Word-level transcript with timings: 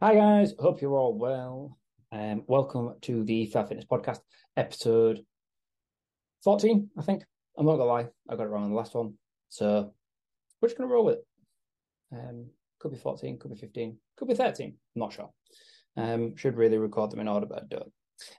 Hi 0.00 0.14
guys, 0.14 0.54
hope 0.60 0.80
you're 0.80 0.96
all 0.96 1.18
well. 1.18 1.76
Um, 2.12 2.44
welcome 2.46 2.94
to 3.02 3.24
the 3.24 3.46
Fair 3.46 3.66
Fitness 3.66 3.84
Podcast, 3.84 4.20
episode 4.56 5.24
14, 6.44 6.90
I 6.96 7.02
think. 7.02 7.24
I'm 7.58 7.66
not 7.66 7.78
gonna 7.78 7.86
lie, 7.86 8.06
I 8.28 8.36
got 8.36 8.44
it 8.44 8.50
wrong 8.50 8.62
on 8.62 8.70
the 8.70 8.76
last 8.76 8.94
one. 8.94 9.14
So 9.48 9.92
we're 10.62 10.68
just 10.68 10.78
gonna 10.78 10.88
roll 10.88 11.04
with 11.04 11.16
it. 11.16 11.26
Um, 12.12 12.46
could 12.78 12.92
be 12.92 12.96
14, 12.96 13.40
could 13.40 13.50
be 13.50 13.56
15, 13.56 13.98
could 14.16 14.28
be 14.28 14.36
13, 14.36 14.68
I'm 14.68 15.00
not 15.00 15.12
sure. 15.12 15.30
Um, 15.96 16.36
should 16.36 16.56
really 16.56 16.78
record 16.78 17.10
them 17.10 17.18
in 17.18 17.26
order, 17.26 17.46
but 17.46 17.64
I 17.64 17.66
don't. 17.68 17.92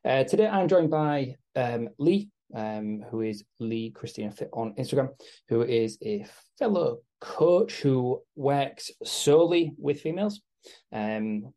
Uh, 0.06 0.24
today 0.24 0.48
I'm 0.48 0.70
joined 0.70 0.92
by 0.92 1.36
um, 1.58 1.90
Leigh, 1.98 2.30
um, 2.56 3.04
who 3.12 3.20
is 3.20 3.44
Leigh 3.60 3.90
Christina 3.90 4.32
Fit 4.32 4.50
on 4.54 4.76
Instagram, 4.76 5.10
who 5.50 5.64
is 5.64 5.98
a 6.06 6.26
fellow 6.58 7.00
coach 7.20 7.82
who 7.82 8.22
works 8.38 8.92
solely 9.04 9.74
with 9.78 10.00
females. 10.00 10.40
Um, 10.92 11.54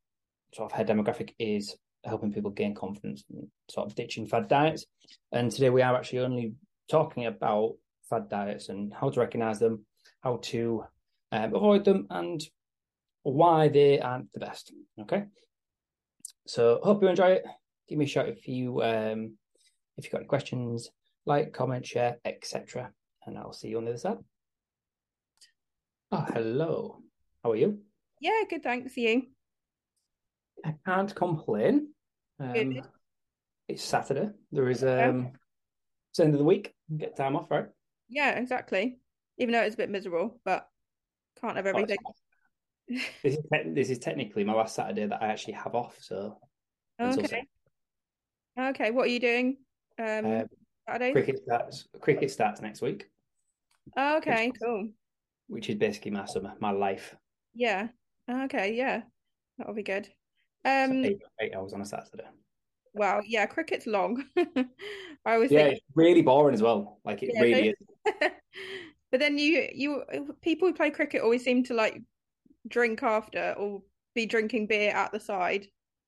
sort 0.55 0.73
of 0.73 0.79
her 0.79 0.85
demographic 0.85 1.35
is 1.39 1.77
helping 2.05 2.33
people 2.33 2.51
gain 2.51 2.75
confidence 2.75 3.25
and 3.31 3.47
sort 3.71 3.87
of 3.87 3.95
ditching 3.95 4.27
fad 4.27 4.49
diets. 4.49 4.87
And 5.31 5.51
today 5.51 5.71
we 5.71 5.83
are 5.83 5.95
actually 5.95 6.21
only 6.21 6.55
talking 6.91 7.27
about 7.27 7.75
fad 8.09 8.29
diets 8.29 8.69
and 8.69 8.93
how 8.93 9.11
to 9.11 9.21
recognize 9.21 9.59
them, 9.59 9.85
how 10.21 10.39
to 10.43 10.85
um, 11.31 11.55
avoid 11.55 11.85
them, 11.85 12.07
and 12.11 12.43
why 13.23 13.69
they 13.69 14.01
aren't 14.01 14.33
the 14.33 14.41
best. 14.41 14.73
Okay. 15.01 15.25
So 16.47 16.81
hope 16.83 17.03
you 17.03 17.09
enjoy 17.09 17.33
it. 17.33 17.45
Give 17.89 17.99
me 17.99 18.05
a 18.05 18.09
shout 18.09 18.29
if 18.29 18.49
you 18.49 18.83
um, 18.83 19.37
if 19.97 20.05
you've 20.05 20.13
got 20.13 20.19
any 20.19 20.27
questions, 20.27 20.91
like, 21.27 21.53
comment, 21.53 21.87
share, 21.87 22.19
etc. 22.25 22.91
And 23.27 23.39
I'll 23.39 23.53
see 23.53 23.69
you 23.69 23.79
on 23.79 23.85
the 23.85 23.91
other 23.91 23.99
side. 23.99 24.19
Oh, 26.11 26.27
hello. 26.33 26.99
How 27.43 27.53
are 27.53 27.57
you? 27.57 27.79
Yeah, 28.23 28.45
good. 28.49 28.63
Thanks. 28.63 28.95
For 28.95 29.01
you? 29.01 29.23
I 30.65 30.75
can't 30.87 31.13
complain. 31.13 31.89
Um, 32.39 32.81
it's 33.67 33.83
Saturday. 33.83 34.31
There 34.53 34.69
is 34.71 34.85
um, 34.85 35.33
it's 36.13 36.21
end 36.21 36.33
of 36.33 36.39
the 36.39 36.45
week. 36.45 36.73
Get 36.97 37.17
time 37.17 37.35
off, 37.35 37.51
right? 37.51 37.67
Yeah, 38.09 38.39
exactly. 38.39 38.99
Even 39.39 39.53
though 39.53 39.63
it's 39.63 39.75
a 39.75 39.79
bit 39.79 39.91
miserable, 39.91 40.41
but 40.45 40.69
can't 41.41 41.57
have 41.57 41.67
Oh, 41.67 41.71
everything. 41.71 41.99
fine. 42.05 43.01
This 43.25 43.35
is 43.35 43.41
te- 43.53 43.71
this 43.71 43.91
is 43.91 43.99
technically 43.99 44.45
my 44.45 44.53
last 44.53 44.77
Saturday 44.77 45.07
that 45.07 45.21
I 45.21 45.27
actually 45.27 45.55
have 45.55 45.75
off. 45.75 45.97
So 46.01 46.39
Okay. 47.01 47.43
Okay. 48.57 48.91
What 48.93 49.07
are 49.07 49.11
you 49.11 49.21
doing? 49.21 49.57
Um. 49.99 50.27
Uh, 50.27 50.43
Saturday? 50.87 51.11
cricket 51.13 51.41
starts. 51.43 51.89
Cricket 52.01 52.31
starts 52.31 52.61
next 52.61 52.83
week, 52.83 53.11
Oh, 53.97 54.19
okay. 54.19 54.53
Cool. 54.63 54.91
which 55.49 55.69
is 55.71 55.75
basically 55.77 56.13
my 56.13 56.27
summer, 56.27 56.53
my 56.61 56.71
life. 56.71 57.17
Yeah. 57.55 57.89
Okay. 58.31 58.75
Yeah. 58.75 59.03
That'll 59.59 59.75
be 59.75 59.83
good. 59.83 60.07
So 60.65 60.71
Um. 60.71 61.05
eight, 61.05 61.21
eight 61.41 61.55
hours 61.55 61.73
on 61.73 61.81
a 61.81 61.87
Saturday. 61.87 62.25
Wow. 62.95 63.21
Yeah. 63.25 63.47
Cricket's 63.47 63.87
long. 63.87 64.25
I 65.25 65.39
was 65.39 65.51
Yeah, 65.51 65.61
think. 65.61 65.73
it's 65.75 65.83
really 65.95 66.23
boring 66.23 66.55
as 66.55 66.63
well. 66.63 66.99
Like 67.05 67.23
it 67.23 67.31
Yeah, 67.35 67.43
really 67.43 67.69
is. 67.69 67.77
But 69.11 69.21
then 69.21 69.37
you 69.37 69.69
you 69.75 70.03
people 70.41 70.67
who 70.69 70.75
play 70.75 70.91
cricket 70.91 71.21
always 71.21 71.45
seem 71.45 71.65
to 71.65 71.75
like 71.75 72.01
drink 72.67 73.03
after 73.03 73.55
or 73.59 73.83
be 74.15 74.25
drinking 74.25 74.69
beer 74.69 74.91
at 74.91 75.13
the 75.13 75.21
side. 75.21 75.65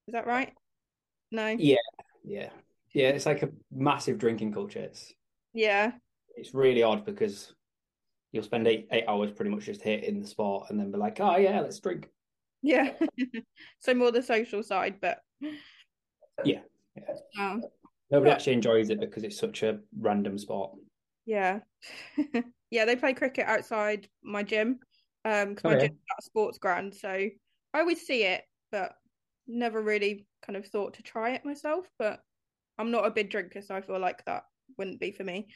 Is 0.09 0.13
that 0.13 0.27
right? 0.27 0.55
No. 1.31 1.49
Yeah, 1.59 1.77
yeah, 2.25 2.49
yeah. 2.95 3.09
It's 3.11 3.27
like 3.27 3.43
a 3.43 3.51
massive 3.71 4.17
drinking 4.19 4.53
culture. 4.53 4.81
It's 4.81 5.13
Yeah. 5.53 5.93
it's 6.37 6.55
really 6.55 6.83
odd 6.83 7.05
because 7.05 7.53
you'll 8.35 8.43
spend 8.43 8.67
eight 8.67 8.89
eight 8.91 9.05
hours 9.07 9.31
pretty 9.31 9.51
much 9.51 9.65
just 9.65 9.81
hitting 9.81 10.21
the 10.21 10.27
sport 10.27 10.69
and 10.69 10.79
then 10.79 10.91
be 10.91 10.99
like, 10.99 11.21
oh 11.21 11.37
yeah, 11.37 11.61
let's 11.61 11.79
drink. 11.79 12.11
Yeah. 12.63 12.93
So 13.79 13.95
more 13.95 14.11
the 14.11 14.23
social 14.23 14.63
side, 14.63 14.99
but 15.01 15.21
Yeah, 16.45 16.61
yeah. 16.97 17.15
um, 17.39 17.63
Nobody 18.11 18.31
Yeah. 18.31 18.35
actually 18.35 18.55
enjoys 18.55 18.91
it 18.91 18.99
because 18.99 19.23
it's 19.23 19.39
such 19.39 19.63
a 19.63 19.81
random 19.99 20.39
sport. 20.39 20.79
yeah. 21.25 21.61
Yeah, 22.71 22.87
they 22.87 22.97
play 22.97 23.15
cricket 23.15 23.47
outside 23.47 24.09
my 24.25 24.43
gym. 24.43 24.81
Um, 25.25 25.51
because 25.51 25.65
Oh, 25.65 25.69
my 25.69 25.75
yeah. 25.75 25.81
gym's 25.87 25.99
a 26.19 26.23
sports 26.23 26.59
ground, 26.59 26.93
so 26.95 27.09
I 27.09 27.79
always 27.79 28.05
see 28.05 28.25
it, 28.25 28.43
but 28.73 28.95
never 29.47 29.81
really 29.81 30.27
kind 30.43 30.57
of 30.57 30.67
thought 30.67 30.95
to 30.95 31.03
try 31.03 31.31
it 31.35 31.45
myself. 31.45 31.89
But 32.01 32.21
I'm 32.79 32.91
not 32.91 33.07
a 33.07 33.11
big 33.13 33.31
drinker, 33.31 33.63
so 33.63 33.77
I 33.77 33.81
feel 33.81 34.01
like 34.01 34.25
that 34.25 34.45
wouldn't 34.77 34.99
be 34.99 35.13
for 35.13 35.23
me. 35.23 35.47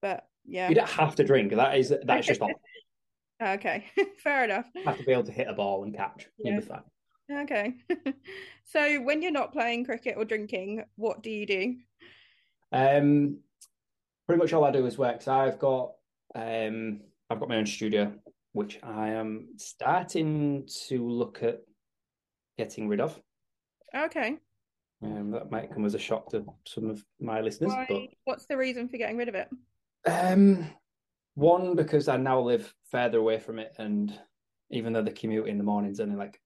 But 0.00 0.24
yeah. 0.46 0.68
You 0.68 0.74
don't 0.74 0.88
have 0.88 1.16
to 1.16 1.24
drink. 1.24 1.54
That 1.54 1.78
is 1.78 1.94
that's 2.04 2.26
just. 2.26 2.40
Okay, 3.42 3.86
fair 4.22 4.44
enough. 4.44 4.66
You 4.72 4.84
have 4.84 4.98
to 4.98 5.04
be 5.04 5.10
able 5.10 5.24
to 5.24 5.32
hit 5.32 5.48
a 5.48 5.52
ball 5.52 5.82
and 5.82 5.96
catch. 5.96 6.28
Fine. 6.44 6.82
Okay. 7.30 7.74
So 8.64 9.02
when 9.02 9.20
you're 9.20 9.32
not 9.32 9.52
playing 9.52 9.84
cricket 9.84 10.14
or 10.16 10.24
drinking, 10.24 10.84
what 10.96 11.22
do 11.22 11.30
you 11.30 11.44
do? 11.44 11.74
Um, 12.70 13.40
pretty 14.26 14.40
much 14.40 14.52
all 14.54 14.64
I 14.64 14.70
do 14.70 14.86
is 14.86 14.96
work. 14.96 15.20
So 15.20 15.32
I've 15.32 15.58
got 15.58 15.92
um, 16.34 17.00
I've 17.28 17.38
got 17.38 17.50
my 17.50 17.56
own 17.56 17.66
studio, 17.66 18.14
which 18.52 18.78
I 18.82 19.10
am 19.10 19.48
starting 19.56 20.66
to 20.86 21.06
look 21.06 21.42
at 21.42 21.60
getting 22.56 22.88
rid 22.88 23.00
of. 23.00 23.20
Okay. 23.94 24.38
Um, 25.02 25.32
that 25.32 25.50
might 25.50 25.72
come 25.72 25.84
as 25.84 25.94
a 25.94 25.98
shock 25.98 26.30
to 26.30 26.46
some 26.66 26.88
of 26.88 27.04
my 27.20 27.40
listeners, 27.40 27.72
Why, 27.72 28.08
what's 28.24 28.46
the 28.46 28.56
reason 28.56 28.88
for 28.88 28.96
getting 28.96 29.16
rid 29.16 29.28
of 29.28 29.34
it? 29.34 29.48
Um, 30.06 30.68
one 31.34 31.76
because 31.76 32.08
I 32.08 32.16
now 32.16 32.40
live 32.40 32.74
further 32.90 33.18
away 33.18 33.38
from 33.38 33.58
it, 33.58 33.74
and 33.78 34.12
even 34.70 34.92
though 34.92 35.02
the 35.02 35.12
commute 35.12 35.48
in 35.48 35.58
the 35.58 35.64
morning's 35.64 36.00
only 36.00 36.16
like 36.16 36.40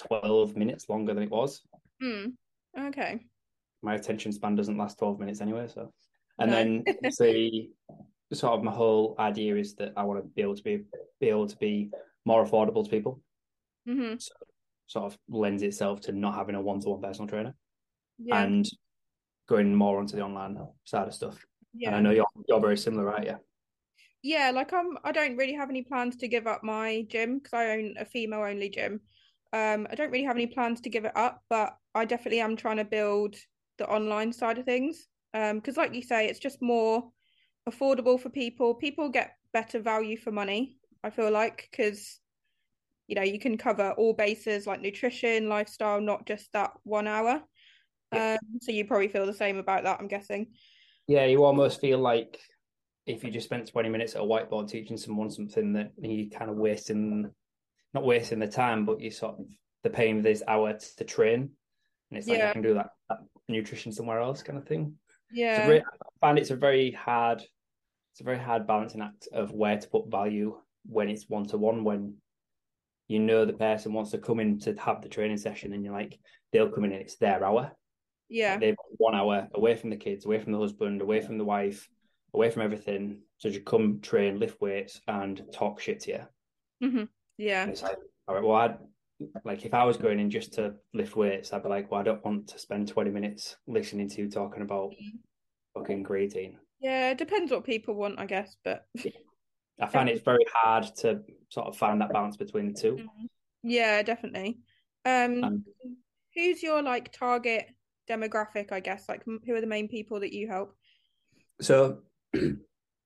twelve 0.00 0.56
minutes 0.56 0.88
longer 0.88 1.14
than 1.14 1.24
it 1.24 1.30
was, 1.30 1.62
Hmm. 2.00 2.26
Okay. 2.78 3.20
my 3.82 3.94
attention 3.94 4.32
span 4.32 4.54
doesn't 4.54 4.76
last 4.76 4.98
12 4.98 5.18
minutes 5.20 5.40
anyway 5.40 5.66
so 5.68 5.92
and 6.38 6.50
No. 6.50 6.56
then 6.56 6.84
the 7.18 7.70
sort 8.32 8.52
of 8.54 8.62
my 8.62 8.72
whole 8.72 9.14
idea 9.18 9.56
is 9.56 9.74
that 9.76 9.92
i 9.96 10.02
want 10.02 10.20
to 10.22 10.28
be 10.28 10.42
able 10.42 10.54
to 10.54 10.62
be 10.62 10.84
be 11.20 11.28
able 11.28 11.46
to 11.46 11.56
be 11.56 11.90
more 12.24 12.44
affordable 12.44 12.84
to 12.84 12.90
people 12.90 13.20
hmm 13.86 14.14
sort 14.86 15.06
of 15.06 15.18
lends 15.28 15.62
itself 15.62 16.00
to 16.00 16.12
not 16.12 16.34
having 16.34 16.54
a 16.54 16.60
one-to-one 16.60 17.00
personal 17.00 17.28
trainer 17.28 17.54
Yeah. 18.18 18.42
and 18.42 18.64
going 19.48 19.74
more 19.74 19.98
onto 19.98 20.16
the 20.16 20.22
online 20.22 20.58
side 20.84 21.08
of 21.08 21.14
stuff 21.14 21.44
yeah. 21.74 21.88
and 21.88 21.96
i 21.96 22.00
know 22.00 22.10
you're, 22.10 22.26
you're 22.48 22.60
very 22.60 22.76
similar 22.76 23.04
right 23.04 23.24
yeah 23.24 23.36
Yeah, 24.22 24.50
like 24.50 24.72
I'm 24.72 24.98
I 25.04 25.12
don't 25.12 25.36
really 25.36 25.54
have 25.54 25.70
any 25.70 25.82
plans 25.82 26.16
to 26.16 26.28
give 26.28 26.46
up 26.46 26.64
my 26.64 27.06
gym 27.08 27.38
because 27.38 27.52
I 27.52 27.70
own 27.70 27.94
a 27.98 28.04
female 28.04 28.42
only 28.42 28.68
gym. 28.68 29.00
Um, 29.52 29.86
I 29.90 29.94
don't 29.94 30.10
really 30.10 30.24
have 30.24 30.36
any 30.36 30.46
plans 30.46 30.80
to 30.82 30.90
give 30.90 31.04
it 31.04 31.16
up, 31.16 31.42
but 31.48 31.76
I 31.94 32.04
definitely 32.04 32.40
am 32.40 32.56
trying 32.56 32.78
to 32.78 32.84
build 32.84 33.36
the 33.78 33.88
online 33.88 34.32
side 34.32 34.58
of 34.58 34.64
things. 34.64 35.06
Um, 35.34 35.56
because 35.56 35.76
like 35.76 35.94
you 35.94 36.02
say, 36.02 36.26
it's 36.26 36.40
just 36.40 36.60
more 36.60 37.10
affordable 37.70 38.20
for 38.20 38.28
people. 38.28 38.74
People 38.74 39.08
get 39.08 39.36
better 39.52 39.80
value 39.80 40.16
for 40.16 40.32
money, 40.32 40.76
I 41.04 41.10
feel 41.10 41.30
like, 41.30 41.68
because 41.70 42.20
you 43.06 43.14
know, 43.14 43.22
you 43.22 43.38
can 43.38 43.56
cover 43.56 43.92
all 43.92 44.12
bases 44.12 44.66
like 44.66 44.82
nutrition, 44.82 45.48
lifestyle, 45.48 46.00
not 46.00 46.26
just 46.26 46.52
that 46.52 46.72
one 46.82 47.06
hour. 47.06 47.40
Um, 48.12 48.38
so 48.60 48.72
you 48.72 48.84
probably 48.84 49.08
feel 49.08 49.26
the 49.26 49.32
same 49.32 49.58
about 49.58 49.84
that, 49.84 50.00
I'm 50.00 50.08
guessing. 50.08 50.48
Yeah 51.08 51.24
you 51.24 51.42
almost 51.42 51.80
feel 51.80 51.98
like 51.98 52.38
if 53.06 53.24
you 53.24 53.30
just 53.30 53.46
spent 53.46 53.66
20 53.66 53.88
minutes 53.88 54.14
at 54.14 54.20
a 54.20 54.24
whiteboard 54.24 54.68
teaching 54.68 54.96
someone 54.96 55.30
something 55.30 55.72
that 55.72 55.90
you're 56.00 56.30
kind 56.30 56.50
of 56.50 56.56
wasting 56.56 57.28
not 57.94 58.04
wasting 58.04 58.38
the 58.38 58.46
time 58.46 58.84
but 58.84 59.00
you 59.00 59.10
sort 59.10 59.34
of 59.38 59.46
the 59.82 59.90
pain 59.90 60.18
of 60.18 60.22
this 60.22 60.42
hour 60.46 60.74
to, 60.74 60.96
to 60.96 61.04
train 61.04 61.50
and 62.10 62.18
it's 62.18 62.28
like 62.28 62.38
Yeah. 62.38 62.50
i 62.50 62.52
can 62.52 62.62
do 62.62 62.74
that, 62.74 62.90
that 63.08 63.18
nutrition 63.48 63.90
somewhere 63.90 64.20
else 64.20 64.42
kind 64.42 64.58
of 64.58 64.66
thing 64.68 64.94
Yeah. 65.32 65.66
re- 65.66 65.80
i 65.80 66.08
find 66.20 66.38
it's 66.38 66.50
a 66.50 66.56
very 66.56 66.92
hard 66.92 67.42
it's 68.12 68.20
a 68.20 68.24
very 68.24 68.38
hard 68.38 68.66
balancing 68.66 69.00
act 69.00 69.28
of 69.32 69.52
where 69.52 69.78
to 69.78 69.88
put 69.88 70.10
value 70.10 70.56
when 70.86 71.08
it's 71.08 71.28
one-to-one 71.28 71.84
when 71.84 72.14
you 73.08 73.18
know 73.18 73.46
the 73.46 73.52
person 73.54 73.92
wants 73.94 74.10
to 74.10 74.18
come 74.18 74.40
in 74.40 74.58
to 74.60 74.74
have 74.74 75.00
the 75.02 75.08
training 75.08 75.36
session 75.38 75.72
and 75.72 75.82
you're 75.84 75.94
like 75.94 76.18
they'll 76.52 76.68
come 76.70 76.84
in 76.84 76.92
and 76.92 77.00
it's 77.00 77.16
their 77.16 77.42
hour 77.44 77.72
Yeah. 78.28 78.58
They've 78.58 78.76
got 78.76 78.86
one 78.98 79.14
hour 79.14 79.48
away 79.54 79.74
from 79.74 79.90
the 79.90 79.96
kids, 79.96 80.26
away 80.26 80.38
from 80.40 80.52
the 80.52 80.58
husband, 80.58 81.00
away 81.00 81.20
from 81.20 81.38
the 81.38 81.44
wife, 81.44 81.88
away 82.34 82.50
from 82.50 82.62
everything. 82.62 83.18
So 83.38 83.48
you 83.48 83.60
come 83.60 84.00
train, 84.00 84.38
lift 84.38 84.60
weights, 84.60 85.00
and 85.08 85.42
talk 85.52 85.80
shit 85.80 86.00
to 86.00 86.10
you. 86.10 86.88
hmm 86.88 87.04
Yeah. 87.36 87.62
And 87.62 87.72
it's 87.72 87.82
like, 87.82 87.98
all 88.26 88.34
right, 88.34 88.44
well, 88.44 88.56
I'd 88.56 88.78
like 89.44 89.64
if 89.64 89.74
I 89.74 89.84
was 89.84 89.96
going 89.96 90.20
in 90.20 90.30
just 90.30 90.52
to 90.54 90.74
lift 90.94 91.16
weights, 91.16 91.52
I'd 91.52 91.62
be 91.62 91.68
like, 91.68 91.90
well, 91.90 92.00
I 92.00 92.04
don't 92.04 92.24
want 92.24 92.48
to 92.48 92.58
spend 92.58 92.88
20 92.88 93.10
minutes 93.10 93.56
listening 93.66 94.08
to 94.10 94.22
you 94.22 94.30
talking 94.30 94.62
about 94.62 94.92
fucking 95.74 96.04
creatine. 96.04 96.54
Yeah, 96.80 97.10
it 97.10 97.18
depends 97.18 97.50
what 97.50 97.64
people 97.64 97.94
want, 97.94 98.18
I 98.18 98.26
guess, 98.26 98.56
but 98.64 98.86
I 99.80 99.86
find 99.86 100.08
it's 100.08 100.22
very 100.22 100.44
hard 100.52 100.84
to 100.98 101.20
sort 101.50 101.68
of 101.68 101.76
find 101.76 102.00
that 102.00 102.12
balance 102.12 102.36
between 102.36 102.72
the 102.72 102.80
two. 102.80 103.00
yeah, 103.62 104.02
definitely. 104.02 104.58
Um, 105.04 105.44
And 105.44 105.62
who's 106.34 106.62
your 106.62 106.82
like 106.82 107.12
target 107.12 107.66
demographic, 108.08 108.72
I 108.72 108.80
guess? 108.80 109.08
Like 109.08 109.22
who 109.24 109.54
are 109.54 109.60
the 109.60 109.66
main 109.66 109.88
people 109.88 110.20
that 110.20 110.32
you 110.32 110.48
help? 110.48 110.74
so 111.60 111.98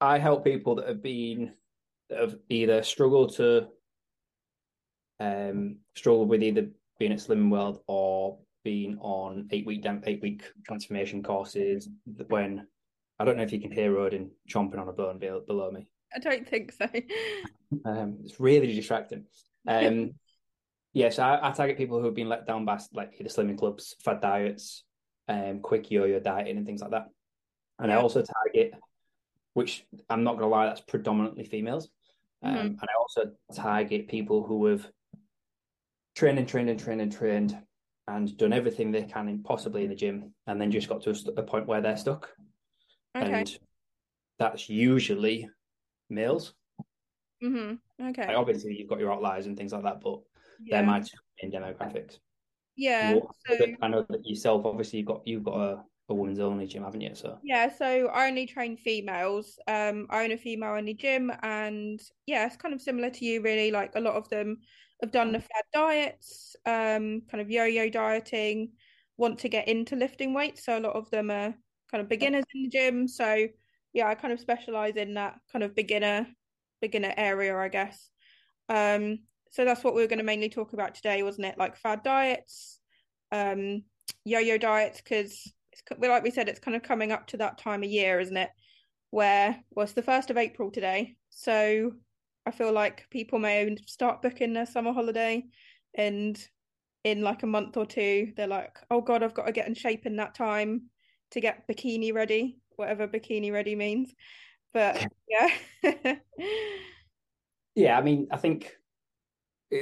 I 0.01 0.19
help 0.19 0.45
people 0.45 0.77
that 0.77 0.89
have 0.89 1.03
been 1.03 1.53
that 2.11 2.21
have 2.21 2.37
either 2.49 2.83
struggled 2.83 3.37
to 3.37 3.69
um 5.21 5.79
struggled 5.97 6.29
with 6.29 6.43
either 6.43 6.69
being 6.99 7.13
at 7.13 7.19
Slimming 7.19 7.51
World 7.51 7.83
or 7.87 8.39
being 8.65 8.99
on 9.01 9.49
eight 9.51 9.67
week 9.67 9.85
eight 10.05 10.23
week 10.23 10.45
transformation 10.67 11.23
courses 11.23 11.89
when 12.29 12.67
I 13.19 13.25
don't 13.25 13.37
know 13.37 13.43
if 13.43 13.53
you 13.53 13.61
can 13.61 13.73
hear 13.73 13.99
Odin 13.99 14.31
chomping 14.49 14.81
on 14.81 14.89
a 14.89 14.93
bone 14.93 15.19
below 15.19 15.71
me. 15.71 15.87
I 16.15 16.19
don't 16.19 16.49
think 16.49 16.73
so. 16.73 16.87
um, 17.85 18.19
it's 18.25 18.39
really 18.41 18.75
distracting. 18.75 19.25
Um, 19.67 19.95
yes, 20.93 20.95
yeah, 20.95 21.11
so 21.11 21.23
I, 21.23 21.49
I, 21.49 21.53
target 21.53 21.79
people 21.79 21.99
who 21.99 22.07
have 22.07 22.15
been 22.15 22.29
let 22.29 22.47
down 22.47 22.65
by 22.65 22.81
like 22.93 23.17
the 23.17 23.25
slimming 23.25 23.57
clubs, 23.57 23.95
fad 24.05 24.21
diets, 24.21 24.85
um, 25.33 25.61
quick 25.61 25.91
yo-yo 25.91 26.21
dieting, 26.21 26.57
and 26.57 26.67
things 26.67 26.83
like 26.83 26.91
that. 26.91 27.09
And 27.79 27.91
yeah. 27.91 27.99
I 27.99 28.03
also 28.03 28.23
target, 28.23 28.75
which 29.55 29.85
I'm 30.11 30.25
not 30.25 30.35
gonna 30.37 30.49
lie, 30.49 30.67
that's 30.67 30.81
predominantly 30.83 31.45
females. 31.45 31.89
Um, 32.43 32.55
mm-hmm. 32.55 32.67
And 32.67 32.83
I 32.83 32.95
also 32.99 33.33
target 33.55 34.09
people 34.09 34.43
who 34.43 34.67
have 34.67 34.87
trained 36.15 36.39
and 36.39 36.49
trained 36.49 36.71
and 36.71 36.79
trained 36.79 37.01
and 37.01 37.13
trained 37.13 37.57
and 38.09 38.37
done 38.37 38.53
everything 38.53 38.91
they 38.91 39.05
can 39.05 39.43
possibly 39.43 39.85
in 39.85 39.91
the 39.91 39.97
gym, 39.97 40.35
and 40.47 40.61
then 40.61 40.71
just 40.71 40.89
got 40.89 41.03
to 41.03 41.11
a, 41.11 41.41
a 41.41 41.43
point 41.43 41.67
where 41.67 41.81
they're 41.81 41.97
stuck. 41.97 42.29
Okay. 43.17 43.33
And 43.33 43.59
that's 44.39 44.69
usually 44.69 45.49
males. 46.11 46.55
Mm-hmm. 47.43 48.09
Okay. 48.09 48.27
Like 48.27 48.37
obviously, 48.37 48.77
you've 48.77 48.89
got 48.89 49.01
your 49.01 49.13
outliers 49.13 49.47
and 49.47 49.57
things 49.57 49.73
like 49.73 49.85
that, 49.85 50.01
but 50.01 50.21
yeah. 50.65 50.79
they're 50.79 50.87
my 50.87 51.01
two 51.01 51.19
main 51.43 51.53
demographics. 51.53 52.19
Yeah. 52.77 53.19
So... 53.47 53.67
I 53.81 53.89
know 53.89 54.07
that 54.09 54.27
yourself, 54.27 54.65
obviously, 54.65 55.01
you've 55.01 55.09
got 55.09 55.23
you've 55.27 55.45
got 55.45 55.57
a, 55.57 55.85
a 56.09 56.15
women's 56.15 56.41
only 56.41 56.67
gym, 56.67 56.85
haven't 56.85 57.01
you? 57.01 57.15
So 57.15 57.39
yeah. 57.43 57.71
So 57.75 58.09
I 58.09 58.29
only 58.29 58.47
train 58.47 58.77
females. 58.77 59.59
Um, 59.67 60.07
I 60.11 60.25
own 60.25 60.33
a 60.33 60.39
female 60.39 60.75
only 60.75 60.95
gym, 60.95 61.33
and 61.43 62.01
yeah, 62.27 62.47
it's 62.47 62.57
kind 62.57 62.75
of 62.75 62.81
similar 62.81 63.11
to 63.11 63.25
you, 63.25 63.43
really. 63.43 63.71
Like 63.71 63.95
a 63.95 64.01
lot 64.01 64.15
of 64.15 64.29
them 64.29 64.59
have 65.03 65.11
done 65.11 65.33
the 65.33 65.41
fad 65.41 65.65
diets, 65.73 66.55
um, 66.65 67.23
kind 67.31 67.41
of 67.41 67.51
yo-yo 67.51 67.91
dieting, 67.91 68.71
want 69.17 69.39
to 69.41 69.49
get 69.49 69.69
into 69.69 69.97
lifting 69.97 70.33
weights. 70.33 70.65
So 70.65 70.79
a 70.79 70.81
lot 70.81 70.95
of 70.95 71.11
them 71.11 71.31
are 71.31 71.55
kind 71.91 72.01
of 72.01 72.09
beginners 72.09 72.45
in 72.55 72.63
the 72.63 72.69
gym. 72.69 73.09
So 73.09 73.49
yeah, 73.93 74.09
I 74.09 74.15
kind 74.15 74.33
of 74.33 74.41
specialize 74.41 74.97
in 74.97 75.15
that 75.15 75.39
kind 75.53 75.63
of 75.63 75.75
beginner 75.75 76.27
beginner 76.81 77.13
area, 77.17 77.57
I 77.57 77.69
guess. 77.69 78.11
Um, 78.69 79.21
so 79.53 79.65
that's 79.65 79.85
what 79.85 79.95
we 79.95 80.03
are 80.03 80.09
going 80.09 80.19
to 80.19 80.25
mainly 80.25 80.49
talk 80.49 80.73
about 80.73 80.95
today, 80.95 81.23
wasn't 81.23 81.47
it? 81.47 81.57
Like 81.59 81.77
fad 81.77 82.03
diets, 82.03 82.81
um, 83.31 83.85
yo-yo 84.25 84.59
diets, 84.59 85.01
because 85.01 85.53
like 85.99 86.25
we 86.25 86.31
said, 86.31 86.49
it's 86.49 86.59
kind 86.59 86.77
of 86.77 86.83
coming 86.83 87.13
up 87.13 87.29
to 87.29 87.37
that 87.37 87.59
time 87.59 87.85
of 87.85 87.89
year, 87.89 88.19
isn't 88.19 88.37
it? 88.37 88.51
Where 89.11 89.57
well, 89.71 89.85
it's 89.85 89.93
the 89.93 90.03
first 90.03 90.31
of 90.31 90.37
April 90.37 90.71
today, 90.71 91.17
so 91.31 91.93
I 92.45 92.51
feel 92.51 92.73
like 92.73 93.07
people 93.11 93.39
may 93.39 93.77
start 93.87 94.23
booking 94.23 94.53
their 94.53 94.67
summer 94.67 94.93
holiday, 94.93 95.45
and 95.95 96.37
in 97.05 97.23
like 97.23 97.45
a 97.45 97.47
month 97.47 97.77
or 97.77 97.87
two, 97.87 98.33
they're 98.37 98.47
like, 98.47 98.79
"Oh 98.91 99.03
God, 99.03 99.23
I've 99.23 99.35
got 99.35 99.47
to 99.47 99.53
get 99.53 99.69
in 99.69 99.75
shape 99.75 100.07
in 100.07 100.17
that 100.17 100.35
time 100.35 100.89
to 101.31 101.41
get 101.41 101.69
bikini 101.69 102.13
ready." 102.13 102.57
whatever 102.77 103.09
bikini 103.09 103.53
ready 103.53 103.75
means. 103.75 104.13
But 104.73 105.07
yeah. 105.29 105.49
yeah, 107.75 107.99
I 107.99 108.03
mean, 108.03 108.29
I 108.31 108.37
think 108.37 108.75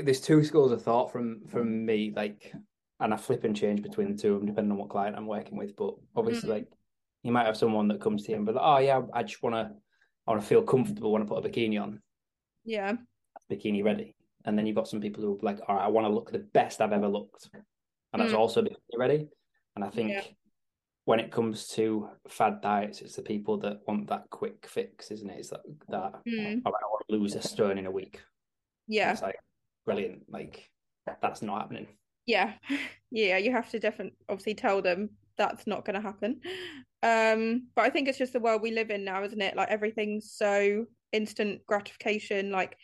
there's 0.02 0.20
two 0.20 0.44
schools 0.44 0.72
of 0.72 0.82
thought 0.82 1.12
from 1.12 1.42
from 1.48 1.84
me, 1.84 2.12
like, 2.14 2.52
and 3.00 3.12
I 3.12 3.16
flip 3.16 3.44
and 3.44 3.56
change 3.56 3.82
between 3.82 4.14
the 4.14 4.20
two 4.20 4.34
of 4.34 4.40
them 4.40 4.46
depending 4.46 4.72
on 4.72 4.78
what 4.78 4.88
client 4.88 5.16
I'm 5.16 5.26
working 5.26 5.56
with. 5.56 5.76
But 5.76 5.94
obviously, 6.16 6.48
mm. 6.48 6.52
like, 6.52 6.66
you 7.22 7.32
might 7.32 7.46
have 7.46 7.56
someone 7.56 7.88
that 7.88 8.00
comes 8.00 8.24
to 8.24 8.30
you 8.30 8.36
and 8.36 8.46
be 8.46 8.52
like, 8.52 8.62
"Oh 8.64 8.78
yeah, 8.78 9.02
I 9.12 9.22
just 9.22 9.42
want 9.42 9.54
to, 9.54 9.72
I 10.26 10.30
want 10.30 10.42
to 10.42 10.46
feel 10.46 10.62
comfortable 10.62 11.12
when 11.12 11.22
I 11.22 11.26
put 11.26 11.44
a 11.44 11.48
bikini 11.48 11.80
on." 11.80 12.00
Yeah, 12.64 12.94
bikini 13.50 13.84
ready. 13.84 14.14
And 14.44 14.56
then 14.56 14.66
you've 14.66 14.76
got 14.76 14.88
some 14.88 15.00
people 15.00 15.22
who 15.22 15.34
are 15.34 15.38
like, 15.42 15.60
"All 15.68 15.76
right, 15.76 15.84
I 15.84 15.88
want 15.88 16.06
to 16.06 16.12
look 16.12 16.30
the 16.30 16.38
best 16.38 16.80
I've 16.80 16.92
ever 16.92 17.08
looked," 17.08 17.50
and 17.52 18.22
that's 18.22 18.32
mm. 18.32 18.38
also 18.38 18.62
bikini 18.62 18.98
ready. 18.98 19.28
And 19.76 19.84
I 19.84 19.90
think 19.90 20.10
yeah 20.10 20.22
when 21.06 21.18
it 21.18 21.32
comes 21.32 21.66
to 21.66 22.08
fad 22.28 22.60
diets, 22.60 23.00
it's 23.00 23.16
the 23.16 23.22
people 23.22 23.58
that 23.58 23.78
want 23.86 24.06
that 24.08 24.30
quick 24.30 24.64
fix, 24.68 25.10
isn't 25.10 25.30
it? 25.30 25.38
It's 25.38 25.50
that 25.50 25.62
that 25.88 26.12
mm. 26.28 26.62
oh, 26.64 26.68
I 26.68 26.70
want 26.70 27.04
to 27.08 27.16
lose 27.16 27.34
a 27.34 27.42
stone 27.42 27.78
in 27.78 27.86
a 27.86 27.90
week. 27.90 28.20
Yeah, 28.86 29.10
it's 29.10 29.22
like 29.22 29.34
brilliant. 29.94 30.22
Like 30.28 30.68
that's 31.20 31.42
not 31.42 31.60
happening. 31.60 31.88
Yeah, 32.26 32.52
yeah. 33.10 33.38
You 33.38 33.52
have 33.52 33.70
to 33.70 33.78
definitely 33.78 34.16
obviously 34.28 34.54
tell 34.54 34.82
them 34.82 35.10
that's 35.36 35.66
not 35.66 35.84
going 35.84 35.94
to 35.94 36.06
happen. 36.06 36.40
Um, 37.02 37.68
but 37.74 37.84
I 37.84 37.90
think 37.90 38.08
it's 38.08 38.18
just 38.18 38.32
the 38.32 38.40
world 38.40 38.62
we 38.62 38.72
live 38.72 38.90
in 38.90 39.04
now, 39.04 39.22
isn't 39.24 39.40
it? 39.40 39.56
Like 39.56 39.70
everything's 39.70 40.32
so 40.32 40.86
instant 41.12 41.66
gratification. 41.66 42.50
Like 42.50 42.76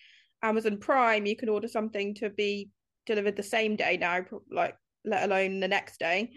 Amazon 0.42 0.78
Prime, 0.78 1.26
you 1.26 1.36
can 1.36 1.48
order 1.48 1.68
something 1.68 2.14
to 2.14 2.30
be 2.30 2.70
delivered 3.04 3.36
the 3.36 3.42
same 3.42 3.76
day 3.76 3.96
now, 3.96 4.24
like 4.50 4.76
let 5.04 5.24
alone 5.24 5.60
the 5.60 5.68
next 5.68 6.00
day 6.00 6.32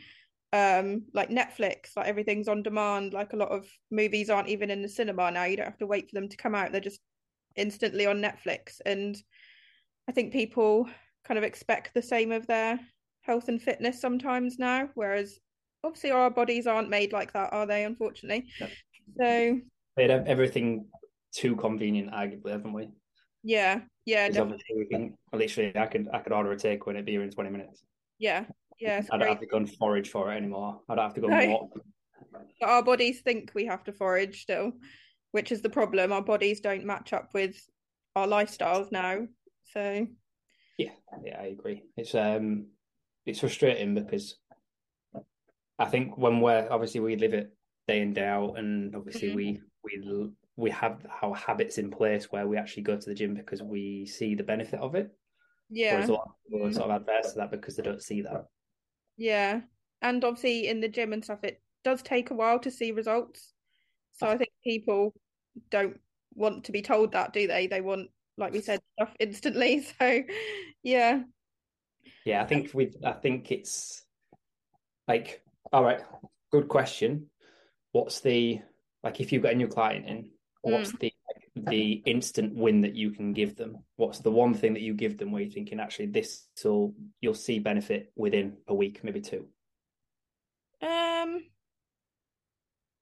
um 0.52 1.04
like 1.14 1.30
netflix 1.30 1.96
like 1.96 2.08
everything's 2.08 2.48
on 2.48 2.64
demand 2.64 3.14
like 3.14 3.34
a 3.34 3.36
lot 3.36 3.50
of 3.50 3.68
movies 3.92 4.32
aren't 4.32 4.48
even 4.48 4.72
in 4.72 4.82
the 4.82 4.90
cinema 4.90 5.30
now 5.30 5.44
you 5.44 5.56
don't 5.56 5.66
have 5.66 5.78
to 5.78 5.86
wait 5.86 6.10
for 6.10 6.16
them 6.16 6.28
to 6.28 6.38
come 6.38 6.56
out 6.56 6.72
they're 6.72 6.82
just 6.82 7.02
instantly 7.56 8.08
on 8.08 8.18
netflix 8.18 8.82
and 8.86 9.16
i 10.10 10.12
think 10.12 10.34
people 10.34 10.90
kind 11.26 11.38
of 11.38 11.44
expect 11.44 11.94
the 11.94 12.02
same 12.02 12.32
of 12.32 12.46
their 12.48 12.78
health 13.22 13.48
and 13.48 13.62
fitness 13.62 14.02
sometimes 14.02 14.60
now 14.60 14.90
whereas 14.96 15.40
obviously 15.84 16.12
our 16.12 16.30
bodies 16.30 16.68
aren't 16.68 16.90
made 16.90 17.14
like 17.14 17.32
that 17.32 17.54
are 17.54 17.66
they 17.66 17.86
unfortunately 17.86 18.50
no. 18.60 18.68
so 19.18 19.60
made 19.96 20.12
everything 20.12 20.86
too 21.34 21.56
convenient 21.56 22.12
arguably 22.12 22.52
haven't 22.52 22.74
we 22.74 22.90
yeah 23.44 23.80
yeah 24.06 24.28
obviously 24.38 24.76
we 24.76 24.86
can 24.86 25.16
literally 25.32 25.72
i 25.78 25.86
could 25.86 26.10
i 26.12 26.20
could 26.20 26.34
order 26.34 26.52
a 26.52 26.58
take 26.58 26.86
when 26.86 26.98
it 26.98 27.06
be 27.06 27.14
here 27.14 27.24
in 27.24 27.30
20 27.30 27.50
minutes 27.50 27.84
yeah 28.18 28.44
yeah, 28.80 29.02
I 29.12 29.18
don't 29.18 29.28
have 29.28 29.40
to 29.42 29.46
go 29.46 29.58
and 29.58 29.70
forage 29.76 30.10
for 30.10 30.32
it 30.32 30.38
anymore. 30.38 30.82
I 30.88 30.96
don't 30.96 31.04
have 31.04 31.14
to 31.16 31.22
go 31.22 31.28
no. 31.28 31.38
and 31.38 31.52
walk. 31.52 31.70
But 32.32 32.48
our 32.62 32.84
bodies 32.84 33.22
think 33.22 33.52
we 33.54 33.66
have 33.66 33.84
to 33.86 33.92
forage 33.92 34.42
still, 34.42 34.72
which 35.32 35.52
is 35.52 35.62
the 35.62 35.70
problem. 35.70 36.14
Our 36.14 36.22
bodies 36.22 36.62
don't 36.62 36.86
match 36.86 37.12
up 37.12 37.30
with 37.34 37.56
our 38.16 38.28
lifestyles 38.28 38.92
now. 38.92 39.28
So 39.74 40.08
yeah, 40.78 40.92
yeah, 41.24 41.40
I 41.40 41.46
agree. 41.48 41.84
It's 41.98 42.16
um, 42.16 42.68
it's 43.26 43.40
frustrating 43.40 43.96
because 43.96 44.38
I 45.78 45.86
think 45.86 46.18
when 46.18 46.42
we're 46.42 46.68
obviously 46.70 47.02
we 47.02 47.16
live 47.16 47.34
it 47.34 47.56
day 47.88 48.02
in 48.02 48.14
day 48.14 48.28
out, 48.28 48.58
and 48.58 48.96
obviously 48.96 49.30
mm-hmm. 49.30 49.38
we 49.38 49.62
we 49.84 50.30
we 50.56 50.70
have 50.72 51.06
our 51.22 51.36
habits 51.36 51.78
in 51.78 51.90
place 51.90 52.32
where 52.32 52.48
we 52.48 52.58
actually 52.58 52.84
go 52.84 52.98
to 52.98 53.10
the 53.10 53.16
gym 53.16 53.34
because 53.34 53.62
we 53.62 54.06
see 54.06 54.36
the 54.36 54.44
benefit 54.44 54.80
of 54.80 54.96
it. 54.96 55.10
Yeah, 55.70 55.94
Whereas 55.94 56.10
a 56.10 56.14
lot 56.14 56.28
of 56.28 56.32
people 56.52 56.68
mm-hmm. 56.68 56.76
sort 56.76 56.90
of 56.90 57.02
adverse 57.02 57.34
to 57.34 57.40
that 57.40 57.52
because 57.52 57.76
they 57.76 57.84
don't 57.84 58.02
see 58.02 58.22
that. 58.24 58.46
Yeah. 59.18 59.62
And 60.02 60.24
obviously 60.24 60.68
in 60.68 60.80
the 60.80 60.88
gym 60.88 61.14
and 61.14 61.24
stuff, 61.24 61.44
it 61.44 61.62
does 61.84 62.02
take 62.02 62.32
a 62.32 62.34
while 62.34 62.60
to 62.60 62.72
see 62.72 62.92
results. 62.92 63.54
So 64.14 64.28
I 64.28 64.38
think 64.38 64.52
people 64.64 65.14
don't 65.70 66.00
want 66.34 66.66
to 66.66 66.72
be 66.72 66.82
told 66.82 67.12
that, 67.12 67.34
do 67.34 67.48
they? 67.48 67.68
They 67.68 67.82
want, 67.82 68.10
like 68.40 68.54
we 68.54 68.62
said, 68.62 68.80
stuff 69.00 69.16
instantly. 69.20 69.86
So 70.00 70.24
yeah. 70.84 71.24
Yeah, 72.26 72.42
I 72.42 72.46
think 72.46 72.74
with 72.74 72.96
I 73.04 73.14
think 73.14 73.52
it's 73.52 74.04
like 75.08 75.42
all 75.72 75.84
right, 75.84 76.02
good 76.52 76.68
question. 76.68 77.30
What's 77.92 78.22
the 78.22 78.62
like 79.04 79.20
if 79.20 79.32
you've 79.32 79.44
got 79.44 79.54
a 79.54 79.56
new 79.56 79.68
client 79.68 80.06
in, 80.08 80.30
what's 80.62 80.92
mm. 80.92 81.00
the 81.00 81.14
the 81.56 81.92
instant 82.06 82.56
win 82.56 82.82
that 82.82 82.96
you 82.96 83.12
can 83.12 83.34
give 83.34 83.56
them? 83.56 83.80
What's 83.98 84.20
the 84.20 84.32
one 84.32 84.54
thing 84.54 84.74
that 84.74 84.82
you 84.82 84.94
give 84.94 85.18
them 85.18 85.32
where 85.32 85.42
you're 85.42 85.52
thinking 85.52 85.80
actually 85.80 86.08
this 86.08 86.48
will 86.64 86.94
you'll 87.22 87.34
see 87.34 87.60
benefit 87.60 88.12
within 88.16 88.58
a 88.68 88.74
week, 88.74 89.04
maybe 89.04 89.22
two? 89.22 89.48
Um 90.82 91.44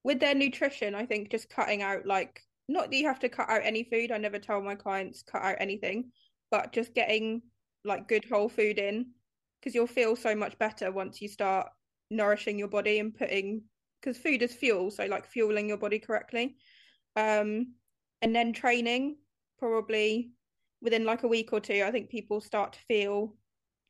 with 0.04 0.20
their 0.20 0.36
nutrition, 0.36 0.96
I 0.96 1.06
think 1.06 1.30
just 1.30 1.50
cutting 1.50 1.82
out 1.82 2.06
like 2.06 2.42
not 2.68 2.90
that 2.90 2.98
you 2.98 3.08
have 3.08 3.20
to 3.20 3.30
cut 3.30 3.50
out 3.50 3.62
any 3.64 3.84
food. 3.84 4.12
I 4.12 4.18
never 4.18 4.40
tell 4.40 4.62
my 4.62 4.76
clients 4.76 5.24
cut 5.24 5.42
out 5.42 5.58
anything, 5.60 6.12
but 6.52 6.74
just 6.74 6.94
getting 6.94 7.42
like 7.86 8.08
good 8.08 8.26
whole 8.26 8.50
food 8.50 8.80
in 8.80 9.08
because 9.60 9.74
you'll 9.74 9.88
feel 9.88 10.16
so 10.16 10.36
much 10.36 10.58
better 10.58 10.92
once 10.92 11.22
you 11.22 11.28
start 11.28 11.68
nourishing 12.10 12.60
your 12.60 12.68
body 12.68 13.00
and 13.00 13.16
putting 13.16 13.64
because 14.00 14.18
food 14.18 14.42
is 14.42 14.54
fuel, 14.54 14.92
so 14.92 15.06
like 15.06 15.26
fueling 15.26 15.68
your 15.68 15.78
body 15.78 16.00
correctly. 16.00 16.56
Um 17.16 17.74
and 18.22 18.36
then 18.36 18.54
training 18.54 19.18
probably 19.60 20.32
within 20.82 21.06
like 21.06 21.24
a 21.24 21.28
week 21.28 21.54
or 21.54 21.60
two 21.60 21.84
i 21.86 21.92
think 21.92 22.10
people 22.10 22.42
start 22.42 22.74
to 22.74 22.80
feel 22.88 23.36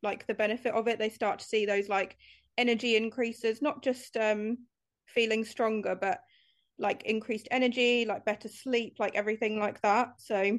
like 0.03 0.25
the 0.27 0.33
benefit 0.33 0.73
of 0.73 0.87
it 0.87 0.99
they 0.99 1.09
start 1.09 1.39
to 1.39 1.45
see 1.45 1.65
those 1.65 1.89
like 1.89 2.15
energy 2.57 2.95
increases 2.95 3.61
not 3.61 3.83
just 3.83 4.15
um 4.17 4.57
feeling 5.07 5.43
stronger 5.43 5.95
but 5.95 6.19
like 6.79 7.03
increased 7.03 7.47
energy 7.51 8.05
like 8.05 8.25
better 8.25 8.47
sleep 8.47 8.95
like 8.99 9.15
everything 9.15 9.59
like 9.59 9.81
that 9.81 10.09
so 10.17 10.57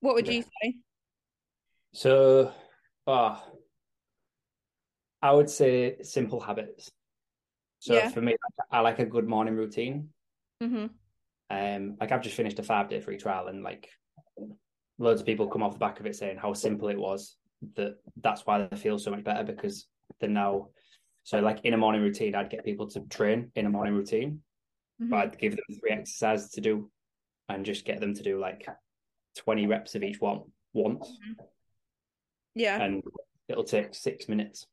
what 0.00 0.14
would 0.14 0.26
yeah. 0.26 0.34
you 0.34 0.42
say 0.42 0.74
so 1.92 2.52
uh 3.06 3.38
i 5.22 5.32
would 5.32 5.50
say 5.50 5.96
simple 6.02 6.40
habits 6.40 6.90
so 7.80 7.94
yeah. 7.94 8.08
for 8.08 8.20
me 8.20 8.36
i 8.70 8.80
like 8.80 8.98
a 8.98 9.04
good 9.04 9.26
morning 9.28 9.54
routine 9.54 10.08
mm-hmm. 10.62 10.86
Um, 11.48 11.96
like 12.00 12.12
I've 12.12 12.22
just 12.22 12.36
finished 12.36 12.58
a 12.58 12.62
five 12.62 12.88
day 12.88 13.00
free 13.00 13.18
trial, 13.18 13.48
and 13.48 13.62
like 13.62 13.88
loads 14.98 15.20
of 15.20 15.26
people 15.26 15.46
come 15.46 15.62
off 15.62 15.74
the 15.74 15.78
back 15.78 16.00
of 16.00 16.06
it 16.06 16.16
saying 16.16 16.38
how 16.38 16.52
simple 16.54 16.88
it 16.88 16.98
was, 16.98 17.36
that 17.76 17.96
that's 18.20 18.44
why 18.46 18.66
they 18.66 18.76
feel 18.76 18.98
so 18.98 19.10
much 19.10 19.24
better 19.24 19.44
because 19.44 19.86
they're 20.20 20.28
now 20.28 20.68
so 21.22 21.40
like 21.40 21.64
in 21.64 21.74
a 21.74 21.76
morning 21.78 22.02
routine, 22.02 22.34
I'd 22.34 22.50
get 22.50 22.64
people 22.64 22.88
to 22.90 23.00
train 23.00 23.50
in 23.54 23.66
a 23.66 23.70
morning 23.70 23.94
routine, 23.94 24.40
Mhm. 25.00 25.10
but 25.10 25.16
I'd 25.16 25.38
give 25.38 25.52
them 25.56 25.78
three 25.78 25.90
exercises 25.90 26.50
to 26.52 26.60
do 26.60 26.90
and 27.48 27.64
just 27.66 27.84
get 27.84 28.00
them 28.00 28.14
to 28.14 28.22
do 28.22 28.38
like 28.38 28.66
20 29.36 29.66
reps 29.66 29.94
of 29.94 30.02
each 30.02 30.20
one 30.20 30.42
once 30.72 31.18
Yeah. 32.54 32.82
and 32.82 33.02
it'll 33.48 33.64
take 33.64 33.94
six 33.94 34.28
minutes. 34.28 34.66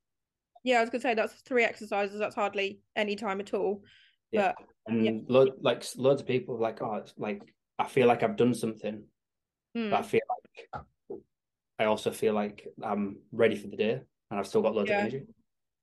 Yeah, 0.64 0.78
I 0.78 0.82
was 0.82 0.90
gonna 0.90 1.02
say 1.02 1.14
that's 1.14 1.34
three 1.42 1.64
exercises. 1.66 2.20
That's 2.20 2.36
hardly 2.36 2.80
any 2.96 3.16
time 3.16 3.40
at 3.42 3.54
all. 3.54 3.84
Yeah. 4.32 4.54
But 4.58 4.68
And 4.86 5.06
Yeah. 5.06 5.12
lo- 5.28 5.56
like 5.62 5.84
loads 5.98 6.22
of 6.22 6.28
people 6.28 6.56
are 6.56 6.60
like, 6.60 6.82
oh, 6.82 6.96
it's 6.96 7.14
like 7.18 7.42
I 7.80 7.88
feel 7.88 8.08
like 8.08 8.22
I've 8.24 8.36
done 8.38 8.54
something, 8.54 9.08
mm, 9.76 9.90
but 9.90 10.00
I 10.00 10.04
feel 10.04 10.22
like 10.30 10.84
I 11.80 11.86
also 11.86 12.12
feel 12.12 12.34
like 12.34 12.68
I'm 12.82 13.22
ready 13.32 13.56
for 13.56 13.68
the 13.68 13.76
day 13.78 13.94
and 13.94 14.40
I've 14.40 14.48
still 14.48 14.62
got 14.62 14.76
loads 14.76 14.90
Yeah. 14.90 15.06
of 15.06 15.14
energy. 15.14 15.28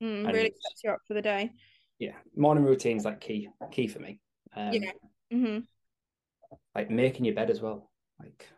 mm, 0.02 0.26
really 0.32 0.54
sets 0.60 0.82
you 0.84 0.90
up 0.90 1.00
for 1.06 1.12
the 1.14 1.20
day. 1.22 1.52
Yeah, 1.98 2.16
morning 2.34 2.64
routine's 2.64 3.04
like 3.04 3.20
key 3.20 3.50
key 3.70 3.86
for 3.86 3.98
me. 3.98 4.18
Um, 4.54 4.74
Yeah. 4.74 4.92
hmm 5.30 5.58
like 6.74 6.90
making 6.90 7.24
your 7.24 7.34
bed 7.34 7.50
as 7.50 7.60
well. 7.60 7.90
Like 8.18 8.48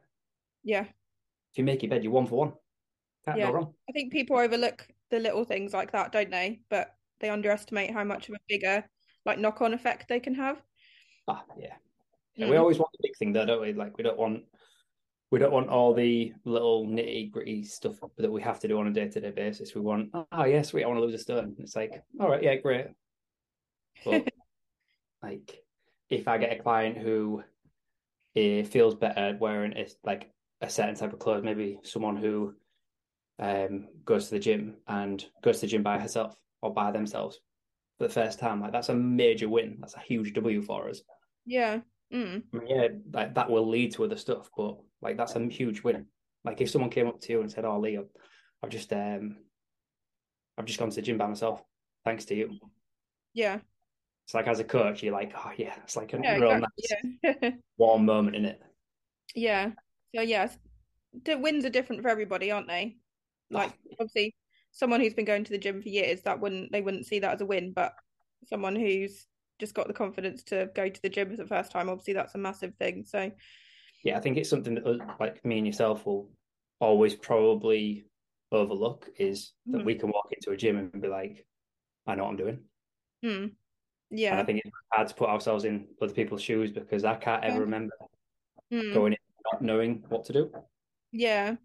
Yeah. 0.63 0.85
if 0.85 1.59
you 1.59 1.65
make 1.65 1.83
your 1.83 1.91
bed, 1.91 2.03
you're 2.03 2.13
one 2.13 2.27
for 2.27 2.39
one. 2.39 2.53
Can't 3.25 3.39
Yeah. 3.39 3.49
go 3.49 3.53
wrong. 3.53 3.75
I 3.89 3.93
think 3.93 4.13
people 4.13 4.39
overlook 4.39 4.87
the 5.11 5.19
little 5.19 5.45
things 5.45 5.73
like 5.73 5.93
that, 5.93 6.13
don't 6.13 6.31
they? 6.31 6.61
But 6.71 6.95
they 7.21 7.29
underestimate 7.29 7.91
how 7.91 8.05
much 8.05 8.29
of 8.29 8.35
a 8.35 8.39
bigger 8.49 8.85
like 9.25 9.39
knock-on 9.39 9.75
effect 9.75 10.09
they 10.09 10.21
can 10.21 10.35
have. 10.35 10.63
Ah, 11.29 11.45
yeah. 11.57 11.77
yeah 12.37 12.49
we 12.49 12.57
Mm. 12.57 12.61
always 12.61 12.79
want 12.79 12.91
the 12.93 12.99
big 13.03 13.17
thing, 13.17 13.33
though, 13.33 13.47
don't 13.47 13.61
we? 13.61 13.73
Like 13.73 13.97
we 13.97 14.05
don't 14.05 14.19
want 14.19 14.45
we 15.31 15.39
don't 15.39 15.53
want 15.53 15.71
all 15.71 15.95
the 15.95 16.35
little 16.45 16.87
nitty 16.87 17.31
gritty 17.31 17.65
stuff 17.65 17.97
that 18.19 18.31
we 18.31 18.43
have 18.43 18.61
to 18.61 18.69
do 18.69 18.79
on 18.79 18.87
a 18.87 18.93
day 18.93 19.09
to 19.09 19.21
day 19.21 19.31
basis. 19.31 19.75
We 19.75 19.81
want, 19.81 20.11
oh 20.13 20.45
yes, 20.45 20.69
sweet, 20.69 20.85
I 20.85 20.89
want 20.89 20.99
to 20.99 21.05
lose 21.05 21.15
a 21.15 21.19
stone. 21.19 21.57
It's 21.59 21.75
like, 21.75 22.03
all 22.21 22.29
right, 22.29 22.43
yeah, 22.43 22.57
great. 22.57 22.89
But 24.05 24.29
like, 25.23 25.65
if 26.13 26.29
I 26.29 26.39
get 26.39 26.53
a 26.53 26.63
client 26.63 26.99
who 26.99 27.43
eh, 28.37 28.63
feels 28.65 28.95
better 28.95 29.37
wearing 29.41 29.73
a, 29.77 29.87
like 30.05 30.31
a 30.61 30.69
certain 30.69 30.95
type 30.95 31.13
of 31.13 31.19
clothes, 31.19 31.43
maybe 31.43 31.79
someone 31.83 32.17
who 32.17 32.55
um 33.39 33.89
goes 34.05 34.27
to 34.27 34.33
the 34.33 34.39
gym 34.39 34.77
and 34.87 35.25
goes 35.43 35.57
to 35.57 35.61
the 35.63 35.71
gym 35.71 35.83
by 35.83 35.99
herself 35.99 36.37
or 36.61 36.73
by 36.73 36.93
themselves 36.93 37.41
for 37.99 38.07
the 38.07 38.13
first 38.13 38.39
time, 38.39 38.61
like 38.61 38.73
that's 38.73 38.91
a 38.91 38.95
major 38.95 39.49
win. 39.49 39.79
That's 39.81 39.95
a 39.95 40.01
huge 40.01 40.35
W 40.35 40.61
for 40.61 40.91
us. 40.91 41.01
Yeah. 41.47 41.81
Mm. 42.13 42.43
I 42.53 42.57
mean, 42.57 42.69
yeah, 42.69 42.89
like 43.13 43.35
that 43.35 43.51
will 43.51 43.67
lead 43.67 43.95
to 43.95 44.05
other 44.05 44.19
stuff, 44.19 44.51
but 44.55 44.77
like 45.01 45.17
that's 45.17 45.35
a 45.35 45.47
huge 45.47 45.83
win. 45.83 46.07
Like 46.45 46.61
if 46.61 46.69
someone 46.69 46.91
came 46.91 47.09
up 47.09 47.21
to 47.21 47.33
you 47.33 47.41
and 47.41 47.51
said, 47.51 47.65
"Oh, 47.65 47.79
Leo, 47.79 48.05
I've 48.63 48.71
just 48.71 48.93
um, 48.93 49.39
I've 50.59 50.67
just 50.67 50.79
gone 50.79 50.91
to 50.91 50.97
the 50.97 51.03
gym 51.03 51.17
by 51.17 51.27
myself, 51.27 51.63
thanks 52.05 52.27
to 52.27 52.35
you." 52.35 52.59
Yeah. 53.33 53.61
It's 54.25 54.35
like 54.35 54.47
as 54.47 54.61
a 54.61 54.65
coach, 54.65 55.03
you're 55.03 55.13
like, 55.13 55.33
"Oh 55.37 55.53
yeah," 55.57 55.77
it's 55.83 55.97
like 55.97 56.13
a 56.13 56.19
Yeah, 56.23 56.35
real 56.35 56.57
exactly. 56.57 56.61
nice 56.61 56.97
Yeah. 57.23 57.51
warm 57.79 58.07
moment 58.07 58.37
in 58.37 58.45
it. 58.47 58.63
Yeah. 59.35 59.73
So 60.15 60.23
yes, 60.23 60.57
the 61.25 61.39
wins 61.39 61.65
are 61.65 61.71
different 61.71 62.03
for 62.03 62.09
everybody, 62.09 62.51
aren't 62.51 62.69
they? 62.69 62.99
Like 63.51 63.73
obviously 63.99 64.35
someone 64.73 65.01
who's 65.01 65.15
been 65.15 65.25
going 65.25 65.45
to 65.45 65.51
the 65.53 65.59
gym 65.59 65.83
for 65.83 65.89
years, 65.89 66.23
that 66.23 66.41
wouldn't 66.41 66.73
they 66.73 66.83
wouldn't 66.83 67.07
see 67.07 67.21
that 67.21 67.35
as 67.35 67.41
a 67.41 67.47
win, 67.47 67.73
but 67.73 67.95
someone 68.45 68.77
who's 68.77 69.27
just 69.59 69.75
got 69.75 69.87
the 69.87 69.95
confidence 69.95 70.43
to 70.45 70.71
go 70.75 70.89
to 70.89 71.03
the 71.03 71.09
gym 71.09 71.31
for 71.31 71.37
the 71.37 71.47
first 71.47 71.71
time, 71.73 71.89
obviously 71.89 72.15
that's 72.15 72.35
a 72.35 72.39
massive 72.39 72.75
thing. 72.77 73.05
So 73.05 73.31
Yeah, 74.05 74.17
I 74.17 74.21
think 74.21 74.37
it's 74.37 74.51
something 74.51 74.75
that 74.75 74.87
uh, 74.87 74.99
like 75.21 75.45
me 75.45 75.59
and 75.59 75.67
yourself 75.67 76.07
will 76.07 76.31
always 76.81 77.15
probably 77.15 78.05
overlook 78.51 79.09
is 79.19 79.53
that 79.73 79.79
Mhm. 79.79 79.85
we 79.85 79.95
can 79.95 80.11
walk 80.11 80.33
into 80.33 80.51
a 80.51 80.57
gym 80.57 80.77
and 80.77 81.01
be 81.01 81.09
like, 81.09 81.47
"I 82.07 82.15
know 82.15 82.25
what 82.25 82.31
I'm 82.31 82.37
doing." 82.37 82.65
mm, 83.23 83.57
And 84.13 84.41
I 84.41 84.45
think 84.45 84.61
it's 84.65 84.77
hard 84.93 85.09
to 85.09 85.15
put 85.15 85.29
ourselves 85.29 85.65
in 85.65 85.89
other 86.01 86.13
people's 86.13 86.43
shoes 86.43 86.71
because 86.71 87.05
I 87.05 87.17
can't 87.17 87.43
ever 87.45 87.55
Yeah. 87.55 87.61
remember 87.61 87.95
Mm, 88.73 88.95
going 88.95 89.13
in 89.13 89.19
not 89.53 89.63
knowing 89.63 90.05
what 90.09 90.25
to 90.27 90.33
do. 90.33 90.53
yeah. 91.11 91.57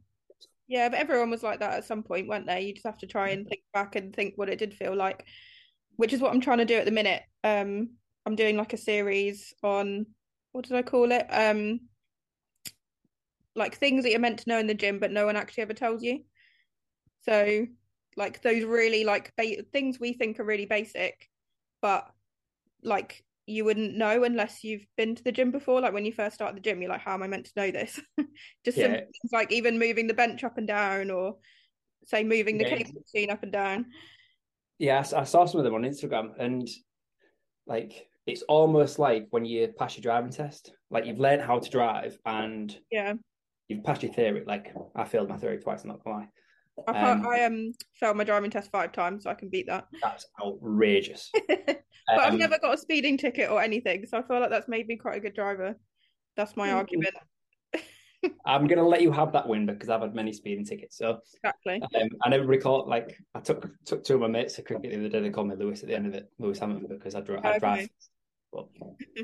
Yeah, 0.68 0.90
but 0.90 1.00
everyone 1.00 1.30
was 1.30 1.44
like 1.44 1.60
that 1.60 1.74
at 1.76 1.86
some 1.86 2.04
point, 2.04 2.28
weren't 2.28 2.46
they? 2.46 2.62
You 2.62 2.74
just 2.74 2.86
have 2.86 2.98
to 2.98 3.08
try 3.08 3.30
and 3.30 3.48
think 3.48 3.62
back 3.74 3.96
and 3.96 4.14
think 4.14 4.34
what 4.36 4.50
it 4.50 4.60
did 4.60 4.74
feel 4.74 4.94
like, 4.94 5.26
which 5.96 6.12
is 6.12 6.20
what 6.20 6.34
I'm 6.34 6.42
trying 6.42 6.58
to 6.58 6.66
do 6.66 6.76
at 6.76 6.84
the 6.84 6.92
minute. 6.92 7.24
Um, 7.44 7.92
I'm 8.26 8.36
doing 8.36 8.58
like 8.58 8.74
a 8.74 8.78
series 8.78 9.54
on 9.64 10.08
what 10.52 10.66
did 10.66 10.76
I 10.76 10.82
call 10.82 11.12
it? 11.14 11.26
Um, 11.30 11.88
like 13.56 13.76
things 13.78 14.04
that 14.04 14.12
you're 14.12 14.20
meant 14.20 14.40
to 14.40 14.50
know 14.50 14.60
in 14.60 14.68
the 14.68 14.74
gym, 14.74 15.00
but 15.00 15.12
no 15.12 15.26
one 15.26 15.38
actually 15.38 15.64
ever 15.64 15.74
tells 15.74 16.04
you. 16.04 16.24
So, 17.22 17.66
like 18.18 18.42
those 18.42 18.64
really 18.66 19.06
like 19.06 19.34
ba- 19.38 19.64
things 19.72 20.00
we 20.00 20.14
think 20.14 20.40
are 20.40 20.46
really 20.46 20.66
basic, 20.66 21.30
but 21.82 22.12
like 22.84 23.24
you 23.46 23.64
wouldn't 23.64 23.96
know 23.96 24.24
unless 24.24 24.64
you've 24.64 24.86
been 24.98 25.16
to 25.16 25.24
the 25.24 25.32
gym 25.32 25.52
before. 25.52 25.80
Like 25.82 25.94
when 25.94 26.06
you 26.06 26.12
first 26.12 26.36
start 26.36 26.54
the 26.54 26.62
gym, 26.62 26.82
you're 26.82 26.92
like, 26.92 27.02
how 27.02 27.14
am 27.14 27.24
I 27.24 27.28
meant 27.28 27.46
to 27.46 27.52
know 27.56 27.72
this? 27.72 28.00
Just 28.66 28.78
Yeah. 28.78 28.98
things 28.98 29.32
like 29.32 29.52
even 29.52 29.80
moving 29.80 30.08
the 30.08 30.14
bench 30.14 30.44
up 30.44 30.58
and 30.58 30.68
down, 30.68 31.10
or 31.12 31.38
say 32.06 32.24
moving 32.24 32.58
the 32.58 32.66
Yeah. 32.66 32.76
cable 32.76 33.02
machine 33.14 33.30
up 33.30 33.44
and 33.44 33.52
down. 33.52 33.86
Yeah, 34.80 35.00
I 35.16 35.24
saw 35.24 35.46
some 35.46 35.60
of 35.60 35.64
them 35.64 35.74
on 35.74 35.82
Instagram, 35.84 36.34
and 36.38 36.68
like 37.66 38.08
it's 38.28 38.44
almost 38.44 39.00
like 39.00 39.28
when 39.32 39.46
you 39.46 39.70
pass 39.70 39.96
your 39.96 40.02
driving 40.04 40.32
test, 40.32 40.74
like 40.90 41.06
you've 41.06 41.20
learned 41.20 41.42
how 41.42 41.60
to 41.60 41.70
drive 41.70 42.18
and 42.26 42.78
Yeah, 42.92 43.14
you've 43.68 43.84
passed 43.84 44.04
your 44.04 44.14
theory. 44.14 44.44
Like 44.46 44.74
I 44.96 45.06
failed 45.06 45.30
my 45.30 45.38
theory 45.38 45.58
twice, 45.58 45.84
I'm 45.84 45.90
not 45.90 46.04
gonna 46.04 46.18
lie. 46.18 46.30
I 46.88 47.12
Um, 47.12 47.26
I 47.32 47.44
um 47.44 47.74
failed 48.00 48.18
my 48.18 48.24
driving 48.24 48.52
test 48.52 48.72
five 48.72 48.92
times, 48.92 49.24
so 49.24 49.30
I 49.30 49.34
can 49.34 49.50
beat 49.50 49.68
that. 49.68 49.88
That's 50.02 50.28
outrageous. 50.42 51.32
but 51.34 51.82
I've 52.10 52.34
Um, 52.34 52.40
never 52.40 52.58
got 52.60 52.76
a 52.76 52.78
speeding 52.78 53.18
ticket 53.18 53.50
or 53.50 53.62
anything, 53.62 54.06
so 54.06 54.18
I 54.18 54.22
feel 54.22 54.40
like 54.40 54.50
that's 54.50 54.68
made 54.68 54.88
me 54.88 54.96
quite 54.96 55.18
a 55.18 55.20
good 55.20 55.36
driver. 55.36 55.76
That's 56.36 56.56
my 56.56 56.70
Mm. 56.70 56.76
argument. 56.76 57.16
I'm 58.46 58.68
gonna 58.68 58.88
let 58.88 59.02
you 59.02 59.12
have 59.12 59.34
that 59.34 59.48
win 59.48 59.66
because 59.66 59.90
I've 59.90 60.02
had 60.02 60.16
many 60.16 60.32
speeding 60.32 60.66
tickets. 60.66 60.98
So 60.98 61.20
Exactly. 61.44 61.82
um, 61.82 62.10
I 62.24 62.30
never 62.30 62.46
recall 62.46 62.88
like 62.88 63.18
I 63.36 63.42
took 63.42 63.70
took 63.86 64.04
two 64.04 64.16
of 64.16 64.22
my 64.22 64.28
mates 64.28 64.56
to 64.56 64.62
cricket 64.62 64.92
the 64.92 65.00
other 65.00 65.10
day. 65.10 65.20
They 65.20 65.30
called 65.30 65.50
me 65.50 65.56
Lewis 65.56 65.82
at 65.82 65.90
the 65.90 65.96
end 65.96 66.08
of 66.08 66.14
it, 66.14 66.32
Lewis 66.40 66.60
Hamilton, 66.60 66.88
because 66.88 67.16
I 67.16 67.22
drove. 67.22 67.44
I 67.44 67.50
Okay. 67.50 67.60
drive. 67.60 67.90
But 68.54 68.68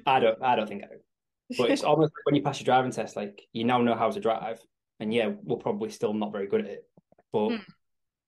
I 0.05 0.19
don't. 0.19 0.41
I 0.43 0.55
don't 0.55 0.67
think 0.67 0.83
I 0.83 0.87
do. 0.87 1.57
But 1.57 1.71
it's 1.71 1.83
almost 1.83 2.11
like 2.11 2.25
when 2.25 2.35
you 2.35 2.41
pass 2.41 2.59
your 2.59 2.65
driving 2.65 2.91
test, 2.91 3.15
like 3.15 3.41
you 3.53 3.63
now 3.63 3.81
know 3.81 3.95
how 3.95 4.11
to 4.11 4.19
drive, 4.19 4.59
and 4.99 5.13
yeah, 5.13 5.31
we're 5.43 5.57
probably 5.57 5.89
still 5.89 6.13
not 6.13 6.31
very 6.33 6.47
good 6.47 6.61
at 6.61 6.67
it. 6.67 6.89
But 7.33 7.49
Mm. 7.49 7.65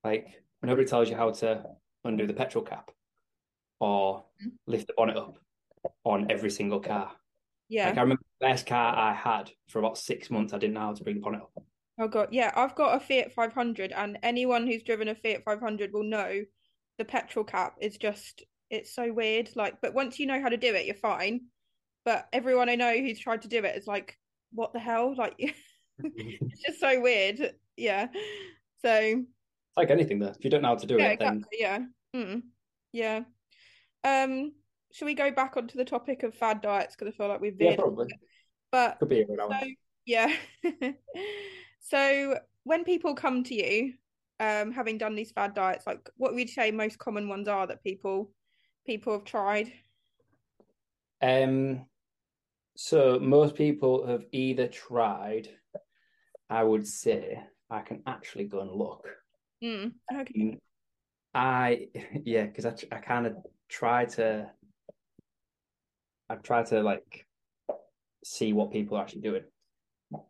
like 0.04 0.42
nobody 0.62 0.86
tells 0.86 1.08
you 1.08 1.16
how 1.16 1.30
to 1.30 1.64
undo 2.04 2.26
the 2.26 2.34
petrol 2.34 2.64
cap 2.64 2.90
or 3.80 4.24
Mm. 4.42 4.52
lift 4.66 4.88
the 4.88 4.94
bonnet 4.96 5.16
up 5.16 5.38
on 6.04 6.30
every 6.30 6.50
single 6.50 6.80
car. 6.80 7.16
Yeah. 7.68 7.88
Like 7.88 7.98
I 7.98 8.02
remember 8.02 8.22
the 8.40 8.48
first 8.48 8.66
car 8.66 8.94
I 8.94 9.14
had 9.14 9.50
for 9.68 9.78
about 9.78 9.96
six 9.96 10.30
months, 10.30 10.52
I 10.52 10.58
didn't 10.58 10.74
know 10.74 10.80
how 10.80 10.94
to 10.94 11.02
bring 11.04 11.16
the 11.16 11.22
bonnet 11.22 11.42
up. 11.42 11.64
Oh 11.98 12.08
god, 12.08 12.28
yeah, 12.32 12.52
I've 12.54 12.74
got 12.74 12.96
a 12.96 13.00
Fiat 13.00 13.32
500, 13.32 13.92
and 13.92 14.18
anyone 14.22 14.66
who's 14.66 14.82
driven 14.82 15.08
a 15.08 15.14
Fiat 15.14 15.44
500 15.44 15.92
will 15.92 16.02
know 16.02 16.44
the 16.98 17.04
petrol 17.04 17.44
cap 17.44 17.76
is 17.80 17.96
just 17.96 18.44
it's 18.68 18.92
so 18.92 19.12
weird. 19.12 19.54
Like, 19.54 19.80
but 19.80 19.94
once 19.94 20.18
you 20.18 20.26
know 20.26 20.40
how 20.42 20.48
to 20.48 20.56
do 20.56 20.74
it, 20.74 20.84
you're 20.86 20.94
fine. 20.96 21.46
But 22.04 22.28
everyone 22.32 22.68
I 22.68 22.74
know 22.74 22.92
who's 22.96 23.18
tried 23.20 23.42
to 23.42 23.48
do 23.48 23.64
it 23.64 23.76
is 23.76 23.86
like, 23.86 24.18
what 24.52 24.72
the 24.72 24.78
hell? 24.80 25.14
Like, 25.16 25.34
it's 26.02 26.62
just 26.66 26.80
so 26.80 27.00
weird. 27.00 27.54
Yeah. 27.76 28.08
So 28.82 29.24
like 29.76 29.90
anything 29.90 30.18
though. 30.18 30.28
If 30.28 30.44
you 30.44 30.50
don't 30.50 30.62
know 30.62 30.68
how 30.68 30.74
to 30.76 30.86
do 30.86 30.96
yeah, 30.98 31.10
it, 31.10 31.18
then 31.18 31.36
exactly. 31.36 31.58
Yeah. 31.60 31.78
Mm. 32.14 32.42
Yeah. 32.92 33.20
Um, 34.04 34.52
should 34.92 35.04
we 35.06 35.14
go 35.14 35.30
back 35.30 35.56
onto 35.56 35.76
the 35.76 35.84
topic 35.84 36.22
of 36.22 36.34
fad 36.34 36.60
diets 36.62 36.96
because 36.96 37.12
I 37.12 37.16
feel 37.16 37.28
like 37.28 37.40
we've 37.40 37.56
yeah, 37.58 37.70
veered. 37.70 37.80
probably 37.80 38.08
But 38.72 38.98
could 38.98 39.08
be 39.08 39.20
a 39.20 39.26
good 39.26 39.40
hour. 39.40 39.50
so 39.60 39.66
yeah. 40.06 40.32
so 41.80 42.38
when 42.64 42.84
people 42.84 43.14
come 43.14 43.44
to 43.44 43.54
you, 43.54 43.94
um, 44.40 44.70
having 44.72 44.98
done 44.98 45.14
these 45.14 45.32
fad 45.32 45.54
diets, 45.54 45.86
like 45.86 46.08
what 46.16 46.32
would 46.32 46.40
you 46.40 46.48
say 46.48 46.70
most 46.70 46.98
common 46.98 47.28
ones 47.28 47.48
are 47.48 47.66
that 47.66 47.82
people 47.82 48.30
people 48.86 49.12
have 49.12 49.24
tried? 49.24 49.72
Um, 51.20 51.86
so 52.76 53.18
most 53.18 53.54
people 53.54 54.06
have 54.06 54.24
either 54.32 54.68
tried. 54.68 55.48
I 56.48 56.62
would 56.62 56.86
say 56.86 57.42
I 57.70 57.80
can 57.80 58.02
actually 58.06 58.44
go 58.44 58.60
and 58.60 58.70
look. 58.70 59.06
Mm. 59.62 59.92
Okay. 60.12 60.58
I 61.34 61.88
yeah, 62.24 62.46
because 62.46 62.66
I 62.66 62.74
I 62.92 62.98
kind 62.98 63.26
of 63.26 63.36
try 63.68 64.04
to. 64.06 64.50
I 66.28 66.34
try 66.36 66.64
to 66.64 66.82
like 66.82 67.26
see 68.24 68.52
what 68.52 68.72
people 68.72 68.96
are 68.96 69.02
actually 69.02 69.22
doing. 69.22 69.44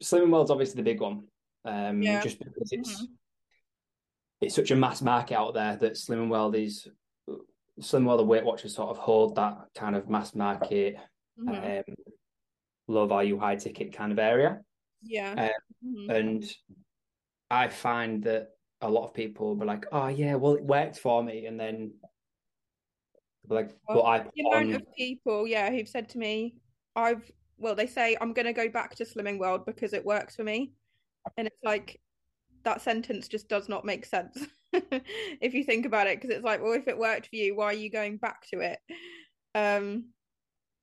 Slimming 0.02 0.30
World's 0.30 0.50
obviously 0.50 0.76
the 0.76 0.90
big 0.90 1.00
one, 1.00 1.24
um, 1.64 2.02
Yeah. 2.02 2.20
just 2.20 2.38
because 2.38 2.70
it's 2.72 3.02
Mhm. 3.02 3.06
it's 4.42 4.54
such 4.54 4.70
a 4.70 4.76
mass 4.76 5.00
market 5.02 5.36
out 5.36 5.54
there 5.54 5.76
that 5.76 5.92
Slimming 5.92 6.28
World 6.28 6.54
is 6.54 6.88
Slimming 7.80 8.06
World 8.06 8.20
and 8.20 8.28
Weight 8.28 8.44
Watchers 8.44 8.74
sort 8.74 8.90
of 8.90 8.98
hold 8.98 9.36
that 9.36 9.68
kind 9.74 9.96
of 9.96 10.08
mass 10.08 10.34
market, 10.34 10.96
Mhm. 11.38 11.88
um, 11.88 11.94
low 12.88 13.06
value, 13.06 13.38
high 13.38 13.56
ticket 13.56 13.92
kind 13.92 14.12
of 14.12 14.18
area. 14.18 14.60
Yeah. 15.02 15.50
uh, 15.50 15.86
Mhm. 15.86 16.10
And 16.10 16.56
I 17.50 17.68
find 17.68 18.22
that 18.24 18.50
a 18.80 18.90
lot 18.90 19.04
of 19.04 19.14
people 19.14 19.48
will 19.48 19.56
be 19.56 19.66
like, 19.66 19.86
"Oh 19.92 20.08
yeah, 20.08 20.34
well 20.34 20.54
it 20.54 20.64
worked 20.64 20.98
for 20.98 21.22
me," 21.22 21.46
and 21.46 21.58
then 21.58 21.92
like, 23.48 23.76
Well, 23.88 24.02
but 24.02 24.04
I 24.04 24.18
put 24.20 24.32
the 24.34 24.42
amount 24.48 24.68
on 24.70 24.74
of 24.76 24.94
people, 24.96 25.46
yeah, 25.46 25.70
who've 25.70 25.88
said 25.88 26.08
to 26.10 26.18
me, 26.18 26.56
I've, 26.94 27.30
well, 27.58 27.74
they 27.74 27.86
say 27.86 28.16
I'm 28.20 28.32
going 28.32 28.46
to 28.46 28.52
go 28.52 28.68
back 28.68 28.94
to 28.96 29.04
Slimming 29.04 29.38
World 29.38 29.66
because 29.66 29.92
it 29.92 30.04
works 30.04 30.36
for 30.36 30.44
me. 30.44 30.72
And 31.36 31.46
it's 31.46 31.62
like, 31.64 32.00
that 32.64 32.80
sentence 32.80 33.28
just 33.28 33.48
does 33.48 33.68
not 33.68 33.84
make 33.84 34.04
sense 34.04 34.46
if 34.72 35.54
you 35.54 35.64
think 35.64 35.86
about 35.86 36.06
it. 36.06 36.20
Because 36.20 36.34
it's 36.34 36.44
like, 36.44 36.62
well, 36.62 36.72
if 36.72 36.88
it 36.88 36.98
worked 36.98 37.28
for 37.28 37.36
you, 37.36 37.56
why 37.56 37.66
are 37.66 37.72
you 37.72 37.90
going 37.90 38.16
back 38.16 38.46
to 38.48 38.60
it? 38.60 38.78
Um, 39.54 40.06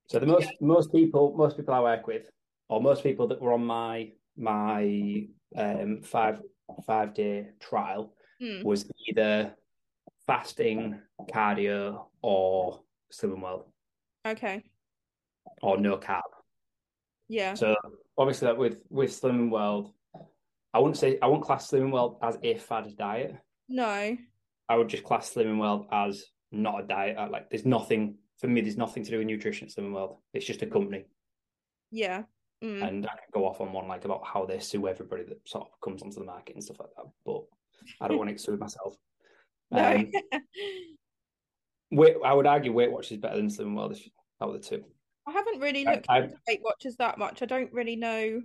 so 0.08 0.18
the 0.18 0.26
most 0.26 0.50
most 0.60 0.92
people 0.92 1.34
most 1.36 1.56
people 1.56 1.72
I 1.72 1.80
work 1.80 2.06
with, 2.06 2.30
or 2.68 2.82
most 2.82 3.02
people 3.02 3.26
that 3.28 3.40
were 3.40 3.54
on 3.54 3.64
my 3.64 4.12
my 4.36 5.24
um 5.56 6.02
five 6.02 6.40
five 6.86 7.14
day 7.14 7.48
trial 7.60 8.14
hmm, 8.40 8.62
was 8.62 8.90
either 9.08 9.54
fasting, 10.26 11.00
cardio, 11.32 12.06
or 12.22 12.80
slimming 13.12 13.42
world, 13.42 13.64
okay. 14.26 14.62
or 15.62 15.78
no 15.78 15.96
carb. 15.96 16.22
Yeah. 17.28 17.54
So 17.54 17.74
obviously, 18.16 18.46
that 18.46 18.56
with 18.56 18.78
with 18.90 19.10
Slimming 19.10 19.50
World, 19.50 19.92
I 20.72 20.78
wouldn't 20.78 20.98
say 20.98 21.18
I 21.20 21.26
wouldn't 21.26 21.44
class 21.44 21.70
Slimming 21.70 21.92
World 21.92 22.18
as 22.22 22.38
a 22.42 22.54
fad 22.56 22.94
diet. 22.96 23.36
No. 23.68 24.16
I 24.68 24.76
would 24.76 24.88
just 24.88 25.04
class 25.04 25.32
Slimming 25.32 25.58
World 25.58 25.86
as 25.92 26.24
not 26.52 26.84
a 26.84 26.86
diet. 26.86 27.30
Like 27.30 27.50
there's 27.50 27.66
nothing 27.66 28.16
for 28.38 28.46
me. 28.46 28.60
There's 28.60 28.76
nothing 28.76 29.04
to 29.04 29.10
do 29.10 29.18
with 29.18 29.26
nutrition. 29.26 29.68
at 29.68 29.74
Slimming 29.74 29.92
World. 29.92 30.18
It's 30.32 30.46
just 30.46 30.62
a 30.62 30.66
company, 30.66 31.06
Yeah. 31.90 32.24
Mm. 32.64 32.88
and 32.88 33.06
I 33.06 33.10
can 33.10 33.28
go 33.32 33.46
off 33.46 33.60
on 33.60 33.72
one 33.72 33.88
like 33.88 34.04
about 34.06 34.24
how 34.24 34.46
they 34.46 34.58
sue 34.58 34.88
everybody 34.88 35.22
that 35.24 35.46
sort 35.46 35.64
of 35.70 35.80
comes 35.82 36.02
onto 36.02 36.18
the 36.18 36.24
market 36.24 36.54
and 36.54 36.64
stuff 36.64 36.80
like 36.80 36.88
that. 36.96 37.04
But 37.26 37.42
I 38.00 38.08
don't 38.08 38.16
want 38.18 38.28
to 38.28 38.34
exclude 38.34 38.60
myself. 38.60 38.96
Um, 39.72 40.12
Weight, 41.90 42.16
I 42.24 42.32
would 42.32 42.46
argue 42.46 42.72
Weight 42.72 42.90
Watchers 42.92 43.12
is 43.12 43.18
better 43.18 43.36
than 43.36 43.48
Slimming 43.48 43.76
World. 43.76 43.92
If 43.92 44.08
out 44.40 44.54
of 44.54 44.62
the 44.62 44.68
two, 44.68 44.84
I 45.26 45.32
haven't 45.32 45.60
really 45.60 45.84
looked 45.84 46.06
I- 46.08 46.20
into 46.22 46.36
Weight 46.48 46.60
Watchers 46.62 46.96
that 46.96 47.18
much. 47.18 47.42
I 47.42 47.46
don't 47.46 47.72
really 47.72 47.96
know 47.96 48.42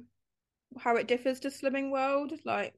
how 0.77 0.95
it 0.95 1.07
differs 1.07 1.39
to 1.41 1.49
Slimming 1.49 1.91
World. 1.91 2.33
Like, 2.45 2.73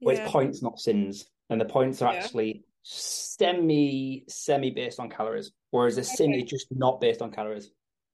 well, 0.00 0.14
yeah. 0.14 0.22
it's 0.24 0.32
points, 0.32 0.62
not 0.62 0.78
sins, 0.78 1.26
and 1.50 1.60
the 1.60 1.64
points 1.64 2.02
are 2.02 2.12
Yeah. 2.12 2.20
actually 2.20 2.64
semi 2.82 4.24
semi 4.28 4.70
based 4.70 5.00
on 5.00 5.08
calories, 5.10 5.50
whereas 5.70 5.96
the 5.96 6.04
sin 6.04 6.34
is 6.34 6.44
just 6.44 6.66
not 6.70 7.00
based 7.00 7.22
on 7.22 7.30
calories 7.30 7.70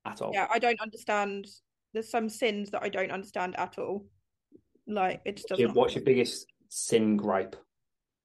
at 0.07 0.21
all. 0.23 0.31
yeah, 0.33 0.47
I 0.52 0.59
don't 0.59 0.81
understand. 0.81 1.47
There's 1.95 2.11
some 2.11 2.29
sins 2.29 2.71
that 2.71 2.83
I 2.83 2.89
don't 2.89 3.13
understand 3.13 3.59
at 3.59 3.79
all. 3.79 4.05
Like 4.87 5.23
it 5.25 5.37
just 5.37 5.49
doesn't. 5.49 5.75
what's 5.75 5.95
your 5.95 6.05
biggest 6.05 6.47
sin 6.69 7.17
gripe? 7.17 7.57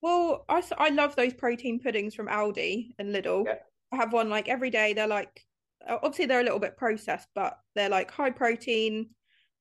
Well, 0.01 0.43
I 0.49 0.61
I 0.77 0.89
love 0.89 1.15
those 1.15 1.33
protein 1.33 1.79
puddings 1.79 2.15
from 2.15 2.27
Aldi 2.27 2.95
and 2.99 3.15
Lidl. 3.15 3.45
Yeah. 3.45 3.55
I 3.91 3.95
have 3.95 4.11
one 4.11 4.29
like 4.29 4.49
every 4.49 4.69
day. 4.69 4.93
They're 4.93 5.07
like 5.07 5.45
obviously 5.87 6.25
they're 6.25 6.41
a 6.41 6.43
little 6.43 6.59
bit 6.59 6.77
processed, 6.77 7.29
but 7.33 7.57
they're 7.75 7.89
like 7.89 8.11
high 8.11 8.31
protein, 8.31 9.09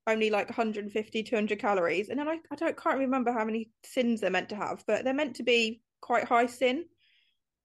only 0.06 0.30
like 0.30 0.48
150, 0.48 1.22
200 1.22 1.58
calories. 1.58 2.08
And 2.08 2.18
then 2.18 2.28
I, 2.28 2.38
I 2.50 2.56
don't 2.56 2.76
can't 2.76 2.98
remember 2.98 3.32
how 3.32 3.44
many 3.44 3.70
sins 3.84 4.20
they're 4.20 4.30
meant 4.30 4.48
to 4.48 4.56
have, 4.56 4.82
but 4.86 5.04
they're 5.04 5.14
meant 5.14 5.36
to 5.36 5.44
be 5.44 5.82
quite 6.00 6.24
high 6.24 6.46
sin. 6.46 6.86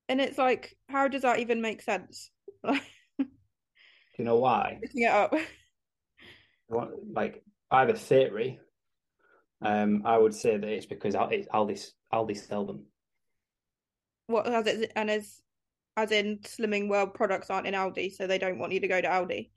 And 0.09 0.19
it's 0.21 0.37
like, 0.37 0.75
how 0.89 1.07
does 1.07 1.21
that 1.21 1.39
even 1.39 1.61
make 1.61 1.81
sense? 1.81 2.29
You 4.17 4.25
know 4.25 4.37
why? 4.37 4.79
looking 4.81 5.03
it 5.03 5.11
up. 5.11 5.33
Like 7.13 7.43
I 7.71 7.81
have 7.81 7.89
a 7.89 7.93
theory. 7.93 8.59
Um, 9.61 10.03
I 10.05 10.17
would 10.17 10.33
say 10.33 10.57
that 10.57 10.67
it's 10.67 10.85
because 10.85 11.15
it's 11.31 11.47
Aldi 11.47 11.91
Aldi 12.13 12.37
sell 12.37 12.65
them. 12.65 12.85
What 14.27 14.47
as 14.47 14.67
it 14.67 14.91
and 14.95 15.09
as 15.09 15.41
as 15.95 16.11
in 16.11 16.39
Slimming 16.39 16.89
World 16.89 17.13
products 17.13 17.49
aren't 17.49 17.67
in 17.67 17.73
Aldi, 17.73 18.13
so 18.13 18.27
they 18.27 18.37
don't 18.37 18.59
want 18.59 18.73
you 18.73 18.79
to 18.79 18.87
go 18.87 18.99
to 18.99 19.07
Aldi. 19.07 19.51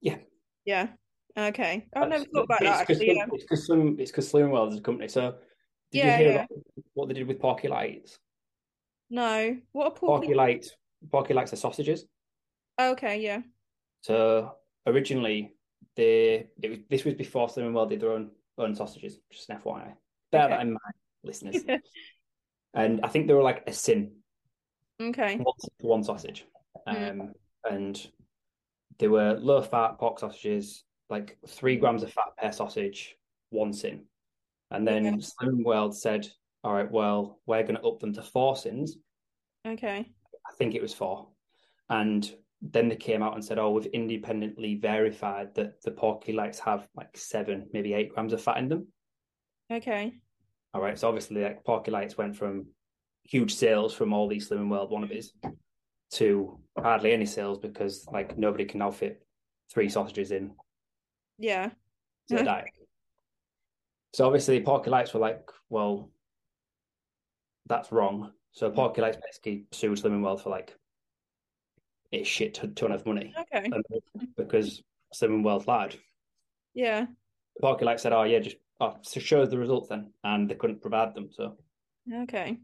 Yeah. 0.00 0.18
Yeah. 0.64 0.88
Okay. 1.36 1.88
I've 1.94 2.08
never 2.08 2.24
thought 2.24 2.44
about 2.44 2.62
it's 2.62 2.70
that 2.70 2.80
actually. 2.90 3.14
Slim- 3.14 3.30
It's 3.32 3.44
because 3.44 3.66
Slim, 3.66 3.96
it's 3.98 4.10
because 4.10 4.32
Slimming 4.32 4.50
World 4.50 4.72
is 4.72 4.78
a 4.78 4.82
company. 4.82 5.08
So 5.08 5.36
did 5.92 5.98
Yeah, 5.98 6.18
you 6.18 6.24
hear 6.24 6.32
yeah. 6.32 6.44
about 6.44 6.48
what 6.94 7.08
they 7.08 7.14
did 7.14 7.26
with 7.28 7.40
Porky 7.40 7.68
Lights? 7.68 8.18
No. 9.08 9.56
What 9.72 9.86
a 9.88 9.90
Porky 9.90 10.26
porky. 10.26 10.34
Lights, 10.34 10.76
Porky 11.10 11.34
Lights 11.34 11.52
are 11.52 11.56
sausages. 11.56 12.06
Okay, 12.80 13.20
yeah. 13.20 13.40
So 14.02 14.52
originally, 14.86 15.54
they 16.00 16.68
was 16.68 16.78
this 16.88 17.04
was 17.04 17.14
before 17.14 17.48
Slimming 17.48 17.72
World 17.74 17.90
did 17.90 18.00
their 18.00 18.12
own 18.12 18.30
own 18.58 18.74
sausages. 18.74 19.18
Just 19.30 19.48
an 19.50 19.58
FYI, 19.58 19.94
bear 20.32 20.44
Okay. 20.44 20.50
that 20.50 20.60
in 20.62 20.68
mind, 20.72 20.94
listeners. 21.22 21.56
and 22.74 23.00
I 23.02 23.08
think 23.08 23.26
they 23.26 23.34
were 23.34 23.42
like 23.42 23.64
a 23.66 23.72
sin, 23.72 24.12
Okay. 25.00 25.36
one, 25.36 25.54
one 25.80 26.04
sausage, 26.04 26.46
um, 26.86 26.96
Mm. 26.96 27.32
and 27.70 28.10
they 28.98 29.08
were 29.08 29.34
low 29.34 29.62
fat 29.62 29.98
pork 29.98 30.18
sausages, 30.18 30.84
like 31.08 31.38
three 31.46 31.76
grams 31.76 32.02
of 32.02 32.12
fat 32.12 32.36
per 32.36 32.52
sausage, 32.52 33.16
one 33.50 33.72
sin. 33.72 34.04
And 34.70 34.86
then 34.86 35.04
Yeah. 35.04 35.12
Slimming 35.16 35.64
World 35.64 35.96
said, 35.96 36.28
"All 36.62 36.72
right, 36.74 36.90
well, 36.90 37.40
we're 37.46 37.62
going 37.62 37.76
to 37.76 37.82
up 37.86 37.98
them 38.00 38.12
to 38.14 38.22
four 38.22 38.56
sins." 38.56 38.96
Okay. 39.66 40.12
I 40.46 40.52
think 40.54 40.74
it 40.74 40.82
was 40.82 40.94
four. 40.94 41.28
And 41.88 42.22
then 42.62 42.88
they 42.88 42.96
came 42.96 43.22
out 43.22 43.34
and 43.34 43.44
said, 43.44 43.58
oh, 43.58 43.70
we've 43.70 43.86
independently 43.86 44.74
verified 44.74 45.54
that 45.54 45.80
the 45.82 45.90
Porky 45.90 46.32
Lights 46.32 46.58
have 46.58 46.86
like 46.94 47.16
seven, 47.16 47.68
maybe 47.72 47.94
eight 47.94 48.12
grams 48.14 48.32
of 48.32 48.42
fat 48.42 48.58
in 48.58 48.68
them. 48.68 48.88
Okay. 49.72 50.12
All 50.74 50.82
right. 50.82 50.98
So 50.98 51.08
obviously, 51.08 51.42
like 51.42 51.64
Porky 51.64 51.90
Lights 51.90 52.18
went 52.18 52.36
from 52.36 52.66
huge 53.24 53.54
sales 53.54 53.94
from 53.94 54.12
all 54.12 54.28
these 54.28 54.48
Slimming 54.48 54.68
World 54.68 54.90
wannabes 54.90 55.28
to 56.12 56.58
hardly 56.78 57.12
any 57.12 57.26
sales 57.26 57.58
because 57.58 58.06
like 58.12 58.36
nobody 58.36 58.64
can 58.64 58.80
now 58.80 58.90
fit 58.90 59.22
three 59.72 59.88
sausages 59.88 60.30
in 60.30 60.52
Yeah. 61.38 61.70
to 62.28 62.44
diet. 62.44 62.66
So 64.12 64.26
obviously, 64.26 64.60
Porky 64.60 64.90
Lights 64.90 65.14
were 65.14 65.20
like, 65.20 65.48
well, 65.68 66.10
that's 67.66 67.92
wrong. 67.92 68.32
So 68.50 68.68
mm. 68.68 68.74
Porky 68.74 69.02
Lights 69.02 69.18
basically 69.24 69.66
sued 69.70 69.98
Slimming 69.98 70.20
World 70.20 70.42
for 70.42 70.50
like 70.50 70.74
a 72.12 72.22
shit 72.24 72.60
ton 72.76 72.92
of 72.92 73.06
money. 73.06 73.34
Okay. 73.38 73.70
because 74.36 74.82
Slimming 75.14 75.42
World 75.44 75.66
lied. 75.66 75.96
Yeah. 76.74 77.06
Porky 77.60 77.84
like 77.84 77.98
said, 77.98 78.12
"Oh 78.12 78.22
yeah, 78.24 78.38
just 78.40 78.56
oh, 78.80 78.96
so 79.02 79.20
show 79.20 79.42
us 79.42 79.50
the 79.50 79.58
results 79.58 79.88
then," 79.88 80.12
and 80.24 80.48
they 80.48 80.54
couldn't 80.54 80.80
provide 80.80 81.14
them. 81.14 81.30
So, 81.32 81.56
Okay. 82.12 82.48
and 82.50 82.58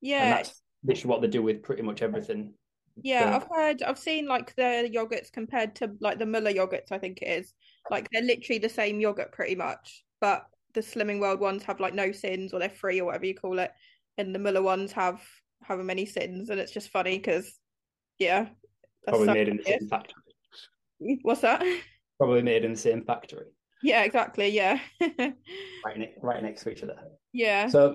Yeah. 0.00 0.36
that's 0.36 0.62
literally 0.84 1.10
what 1.10 1.20
they 1.20 1.28
do 1.28 1.42
with 1.42 1.62
pretty 1.62 1.82
much 1.82 2.02
everything. 2.02 2.54
Yeah, 3.02 3.30
So- 3.30 3.36
I've 3.36 3.48
heard, 3.56 3.82
I've 3.82 3.98
seen 3.98 4.26
like 4.26 4.54
the 4.56 4.90
yogurts 4.92 5.30
compared 5.32 5.74
to 5.76 5.94
like 6.00 6.18
the 6.18 6.26
Muller 6.26 6.52
yogurts, 6.52 6.90
I 6.92 6.98
think 6.98 7.22
it 7.22 7.28
is. 7.28 7.54
Like 7.90 8.08
they're 8.10 8.22
literally 8.22 8.58
the 8.58 8.68
same 8.68 9.00
yogurt 9.00 9.32
pretty 9.32 9.54
much, 9.56 10.04
but 10.20 10.46
the 10.74 10.80
Slimming 10.80 11.20
World 11.20 11.40
ones 11.40 11.64
have 11.64 11.80
like 11.80 11.94
no 11.94 12.12
sins 12.12 12.52
or 12.52 12.60
they're 12.60 12.70
free 12.70 13.00
or 13.00 13.06
whatever 13.06 13.26
you 13.26 13.34
call 13.34 13.58
it, 13.58 13.72
and 14.18 14.34
the 14.34 14.38
Muller 14.38 14.62
ones 14.62 14.92
have 14.92 15.22
however 15.62 15.84
many 15.84 16.06
sins, 16.06 16.48
and 16.50 16.58
it's 16.60 16.72
just 16.72 16.88
funny 16.90 17.18
because, 17.18 17.58
yeah, 18.18 18.48
that's 19.04 19.16
Probably 19.16 19.32
made 19.34 19.48
in 19.48 19.56
the 19.58 19.62
same 19.64 19.88
factory. 19.88 20.22
What's 21.22 21.40
that? 21.40 21.64
Probably 22.18 22.42
made 22.42 22.64
in 22.64 22.72
the 22.72 22.78
same 22.78 23.02
factory, 23.02 23.46
Yeah, 23.82 24.02
exactly. 24.02 24.48
Yeah, 24.48 24.78
right, 25.00 25.96
ne- 25.96 26.14
right 26.22 26.42
next 26.42 26.62
to 26.64 26.70
each 26.70 26.82
other. 26.82 26.96
yeah, 27.32 27.66
So, 27.68 27.94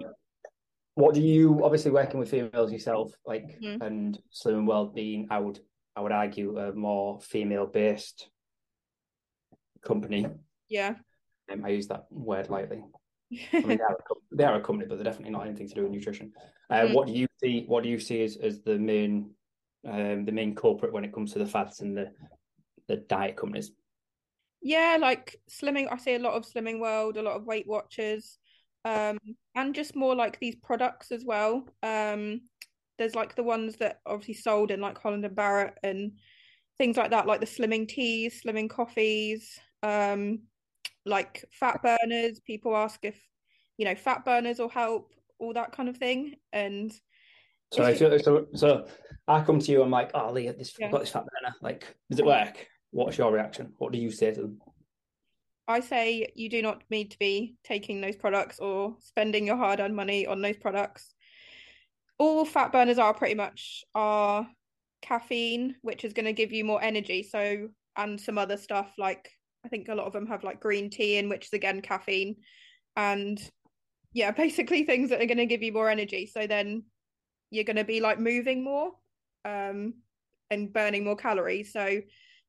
what 0.95 1.13
do 1.13 1.21
you 1.21 1.63
obviously 1.63 1.91
working 1.91 2.19
with 2.19 2.31
females 2.31 2.71
yourself, 2.71 3.11
like, 3.25 3.59
Mhm. 3.61 3.81
and 3.81 4.19
Slimming 4.33 4.65
World 4.65 4.95
being, 4.95 5.27
I 5.29 5.39
would, 5.39 5.59
I 5.95 6.01
would 6.01 6.11
argue, 6.11 6.57
a 6.57 6.73
more 6.73 7.19
female-based 7.21 8.29
company. 9.83 10.25
yeah. 10.69 10.95
Um, 11.51 11.63
I 11.63 11.69
use 11.69 11.87
that 11.89 12.05
word 12.09 12.49
lightly. 12.49 12.83
I 13.53 13.59
mean, 13.61 13.67
they 13.77 13.83
are, 13.83 13.93
a, 13.93 14.13
they 14.35 14.43
are 14.45 14.55
a 14.55 14.61
company, 14.61 14.87
but 14.89 14.95
they're 14.95 15.03
definitely 15.03 15.31
not 15.33 15.45
anything 15.45 15.67
to 15.67 15.75
do 15.75 15.83
with 15.83 15.91
nutrition. 15.91 16.33
Uh, 16.71 16.81
Mm. 16.87 16.93
What 16.95 17.05
do 17.07 17.13
you 17.13 17.27
see? 17.39 17.65
What 17.67 17.83
do 17.83 17.89
you 17.89 17.99
see 17.99 18.23
as, 18.23 18.37
as 18.37 18.61
the 18.63 18.79
main, 18.79 19.34
um, 19.85 20.25
the 20.25 20.31
main 20.31 20.55
culprit 20.55 20.93
when 20.93 21.05
it 21.05 21.13
comes 21.13 21.33
to 21.33 21.39
the 21.39 21.45
fads 21.45 21.81
and 21.81 21.95
the 21.95 22.11
the 22.87 22.97
diet 22.97 23.35
companies? 23.35 23.71
Yeah, 24.61 24.97
like 24.99 25.39
slimming, 25.49 25.87
I 25.91 25.97
see 25.97 26.15
a 26.15 26.19
lot 26.19 26.33
of 26.33 26.45
Slimming 26.45 26.79
World, 26.79 27.17
a 27.17 27.21
lot 27.21 27.35
of 27.35 27.45
Weight 27.45 27.67
Watchers, 27.67 28.39
um, 28.83 29.19
and 29.55 29.75
just 29.75 29.95
more 29.95 30.15
like 30.15 30.39
these 30.39 30.55
products 30.55 31.11
as 31.11 31.23
well. 31.23 31.67
Um, 31.83 32.41
there's 32.97 33.15
like 33.15 33.35
the 33.35 33.43
ones 33.43 33.75
that 33.77 33.99
obviously 34.05 34.35
sold 34.35 34.71
in 34.71 34.81
like 34.81 34.97
Holland 34.97 35.25
and 35.25 35.35
Barrett 35.35 35.75
and 35.83 36.13
things 36.77 36.97
like 36.97 37.11
that, 37.11 37.27
like 37.27 37.41
the 37.41 37.45
slimming 37.45 37.87
teas, 37.87 38.41
slimming 38.43 38.69
coffees, 38.69 39.59
um, 39.83 40.41
like 41.05 41.45
fat 41.51 41.81
burners. 41.83 42.39
People 42.39 42.75
ask 42.75 42.99
if, 43.03 43.19
you 43.77 43.85
know, 43.85 43.95
fat 43.95 44.25
burners 44.25 44.59
will 44.59 44.69
help, 44.69 45.13
all 45.39 45.53
that 45.53 45.73
kind 45.73 45.89
of 45.89 45.97
thing. 45.97 46.35
And 46.53 46.91
So, 47.71 47.83
It's- 47.83 47.99
so, 47.99 48.17
so, 48.17 48.47
so 48.53 48.87
I 49.27 49.43
come 49.43 49.59
to 49.59 49.71
you. 49.71 49.81
I'm 49.81 49.91
like, 49.91 50.11
oh, 50.13 50.31
Leah, 50.31 50.53
this 50.53 50.73
Yeah. 50.77 50.87
I've 50.87 50.91
got 50.91 51.01
this 51.01 51.11
fat 51.11 51.25
burner. 51.25 51.55
Like, 51.61 51.85
does 52.09 52.19
it 52.19 52.25
work? 52.25 52.67
What's 52.91 53.17
your 53.17 53.31
reaction? 53.31 53.73
What 53.77 53.91
do 53.91 53.97
you 53.99 54.11
say 54.11 54.33
to 54.33 54.41
them? 54.41 54.61
I 55.67 55.79
say 55.79 56.31
you 56.35 56.47
do 56.47 56.61
not 56.61 56.83
need 56.91 57.11
to 57.11 57.19
be 57.19 57.55
taking 57.63 57.99
those 57.99 58.15
products 58.15 58.59
or 58.59 58.97
spending 58.99 59.47
your 59.47 59.57
hard-earned 59.57 59.95
money 59.95 60.27
on 60.27 60.41
those 60.41 60.57
products. 60.57 61.13
all 62.17 62.45
fat 62.45 62.71
burners 62.71 62.97
are 62.97 63.13
pretty 63.13 63.35
much 63.35 63.83
are 63.93 64.47
caffeine, 65.01 65.75
which 65.81 66.05
is 66.05 66.13
going 66.13 66.25
to 66.25 66.31
give 66.31 66.53
you 66.53 66.63
more 66.63 66.81
energy. 66.81 67.23
So, 67.23 67.67
and 67.97 68.21
some 68.21 68.37
other 68.37 68.55
stuff 68.55 68.93
like 68.97 69.29
I 69.65 69.67
think 69.67 69.89
a 69.89 69.95
lot 69.95 70.05
of 70.05 70.13
them 70.13 70.27
have 70.27 70.43
like 70.43 70.61
green 70.61 70.89
tea 70.89 71.17
in, 71.17 71.27
which 71.27 71.47
is 71.47 71.53
again 71.53 71.81
caffeine. 71.81 72.37
And 72.95 73.41
yeah, 74.13 74.31
basically 74.45 74.83
things 74.85 75.09
that 75.09 75.21
are 75.21 75.25
going 75.25 75.39
to 75.39 75.45
give 75.45 75.63
you 75.63 75.73
more 75.73 75.89
energy. 75.89 76.25
So 76.25 76.47
then 76.47 76.83
you're 77.55 77.63
going 77.63 77.75
to 77.77 77.83
be 77.83 78.01
like 78.01 78.19
moving 78.19 78.63
more 78.63 78.91
um, 79.45 79.93
and 80.51 80.71
burning 80.71 81.03
more 81.03 81.15
calories. 81.15 81.71
So 81.71 82.01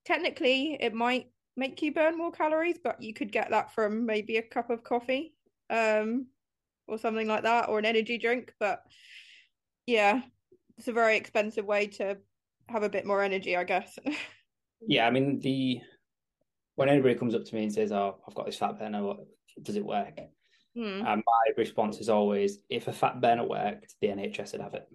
technically, 0.05 0.77
it 0.81 0.93
might 0.93 1.31
make 1.57 1.81
you 1.81 1.93
burn 1.93 2.19
more 2.19 2.33
calories, 2.33 2.79
but 2.83 3.01
you 3.01 3.15
could 3.15 3.33
get 3.33 3.51
that 3.51 3.73
from 3.73 4.05
maybe 4.05 4.37
a 4.37 4.43
cup 4.43 4.71
of 4.71 4.85
coffee 4.85 5.35
um, 5.71 6.27
or 6.87 6.99
something 6.99 7.27
like 7.27 7.45
that, 7.45 7.69
or 7.69 7.79
an 7.79 7.85
energy 7.85 8.19
drink. 8.19 8.53
But 8.59 8.83
yeah, 9.87 10.23
it's 10.77 10.89
a 10.89 10.93
very 10.93 11.17
expensive 11.17 11.65
way 11.65 11.87
to 11.87 12.19
have 12.69 12.83
a 12.83 12.89
bit 12.89 13.07
more 13.07 13.23
energy, 13.23 13.57
I 13.57 13.65
guess. 13.65 13.99
yeah, 14.87 15.07
I 15.07 15.11
mean 15.11 15.39
the 15.41 15.81
when 16.75 16.89
anybody 16.91 17.15
comes 17.15 17.35
up 17.35 17.45
to 17.45 17.55
me 17.55 17.63
and 17.63 17.73
says, 17.73 17.93
"Oh, 17.93 18.17
I've 18.27 18.35
got 18.35 18.47
this 18.47 18.59
fat 18.59 18.79
burner, 18.79 19.03
what 19.03 19.19
does 19.63 19.77
it 19.77 19.85
work?" 19.85 20.19
Mm. 20.77 21.07
And 21.07 21.23
my 21.27 21.53
response 21.57 21.99
is 22.01 22.09
always, 22.09 22.59
"If 22.69 22.89
a 22.89 22.93
fat 22.93 23.21
burner 23.21 23.47
worked, 23.47 23.95
the 24.01 24.09
NHS 24.09 24.53
would 24.53 24.61
have 24.61 24.75
it." 24.75 24.89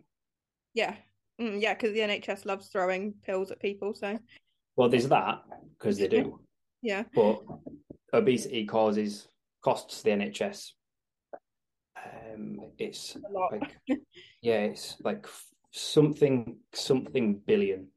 Yeah, 0.73 0.95
mm, 1.39 1.61
yeah, 1.61 1.73
because 1.73 1.93
the 1.93 2.01
NHS 2.01 2.45
loves 2.45 2.67
throwing 2.67 3.13
pills 3.23 3.51
at 3.51 3.59
people. 3.59 3.93
So, 3.93 4.19
well, 4.75 4.89
there's 4.89 5.07
that 5.09 5.43
because 5.77 5.97
they 5.97 6.07
do. 6.07 6.39
Yeah, 6.83 7.03
but 7.13 7.43
obesity 8.11 8.65
causes 8.65 9.27
costs 9.63 10.01
the 10.01 10.09
NHS. 10.09 10.71
Um, 11.95 12.59
it's 12.79 13.15
like, 13.31 13.77
yeah, 14.41 14.61
it's 14.61 14.97
like 15.03 15.27
something 15.71 16.57
something 16.73 17.39
billion. 17.45 17.87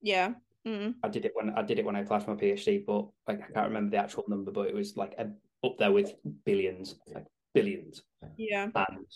Yeah. 0.00 0.32
Mm. 0.66 0.94
I 1.02 1.08
did 1.08 1.24
it 1.24 1.32
when 1.34 1.50
I 1.50 1.62
did 1.62 1.78
it 1.78 1.84
when 1.84 1.96
I 1.96 2.00
applied 2.00 2.22
for 2.22 2.34
my 2.34 2.40
PhD, 2.40 2.86
but 2.86 3.08
like 3.26 3.42
I 3.42 3.52
can't 3.52 3.68
remember 3.68 3.90
the 3.90 4.02
actual 4.02 4.24
number, 4.28 4.50
but 4.50 4.68
it 4.68 4.74
was 4.74 4.96
like 4.96 5.14
a, 5.18 5.28
up 5.64 5.76
there 5.78 5.92
with 5.92 6.14
billions, 6.44 6.96
like 7.14 7.26
billions. 7.54 8.02
Yeah. 8.36 8.68
And 8.74 9.06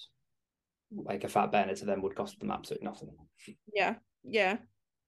like 0.93 1.25
a 1.25 1.29
fat 1.29 1.53
burner 1.53 1.75
to 1.75 1.85
them 1.85 2.03
would 2.03 2.15
cost 2.15 2.39
them 2.39 2.51
absolutely 2.51 2.87
nothing. 2.87 3.11
Yeah, 3.75 3.97
yeah, 4.23 4.59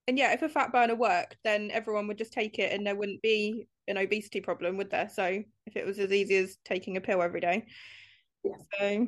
and 0.09 0.17
yeah, 0.17 0.33
if 0.33 0.41
a 0.41 0.49
fat 0.49 0.71
burner 0.71 0.95
worked, 0.95 1.37
then 1.43 1.69
everyone 1.71 2.07
would 2.07 2.17
just 2.17 2.33
take 2.33 2.59
it, 2.59 2.73
and 2.73 2.85
there 2.85 2.95
wouldn't 2.95 3.21
be 3.21 3.67
an 3.87 3.97
obesity 3.97 4.41
problem, 4.41 4.75
would 4.77 4.89
there? 4.89 5.07
So 5.07 5.43
if 5.67 5.75
it 5.75 5.85
was 5.85 5.99
as 5.99 6.11
easy 6.11 6.35
as 6.37 6.57
taking 6.65 6.97
a 6.97 7.01
pill 7.01 7.21
every 7.21 7.41
day, 7.41 7.65
yeah. 8.43 8.55
So 8.79 9.07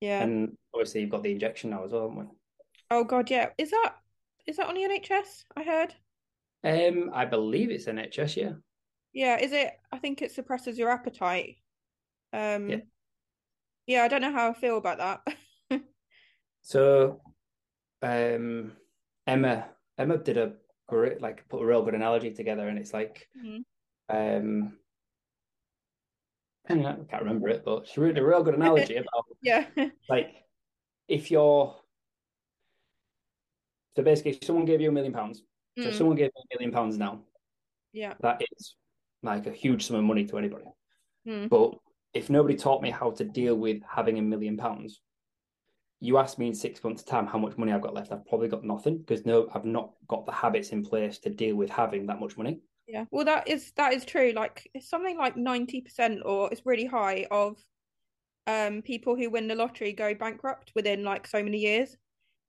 yeah, 0.00 0.22
and 0.22 0.56
obviously 0.72 1.00
you've 1.00 1.10
got 1.10 1.22
the 1.22 1.32
injection 1.32 1.70
now 1.70 1.84
as 1.84 1.92
well, 1.92 2.08
haven't 2.08 2.18
we? 2.18 2.24
Oh 2.90 3.04
God, 3.04 3.30
yeah. 3.30 3.48
Is 3.58 3.70
that 3.72 3.94
is 4.46 4.56
that 4.56 4.68
on 4.68 4.74
the 4.74 4.82
NHS? 4.82 5.44
I 5.56 5.62
heard. 5.64 5.94
Um, 6.62 7.10
I 7.12 7.24
believe 7.24 7.70
it's 7.70 7.86
NHS. 7.86 8.36
Yeah. 8.36 8.52
Yeah. 9.14 9.38
Is 9.40 9.52
it? 9.52 9.70
I 9.90 9.98
think 9.98 10.20
it 10.20 10.32
suppresses 10.32 10.78
your 10.78 10.90
appetite. 10.90 11.56
Um. 12.32 12.68
Yeah. 12.68 12.76
Yeah, 13.86 14.02
I 14.02 14.08
don't 14.08 14.22
know 14.22 14.32
how 14.32 14.50
I 14.50 14.54
feel 14.54 14.78
about 14.78 14.98
that. 14.98 15.82
so, 16.62 17.20
um, 18.02 18.72
Emma 19.26 19.66
Emma 19.98 20.18
did 20.18 20.38
a 20.38 20.52
great 20.88 21.20
like 21.20 21.46
put 21.48 21.62
a 21.62 21.66
real 21.66 21.82
good 21.82 21.94
analogy 21.94 22.32
together, 22.32 22.68
and 22.68 22.78
it's 22.78 22.92
like, 22.92 23.28
mm-hmm. 23.38 24.16
um. 24.16 24.78
I 26.66 26.72
can't 26.76 27.22
remember 27.22 27.50
it, 27.50 27.62
but 27.62 27.86
she 27.86 28.00
did 28.00 28.16
a 28.16 28.24
real 28.24 28.42
good 28.42 28.54
analogy 28.54 28.96
about 28.96 29.26
yeah, 29.42 29.66
like 30.08 30.44
if 31.08 31.30
you're 31.30 31.76
so 33.96 34.02
basically, 34.02 34.32
if 34.32 34.44
someone 34.44 34.64
gave 34.64 34.80
you 34.80 34.88
a 34.88 34.92
million 34.92 35.12
pounds, 35.12 35.42
so 35.78 35.84
mm. 35.84 35.94
someone 35.94 36.16
gave 36.16 36.30
me 36.34 36.42
a 36.42 36.56
million 36.56 36.72
pounds 36.72 36.96
now, 36.96 37.20
yeah, 37.92 38.14
that 38.20 38.42
is 38.56 38.76
like 39.24 39.46
a 39.46 39.52
huge 39.52 39.86
sum 39.86 39.96
of 39.96 40.04
money 40.04 40.24
to 40.26 40.38
anybody. 40.38 40.66
Mm. 41.26 41.48
But 41.48 41.74
if 42.12 42.30
nobody 42.30 42.56
taught 42.56 42.82
me 42.82 42.90
how 42.90 43.10
to 43.12 43.24
deal 43.24 43.56
with 43.56 43.82
having 43.88 44.18
a 44.18 44.22
million 44.22 44.56
pounds, 44.56 45.00
you 46.00 46.18
ask 46.18 46.38
me 46.38 46.48
in 46.48 46.54
six 46.54 46.84
months' 46.84 47.02
time 47.02 47.26
how 47.26 47.38
much 47.38 47.56
money 47.56 47.72
I've 47.72 47.82
got 47.82 47.94
left, 47.94 48.12
I've 48.12 48.26
probably 48.26 48.48
got 48.48 48.64
nothing 48.64 48.98
because 48.98 49.24
no, 49.24 49.48
I've 49.54 49.64
not 49.64 49.92
got 50.06 50.26
the 50.26 50.32
habits 50.32 50.70
in 50.70 50.84
place 50.84 51.18
to 51.20 51.30
deal 51.30 51.56
with 51.56 51.70
having 51.70 52.06
that 52.06 52.20
much 52.20 52.36
money. 52.36 52.60
Yeah, 52.86 53.06
well, 53.10 53.24
that 53.24 53.48
is 53.48 53.72
that 53.76 53.94
is 53.94 54.04
true. 54.04 54.32
Like 54.36 54.68
it's 54.74 54.88
something 54.88 55.16
like 55.16 55.36
ninety 55.36 55.80
percent, 55.80 56.20
or 56.24 56.50
it's 56.52 56.66
really 56.66 56.84
high 56.84 57.26
of 57.30 57.56
um 58.46 58.82
people 58.82 59.16
who 59.16 59.30
win 59.30 59.48
the 59.48 59.54
lottery 59.54 59.94
go 59.94 60.14
bankrupt 60.14 60.72
within 60.74 61.02
like 61.02 61.26
so 61.26 61.42
many 61.42 61.56
years 61.56 61.96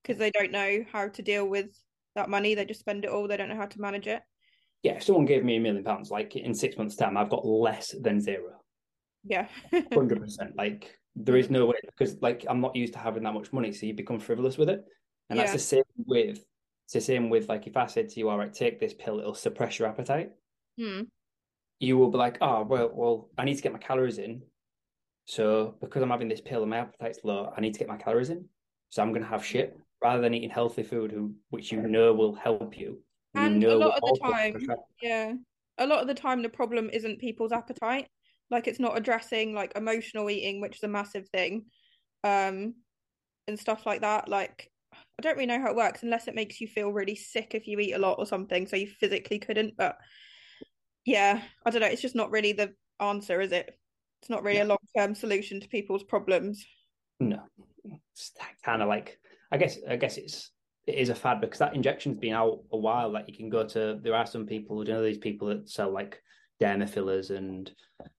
because 0.04 0.18
they 0.18 0.30
don't 0.32 0.52
know 0.52 0.84
how 0.92 1.08
to 1.08 1.22
deal 1.22 1.48
with 1.48 1.68
that 2.16 2.30
money. 2.30 2.54
They 2.54 2.66
just 2.66 2.82
spend 2.82 3.06
it 3.06 3.12
all. 3.12 3.28
They 3.28 3.38
don't 3.38 3.50
know 3.50 3.56
how 3.56 3.68
to 3.68 3.82
manage 3.82 4.08
it. 4.08 4.22
Yeah, 4.86 4.98
if 4.98 5.04
someone 5.04 5.26
gave 5.26 5.44
me 5.44 5.56
a 5.56 5.60
million 5.60 5.84
pounds, 5.84 6.12
like 6.12 6.36
in 6.36 6.54
six 6.54 6.78
months' 6.78 6.96
time, 6.96 7.18
I've 7.18 7.32
got 7.32 7.44
less 7.44 7.96
than 8.00 8.22
zero. 8.22 8.52
Yeah, 9.24 9.48
hundred 9.92 10.22
percent. 10.22 10.56
Like 10.56 10.96
there 11.16 11.38
is 11.38 11.50
no 11.50 11.66
way 11.66 11.78
because 11.88 12.22
like 12.22 12.46
I'm 12.48 12.62
not 12.62 12.76
used 12.76 12.94
to 12.94 13.00
having 13.00 13.24
that 13.24 13.34
much 13.34 13.52
money, 13.52 13.72
so 13.72 13.88
you 13.88 13.96
become 13.96 14.20
frivolous 14.20 14.60
with 14.60 14.70
it, 14.70 14.86
and 15.32 15.38
yeah. 15.38 15.46
that's 15.46 15.54
the 15.54 15.68
same 15.78 15.84
with. 16.06 16.38
It's 16.86 16.94
the 16.94 17.02
same 17.02 17.32
with 17.32 17.50
like 17.50 17.66
if 17.66 17.76
I 17.76 17.88
said 17.88 18.10
to 18.10 18.20
you, 18.20 18.30
"All 18.30 18.38
right, 18.38 18.54
take 18.54 18.80
this 18.80 18.94
pill; 18.94 19.18
it'll 19.18 19.34
suppress 19.34 19.80
your 19.80 19.88
appetite." 19.88 20.30
Hmm. 20.80 21.02
You 21.80 21.98
will 21.98 22.12
be 22.12 22.20
like, 22.20 22.38
"Oh, 22.42 22.62
well, 22.62 22.92
well, 22.94 23.30
I 23.40 23.46
need 23.46 23.56
to 23.56 23.64
get 23.64 23.74
my 23.74 23.80
calories 23.80 24.20
in." 24.20 24.44
So 25.26 25.78
because 25.82 26.04
I'm 26.04 26.12
having 26.12 26.30
this 26.30 26.42
pill 26.42 26.62
and 26.62 26.70
my 26.70 26.78
appetite's 26.78 27.22
low, 27.24 27.52
I 27.58 27.60
need 27.60 27.74
to 27.74 27.80
get 27.80 27.88
my 27.88 27.98
calories 27.98 28.30
in. 28.30 28.46
So 28.90 29.02
I'm 29.02 29.10
going 29.14 29.24
to 29.24 29.30
have 29.30 29.44
shit 29.44 29.80
rather 30.00 30.22
than 30.22 30.36
eating 30.36 30.52
healthy 30.52 30.84
food, 30.84 31.12
who 31.12 31.34
which 31.50 31.72
you 31.72 31.82
know 31.82 32.14
will 32.14 32.36
help 32.36 32.78
you. 32.78 33.00
And 33.36 33.64
a 33.64 33.76
lot 33.76 34.02
of 34.02 34.02
the 34.02 34.20
time, 34.22 34.68
yeah, 35.02 35.34
a 35.78 35.88
lot 35.88 36.02
of 36.02 36.08
the 36.08 36.14
time 36.14 36.42
the 36.42 36.50
problem 36.50 36.90
isn't 36.92 37.20
people's 37.20 37.52
appetite. 37.52 38.08
Like 38.52 38.68
it's 38.68 38.80
not 38.80 38.98
addressing 38.98 39.54
like 39.54 39.74
emotional 39.76 40.30
eating, 40.30 40.62
which 40.62 40.78
is 40.78 40.84
a 40.84 40.88
massive 40.88 41.28
thing, 41.30 41.66
um, 42.24 42.76
and 43.48 43.60
stuff 43.60 43.86
like 43.86 44.02
that. 44.02 44.30
Like 44.30 44.72
I 44.94 45.22
don't 45.22 45.36
really 45.36 45.48
know 45.48 45.60
how 45.60 45.70
it 45.70 45.76
works 45.76 46.04
unless 46.04 46.28
it 46.28 46.36
makes 46.36 46.62
you 46.62 46.68
feel 46.68 46.92
really 46.92 47.16
sick 47.16 47.56
if 47.56 47.68
you 47.68 47.80
eat 47.80 47.94
a 47.94 48.00
lot 48.00 48.20
or 48.20 48.26
something, 48.26 48.68
so 48.68 48.76
you 48.76 48.88
physically 48.88 49.40
couldn't. 49.40 49.76
But 49.78 49.98
yeah, 51.06 51.42
I 51.66 51.70
don't 51.70 51.82
know. 51.82 51.88
It's 51.88 52.02
just 52.02 52.16
not 52.16 52.32
really 52.32 52.54
the 52.54 52.74
answer, 53.00 53.42
is 53.42 53.52
it? 53.52 53.78
It's 54.22 54.30
not 54.30 54.44
really 54.44 54.58
yeah. 54.58 54.66
a 54.66 54.66
long 54.66 54.78
term 54.96 55.16
solution 55.16 55.60
to 55.60 55.68
people's 55.68 56.04
problems. 56.04 56.66
No, 57.20 57.40
it's 58.14 58.32
kind 58.64 58.82
of 58.82 58.88
like 58.88 59.20
I 59.52 59.58
guess 59.58 59.78
I 59.88 59.96
guess 59.96 60.18
it's 60.18 60.52
it 60.88 60.96
is 60.96 61.10
a 61.10 61.16
fad 61.16 61.42
because 61.42 61.60
that 61.60 61.76
injection's 61.76 62.20
been 62.20 62.34
out 62.34 62.60
a 62.72 62.78
while. 62.78 63.12
Like 63.12 63.26
you 63.28 63.36
can 63.36 63.50
go 63.50 63.66
to 63.68 64.00
there 64.02 64.16
are 64.16 64.26
some 64.26 64.46
people, 64.46 64.86
you 64.86 64.94
know, 64.94 65.04
these 65.04 65.18
people 65.18 65.48
that 65.50 65.70
sell 65.70 65.92
like 65.92 66.22
derma 66.62 66.88
fillers 66.88 67.32
and 67.32 67.72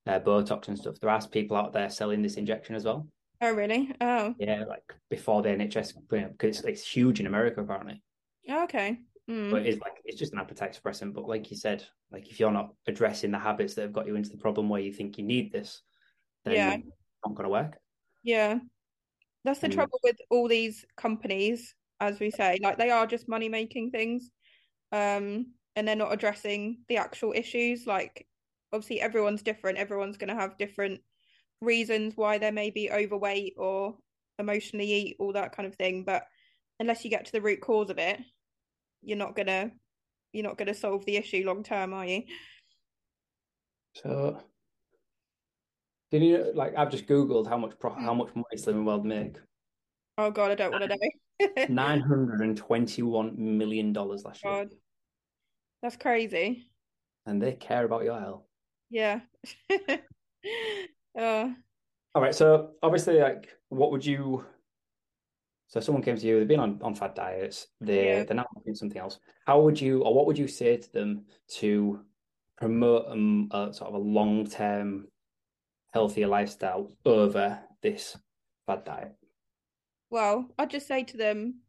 uh, 0.07 0.21
Botox 0.21 0.69
and 0.69 0.79
stuff. 0.79 0.97
There 1.01 1.11
are 1.11 1.27
people 1.29 1.57
out 1.57 1.73
there 1.73 1.91
selling 1.91 2.23
this 2.23 2.37
injection 2.37 2.75
as 2.75 2.85
well. 2.85 3.07
Oh 3.41 3.53
really? 3.53 3.93
Oh 4.01 4.35
yeah, 4.39 4.65
like 4.69 4.95
before 5.11 5.43
the 5.43 5.51
NHS 5.51 5.95
because 6.09 6.59
it's, 6.59 6.61
it's 6.61 6.89
huge 6.89 7.21
in 7.21 7.27
America 7.27 7.61
apparently. 7.61 8.03
Oh, 8.49 8.65
okay. 8.65 8.99
Mm. 9.31 9.51
But 9.51 9.67
it's 9.67 9.81
like 9.81 9.95
it's 10.05 10.19
just 10.19 10.33
an 10.33 10.39
appetite 10.39 10.79
suppressant. 10.81 11.13
But 11.13 11.29
like 11.29 11.51
you 11.51 11.57
said, 11.57 11.85
like 12.11 12.29
if 12.29 12.41
you're 12.41 12.53
not 12.53 12.73
addressing 12.87 13.31
the 13.31 13.39
habits 13.39 13.75
that 13.75 13.83
have 13.83 13.93
got 13.93 14.07
you 14.07 14.17
into 14.17 14.31
the 14.31 14.39
problem 14.39 14.69
where 14.69 14.81
you 14.81 14.93
think 14.93 15.19
you 15.19 15.25
need 15.25 15.53
this, 15.53 15.83
then 16.45 16.55
yeah. 16.55 16.75
it's 16.75 16.87
not 17.25 17.35
going 17.35 17.45
to 17.45 17.51
work. 17.51 17.79
Yeah, 18.23 18.59
that's 19.45 19.61
the 19.61 19.69
mm. 19.69 19.75
trouble 19.75 20.01
with 20.03 20.17
all 20.31 20.49
these 20.49 20.85
companies, 20.97 21.75
as 22.01 22.21
we 22.21 22.31
say, 22.31 22.59
like 22.63 22.79
they 22.79 22.91
are 22.91 23.07
just 23.07 23.29
money 23.29 23.49
making 23.49 23.91
things. 23.91 24.31
Um, 24.93 25.47
and 25.75 25.87
they're 25.87 25.97
not 25.97 26.13
addressing 26.13 26.79
the 26.89 26.97
actual 26.97 27.33
issues. 27.35 27.87
Like 27.87 28.27
obviously 28.73 29.01
everyone's 29.01 29.43
different, 29.43 29.79
everyone's 29.79 30.17
gonna 30.17 30.35
have 30.35 30.59
different 30.59 31.01
reasons 31.61 32.15
why 32.17 32.39
they 32.39 32.51
may 32.51 32.71
be 32.71 32.91
overweight 32.91 33.55
or 33.57 33.97
emotionally 34.39 34.91
eat, 34.93 35.17
all 35.19 35.33
that 35.33 35.55
kind 35.55 35.67
of 35.67 35.75
thing. 35.77 36.05
But 36.05 36.25
unless 36.81 37.05
you 37.05 37.11
get 37.11 37.27
to 37.27 37.33
the 37.33 37.41
root 37.41 37.61
cause 37.61 37.91
of 37.91 37.99
it, 37.99 38.21
you're 39.03 39.19
not 39.19 39.37
gonna 39.37 39.71
you're 40.33 40.45
not 40.45 40.59
gonna 40.59 40.75
solve 40.75 41.05
the 41.05 41.17
issue 41.17 41.45
long 41.47 41.63
term, 41.63 41.93
are 41.93 42.07
you? 42.07 42.23
So 43.95 44.43
did 46.11 46.23
you 46.23 46.53
like? 46.55 46.75
I've 46.77 46.91
just 46.91 47.07
googled 47.07 47.49
how 47.49 47.57
much 47.57 47.79
pro- 47.79 47.95
how 47.95 48.15
much 48.15 48.35
money 48.35 48.57
Slimming 48.57 48.85
World 48.85 49.05
make. 49.05 49.37
Oh 50.19 50.31
God, 50.31 50.51
I 50.51 50.55
don't 50.55 50.71
want 50.71 50.85
to 50.85 50.89
know. 50.89 50.97
Nine 51.69 52.01
hundred 52.01 52.41
and 52.41 52.57
twenty-one 52.57 53.35
million 53.37 53.93
dollars 53.93 54.25
last 54.25 54.43
God. 54.43 54.71
year. 54.71 54.79
That's 55.83 55.97
crazy. 55.97 56.71
And 57.27 57.43
they 57.43 57.53
care 57.53 57.85
about 57.85 58.05
your 58.05 58.19
health. 58.19 58.45
Yeah. 58.91 59.21
uh. 61.19 61.49
All 62.15 62.23
right. 62.23 62.35
So 62.35 62.71
obviously, 62.83 63.21
like, 63.21 63.49
what 63.69 63.91
would 63.91 64.05
you? 64.05 64.45
So 65.69 65.81
someone 65.81 66.03
came 66.03 66.17
to 66.17 66.27
you. 66.27 66.39
They've 66.39 66.49
been 66.49 66.61
on 66.61 66.81
on 66.83 66.95
fad 66.95 67.15
diets. 67.15 67.67
They 67.81 68.07
yeah. 68.07 68.25
they're 68.25 68.37
now 68.37 68.47
doing 68.65 68.77
something 68.77 69.01
else. 69.01 69.19
How 69.47 69.61
would 69.61 69.81
you, 69.81 70.03
or 70.03 70.15
what 70.15 70.27
would 70.27 70.39
you 70.39 70.49
say 70.49 70.77
to 70.77 70.93
them 70.93 71.27
to 71.59 72.01
promote 72.57 73.07
um, 73.09 73.49
a 73.51 73.73
sort 73.73 73.89
of 73.89 73.95
a 73.95 74.05
long 74.05 74.47
term 74.47 75.09
healthier 75.93 76.29
lifestyle 76.29 76.91
over 77.05 77.59
this 77.83 78.17
bad 78.67 78.85
diet? 78.85 79.15
Well, 80.17 80.47
I'd 80.59 80.71
just 80.71 80.89
say 80.89 81.05
to 81.05 81.19
them, 81.19 81.61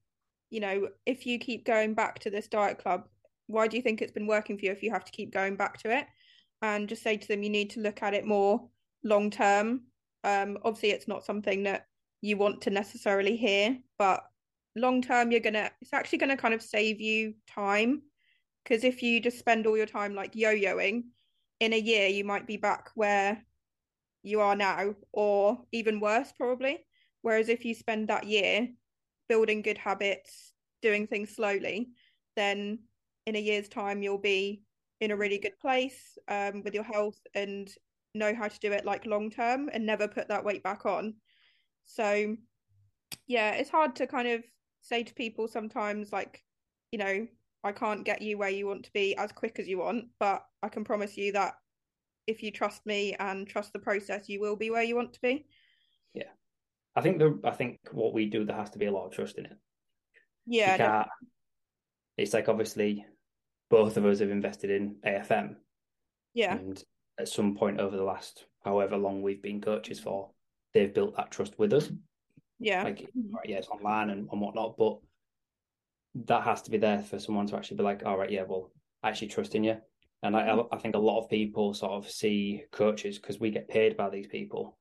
you 0.51 0.61
know, 0.61 0.87
if 1.05 1.25
you 1.25 1.37
keep 1.37 1.65
going 1.65 1.93
back 1.93 2.19
to 2.19 2.29
this 2.29 2.47
diet 2.47 2.77
club, 2.77 3.09
why 3.47 3.67
do 3.67 3.75
you 3.75 3.83
think 3.83 4.01
it's 4.01 4.13
been 4.13 4.25
working 4.25 4.57
for 4.57 4.63
you 4.63 4.71
if 4.71 4.81
you 4.81 4.89
have 4.89 5.03
to 5.03 5.11
keep 5.11 5.33
going 5.33 5.57
back 5.57 5.79
to 5.79 5.93
it? 5.93 6.05
And 6.61 6.87
just 6.87 7.03
say 7.03 7.17
to 7.17 7.27
them, 7.27 7.43
you 7.43 7.49
need 7.49 7.71
to 7.71 7.81
look 7.81 8.01
at 8.01 8.13
it 8.13 8.25
more 8.25 8.69
long 9.03 9.31
term. 9.31 9.81
Um, 10.23 10.59
obviously, 10.63 10.91
it's 10.91 11.09
not 11.09 11.25
something 11.25 11.63
that 11.63 11.87
you 12.21 12.37
want 12.37 12.61
to 12.61 12.69
necessarily 12.69 13.35
hear, 13.35 13.79
but 13.99 14.23
long 14.77 15.01
term, 15.01 15.29
you're 15.29 15.41
gonna, 15.41 15.69
it's 15.81 15.91
actually 15.91 16.19
gonna 16.19 16.37
kind 16.37 16.53
of 16.53 16.61
save 16.61 17.01
you 17.01 17.33
time. 17.49 18.01
Because 18.63 18.85
if 18.85 19.03
you 19.03 19.19
just 19.19 19.39
spend 19.39 19.67
all 19.67 19.75
your 19.75 19.85
time 19.87 20.15
like 20.15 20.37
yo 20.37 20.55
yoing, 20.55 21.03
in 21.59 21.73
a 21.73 21.77
year, 21.77 22.07
you 22.07 22.23
might 22.23 22.47
be 22.47 22.55
back 22.55 22.91
where 22.95 23.43
you 24.23 24.39
are 24.39 24.55
now, 24.55 24.95
or 25.11 25.65
even 25.73 25.99
worse, 25.99 26.31
probably. 26.31 26.86
Whereas 27.27 27.49
if 27.49 27.65
you 27.65 27.75
spend 27.75 28.07
that 28.07 28.23
year 28.23 28.69
building 29.27 29.61
good 29.61 29.77
habits, 29.77 30.53
doing 30.81 31.07
things 31.07 31.35
slowly, 31.35 31.89
then 32.37 32.79
in 33.25 33.35
a 33.35 33.39
year's 33.39 33.67
time 33.67 34.01
you'll 34.01 34.17
be 34.17 34.61
in 35.01 35.11
a 35.11 35.17
really 35.17 35.37
good 35.37 35.59
place 35.59 36.17
um, 36.29 36.63
with 36.63 36.73
your 36.73 36.85
health 36.85 37.19
and 37.35 37.69
know 38.15 38.33
how 38.33 38.47
to 38.47 38.59
do 38.61 38.71
it 38.71 38.85
like 38.85 39.05
long 39.05 39.29
term 39.29 39.69
and 39.73 39.85
never 39.85 40.07
put 40.07 40.29
that 40.29 40.45
weight 40.45 40.63
back 40.63 40.85
on. 40.85 41.15
So 41.83 42.37
yeah, 43.27 43.51
it's 43.55 43.69
hard 43.69 43.97
to 43.97 44.07
kind 44.07 44.29
of 44.29 44.45
say 44.79 45.03
to 45.03 45.13
people 45.13 45.49
sometimes 45.49 46.13
like, 46.13 46.45
you 46.93 46.97
know, 46.97 47.27
I 47.61 47.73
can't 47.73 48.05
get 48.05 48.21
you 48.21 48.37
where 48.37 48.47
you 48.51 48.67
want 48.67 48.85
to 48.85 48.93
be 48.93 49.17
as 49.17 49.33
quick 49.33 49.59
as 49.59 49.67
you 49.67 49.79
want, 49.79 50.05
but 50.17 50.45
I 50.63 50.69
can 50.69 50.85
promise 50.85 51.17
you 51.17 51.33
that 51.33 51.55
if 52.25 52.41
you 52.41 52.51
trust 52.51 52.85
me 52.85 53.17
and 53.19 53.45
trust 53.45 53.73
the 53.73 53.79
process, 53.79 54.29
you 54.29 54.39
will 54.39 54.55
be 54.55 54.69
where 54.69 54.83
you 54.83 54.95
want 54.95 55.11
to 55.11 55.21
be. 55.21 55.45
I 56.97 57.01
think 57.01 57.19
the 57.19 57.39
I 57.43 57.51
think 57.51 57.77
what 57.91 58.11
we 58.11 58.25
do 58.25 58.43
there 58.43 58.55
has 58.55 58.71
to 58.71 58.79
be 58.79 58.87
a 58.87 58.91
lot 58.91 59.05
of 59.05 59.11
trust 59.11 59.37
in 59.37 59.45
it. 59.45 59.57
Yeah. 60.47 61.05
It's 62.17 62.33
like 62.33 62.49
obviously 62.49 63.05
both 63.69 63.97
of 63.97 64.05
us 64.05 64.17
have 64.19 64.31
invested 64.31 64.71
in 64.71 64.95
AFM. 65.05 65.57
Yeah. 66.33 66.55
And 66.55 66.83
at 67.19 67.29
some 67.29 67.55
point 67.55 67.79
over 67.79 67.95
the 67.95 68.03
last 68.03 68.45
however 68.65 68.97
long 68.97 69.21
we've 69.21 69.43
been 69.43 69.61
coaches 69.61 69.99
for, 69.99 70.31
they've 70.73 70.93
built 70.93 71.15
that 71.17 71.29
trust 71.29 71.59
with 71.59 71.71
us. 71.73 71.91
Yeah. 72.59 72.81
Like 72.81 73.01
mm-hmm. 73.01 73.35
yeah, 73.45 73.57
it's 73.57 73.67
online 73.67 74.09
and, 74.09 74.27
and 74.31 74.41
whatnot, 74.41 74.75
but 74.79 74.97
that 76.25 76.45
has 76.45 76.63
to 76.63 76.71
be 76.71 76.79
there 76.79 77.03
for 77.03 77.19
someone 77.19 77.45
to 77.45 77.57
actually 77.57 77.77
be 77.77 77.83
like, 77.83 78.01
all 78.03 78.17
right, 78.17 78.31
yeah, 78.31 78.41
well, 78.47 78.71
I 79.03 79.09
actually 79.09 79.27
trust 79.27 79.53
in 79.53 79.63
you. 79.63 79.77
And 80.23 80.35
I, 80.35 80.47
mm-hmm. 80.47 80.73
I 80.73 80.79
think 80.79 80.95
a 80.95 80.99
lot 80.99 81.21
of 81.21 81.29
people 81.29 81.75
sort 81.75 81.91
of 81.91 82.09
see 82.09 82.63
coaches 82.71 83.19
because 83.19 83.39
we 83.39 83.51
get 83.51 83.69
paid 83.69 83.95
by 83.95 84.09
these 84.09 84.25
people. 84.25 84.79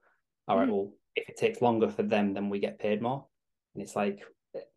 All 0.48 0.56
right, 0.56 0.66
mm. 0.66 0.72
well, 0.72 0.92
if 1.16 1.28
it 1.28 1.36
takes 1.36 1.62
longer 1.62 1.88
for 1.88 2.02
them, 2.02 2.34
then 2.34 2.48
we 2.48 2.58
get 2.58 2.78
paid 2.78 3.02
more. 3.02 3.26
And 3.74 3.82
it's 3.82 3.96
like, 3.96 4.20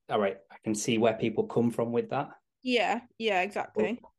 all 0.09 0.19
right, 0.19 0.37
I 0.51 0.55
can 0.63 0.73
see 0.73 0.97
where 0.97 1.13
people 1.13 1.45
come 1.45 1.69
from 1.69 1.91
with 1.91 2.09
that. 2.09 2.29
Yeah, 2.63 3.01
yeah, 3.17 3.41
exactly. 3.41 3.99
But 4.01 4.09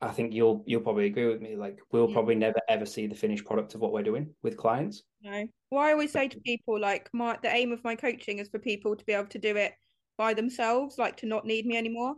I 0.00 0.12
think 0.12 0.32
you'll 0.32 0.62
you'll 0.66 0.82
probably 0.82 1.06
agree 1.06 1.26
with 1.26 1.40
me. 1.40 1.56
Like 1.56 1.80
we'll 1.90 2.08
yeah. 2.08 2.14
probably 2.14 2.36
never 2.36 2.60
ever 2.68 2.86
see 2.86 3.06
the 3.06 3.14
finished 3.14 3.44
product 3.44 3.74
of 3.74 3.80
what 3.80 3.92
we're 3.92 4.02
doing 4.02 4.32
with 4.42 4.56
clients. 4.56 5.02
No. 5.22 5.46
Well, 5.70 5.82
I 5.82 5.92
always 5.92 6.12
say 6.12 6.28
to 6.28 6.40
people 6.40 6.78
like 6.78 7.10
my 7.12 7.36
the 7.42 7.54
aim 7.54 7.72
of 7.72 7.82
my 7.84 7.96
coaching 7.96 8.38
is 8.38 8.48
for 8.48 8.58
people 8.58 8.94
to 8.94 9.04
be 9.04 9.12
able 9.12 9.28
to 9.28 9.38
do 9.38 9.56
it 9.56 9.72
by 10.16 10.34
themselves, 10.34 10.98
like 10.98 11.16
to 11.18 11.26
not 11.26 11.46
need 11.46 11.66
me 11.66 11.76
anymore. 11.76 12.14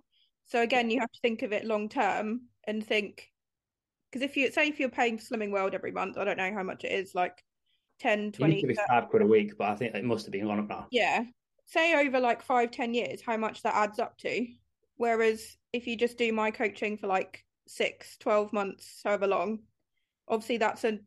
So 0.47 0.61
again, 0.63 0.91
you 0.91 1.01
have 1.01 1.13
to 1.13 1.21
think 1.23 1.43
of 1.43 1.53
it 1.53 1.65
long 1.65 1.89
term 1.89 2.43
and 2.67 2.85
think 2.85 3.29
because 4.11 4.23
if 4.23 4.37
you 4.37 4.51
say 4.51 4.69
if 4.69 4.79
you're 4.79 4.89
paying 4.89 5.19
for 5.19 5.25
Slimming 5.25 5.53
World 5.53 5.75
every 5.75 5.93
month, 5.93 6.19
I 6.19 6.25
don't 6.25 6.37
know 6.37 6.53
how 6.53 6.63
much 6.63 6.85
it 6.85 6.93
is, 6.93 7.15
like 7.15 7.43
10, 8.01 8.33
20. 8.33 8.53
It 8.53 8.57
used 8.57 8.63
to 8.63 8.69
be 8.69 8.79
five 8.89 9.09
quid 9.09 9.23
a 9.23 9.27
week, 9.27 9.57
but 9.59 9.69
I 9.69 9.77
think 9.77 9.95
it 9.95 10.05
must 10.05 10.27
have 10.27 10.33
been 10.33 10.47
gone 10.47 10.59
up 10.59 10.69
now. 10.69 10.87
Yeah. 10.91 11.25
Say 11.67 12.07
over 12.07 12.19
like 12.19 12.43
five, 12.43 12.71
10 12.71 12.95
years, 12.95 13.21
how 13.25 13.37
much 13.37 13.63
that 13.63 13.75
adds 13.75 13.99
up 13.99 14.19
to. 14.19 14.47
Whereas 14.97 15.57
if 15.73 15.87
you 15.87 15.97
just 15.97 16.19
do 16.19 16.33
my 16.33 16.51
coaching 16.51 16.97
for 16.97 17.07
like 17.07 17.45
six, 17.69 18.17
12 18.19 18.53
months, 18.53 19.01
however 19.05 19.27
long, 19.27 19.61
obviously 20.29 20.57
that's 20.57 20.85
a 20.85 20.99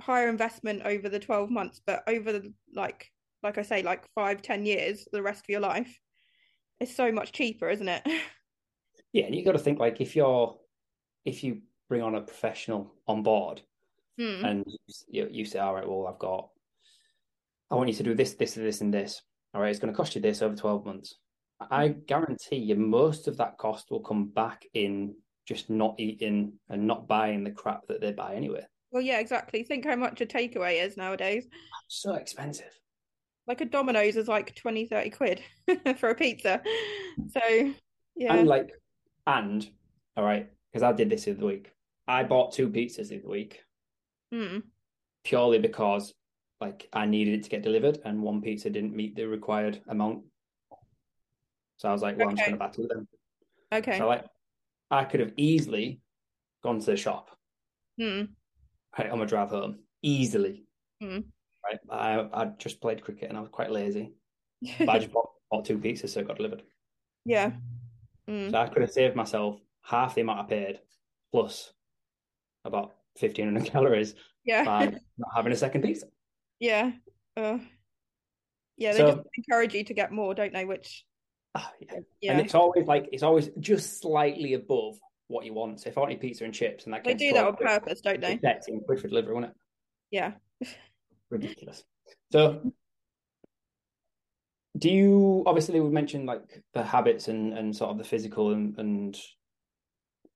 higher 0.00 0.28
investment 0.28 0.82
over 0.84 1.08
the 1.08 1.18
12 1.18 1.50
months, 1.50 1.80
but 1.84 2.02
over 2.06 2.32
the 2.32 2.52
like, 2.74 3.10
like 3.42 3.58
I 3.58 3.62
say, 3.62 3.82
like 3.82 4.04
five, 4.14 4.42
10 4.42 4.66
years, 4.66 5.08
the 5.12 5.22
rest 5.22 5.40
of 5.40 5.48
your 5.48 5.60
life, 5.60 6.00
it's 6.80 6.94
so 6.94 7.10
much 7.10 7.32
cheaper, 7.32 7.68
isn't 7.68 7.88
it? 7.88 8.06
Yeah. 9.12 9.24
And 9.24 9.34
you 9.34 9.46
got 9.46 9.52
to 9.52 9.58
think 9.58 9.78
like 9.78 10.02
if 10.02 10.14
you're, 10.14 10.58
if 11.24 11.42
you 11.42 11.62
bring 11.88 12.02
on 12.02 12.16
a 12.16 12.20
professional 12.20 12.92
on 13.06 13.22
board 13.22 13.62
hmm. 14.18 14.44
and 14.44 14.64
you, 15.08 15.28
you 15.30 15.44
say, 15.44 15.58
all 15.58 15.74
right, 15.74 15.88
well, 15.88 16.06
I've 16.06 16.18
got, 16.18 16.48
I 17.70 17.74
want 17.74 17.88
you 17.88 17.94
to 17.96 18.02
do 18.02 18.14
this, 18.14 18.34
this, 18.34 18.54
this, 18.54 18.80
and 18.80 18.92
this. 18.92 19.22
All 19.54 19.60
right, 19.60 19.70
it's 19.70 19.78
going 19.78 19.92
to 19.92 19.96
cost 19.96 20.14
you 20.14 20.20
this 20.20 20.42
over 20.42 20.54
12 20.54 20.86
months. 20.86 21.14
I 21.70 21.88
hmm. 21.88 22.00
guarantee 22.06 22.56
you 22.56 22.76
most 22.76 23.28
of 23.28 23.36
that 23.38 23.58
cost 23.58 23.90
will 23.90 24.00
come 24.00 24.28
back 24.28 24.64
in 24.74 25.14
just 25.46 25.70
not 25.70 25.94
eating 25.98 26.54
and 26.68 26.86
not 26.86 27.06
buying 27.06 27.44
the 27.44 27.50
crap 27.50 27.86
that 27.88 28.00
they 28.00 28.12
buy 28.12 28.34
anyway. 28.34 28.66
Well, 28.90 29.02
yeah, 29.02 29.18
exactly. 29.18 29.62
Think 29.62 29.84
how 29.84 29.96
much 29.96 30.20
a 30.20 30.26
takeaway 30.26 30.82
is 30.82 30.96
nowadays. 30.96 31.46
So 31.88 32.14
expensive. 32.14 32.78
Like 33.46 33.60
a 33.60 33.64
Domino's 33.64 34.16
is 34.16 34.26
like 34.26 34.54
20, 34.56 34.86
30 34.86 35.10
quid 35.10 35.42
for 35.98 36.10
a 36.10 36.14
pizza. 36.14 36.60
So, 37.30 37.74
yeah. 38.16 38.34
And 38.34 38.48
like, 38.48 38.70
and, 39.26 39.68
all 40.16 40.24
right, 40.24 40.48
because 40.72 40.82
I 40.82 40.92
did 40.92 41.10
this 41.10 41.24
the 41.24 41.32
other 41.32 41.46
week. 41.46 41.72
I 42.08 42.24
bought 42.24 42.52
two 42.52 42.68
pizzas 42.68 43.08
the 43.08 43.18
other 43.18 43.28
week 43.28 43.60
mm. 44.32 44.62
purely 45.24 45.58
because 45.58 46.14
like 46.60 46.88
I 46.92 47.06
needed 47.06 47.34
it 47.34 47.42
to 47.44 47.50
get 47.50 47.62
delivered, 47.62 47.98
and 48.04 48.22
one 48.22 48.40
pizza 48.40 48.70
didn't 48.70 48.96
meet 48.96 49.14
the 49.14 49.26
required 49.26 49.80
amount. 49.88 50.24
So 51.76 51.88
I 51.88 51.92
was 51.92 52.02
like, 52.02 52.16
"Well, 52.16 52.28
okay. 52.28 52.30
I'm 52.30 52.36
just 52.36 52.48
going 52.48 52.58
to 52.58 52.64
battle 52.64 52.88
them." 52.88 53.08
Okay. 53.72 53.98
So 53.98 54.06
like, 54.06 54.24
I 54.90 55.04
could 55.04 55.20
have 55.20 55.32
easily 55.36 56.00
gone 56.62 56.80
to 56.80 56.86
the 56.86 56.96
shop 56.96 57.30
mm. 58.00 58.28
right 58.98 59.10
on 59.10 59.18
my 59.18 59.24
drive 59.26 59.50
home, 59.50 59.80
easily. 60.02 60.64
Mm. 61.02 61.24
Right, 61.64 61.78
I 61.90 62.28
I 62.32 62.44
just 62.58 62.80
played 62.80 63.02
cricket 63.02 63.28
and 63.28 63.36
I 63.36 63.40
was 63.40 63.50
quite 63.50 63.70
lazy, 63.70 64.12
but 64.78 64.88
I 64.88 64.98
just 64.98 65.12
bought, 65.12 65.30
bought 65.50 65.64
two 65.64 65.78
pizzas, 65.78 66.10
so 66.10 66.20
it 66.20 66.28
got 66.28 66.36
delivered. 66.36 66.62
Yeah. 67.24 67.52
Mm. 68.28 68.50
So 68.50 68.58
I 68.58 68.68
could 68.68 68.82
have 68.82 68.92
saved 68.92 69.16
myself 69.16 69.60
half 69.82 70.14
the 70.14 70.22
amount 70.22 70.40
I 70.40 70.44
paid 70.44 70.80
plus 71.32 71.72
about 72.64 72.95
1500 73.18 73.64
calories 73.70 74.14
yeah. 74.44 74.64
by 74.64 74.86
not 75.18 75.30
having 75.34 75.52
a 75.52 75.56
second 75.56 75.82
pizza. 75.82 76.06
Yeah. 76.60 76.92
Uh, 77.36 77.58
yeah, 78.76 78.92
they 78.92 78.98
so, 78.98 79.06
just 79.12 79.28
encourage 79.36 79.74
you 79.74 79.84
to 79.84 79.94
get 79.94 80.12
more, 80.12 80.34
don't 80.34 80.52
they? 80.52 80.64
Which, 80.64 81.04
uh, 81.54 81.62
yeah. 81.80 81.98
yeah. 82.20 82.32
And 82.32 82.40
it's 82.40 82.54
always 82.54 82.86
like, 82.86 83.08
it's 83.12 83.22
always 83.22 83.50
just 83.58 84.00
slightly 84.00 84.54
above 84.54 84.98
what 85.28 85.44
you 85.44 85.54
want. 85.54 85.80
So 85.80 85.88
if 85.88 85.98
I 85.98 86.02
want 86.02 86.20
pizza 86.20 86.44
and 86.44 86.54
chips 86.54 86.84
and 86.84 86.94
that 86.94 87.04
They 87.04 87.14
do 87.14 87.32
that 87.32 87.46
on 87.46 87.56
purpose, 87.56 88.00
don't 88.00 88.20
they? 88.20 88.36
13 88.36 88.82
quid 88.84 89.00
for 89.00 89.08
delivery, 89.08 89.34
won't 89.34 89.46
it? 89.46 89.52
Yeah. 90.10 90.32
Ridiculous. 91.30 91.82
So 92.32 92.72
do 94.78 94.90
you 94.90 95.42
obviously 95.46 95.80
we 95.80 95.88
mentioned 95.90 96.26
like 96.26 96.62
the 96.74 96.82
habits 96.82 97.28
and 97.28 97.54
and 97.54 97.74
sort 97.74 97.90
of 97.90 97.98
the 97.98 98.04
physical 98.04 98.52
and 98.52 98.78
and 98.78 99.16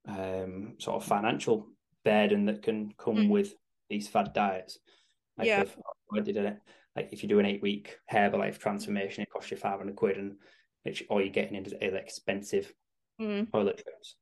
um 0.08 0.74
sort 0.78 0.96
of 0.96 1.04
financial 1.04 1.68
burden 2.04 2.46
that 2.46 2.62
can 2.62 2.92
come 2.98 3.16
mm. 3.16 3.28
with 3.28 3.54
these 3.88 4.08
fad 4.08 4.32
diets. 4.32 4.78
Like 5.36 5.48
yeah. 5.48 5.62
if, 5.62 5.76
I 6.14 6.20
did 6.20 6.36
it. 6.36 6.58
Like 6.96 7.12
if 7.12 7.22
you 7.22 7.28
do 7.28 7.38
an 7.38 7.46
eight 7.46 7.62
week 7.62 7.98
herbalife 8.10 8.58
transformation 8.58 9.22
it 9.22 9.30
costs 9.30 9.50
you 9.50 9.56
500 9.56 9.94
quid 9.94 10.16
and 10.16 10.36
it's 10.84 11.02
all 11.08 11.20
you're 11.20 11.30
getting 11.30 11.54
into 11.54 11.82
is 11.84 11.94
expensive 11.94 12.72
mm. 13.20 13.50
toilet 13.50 13.82
trips. 13.82 14.16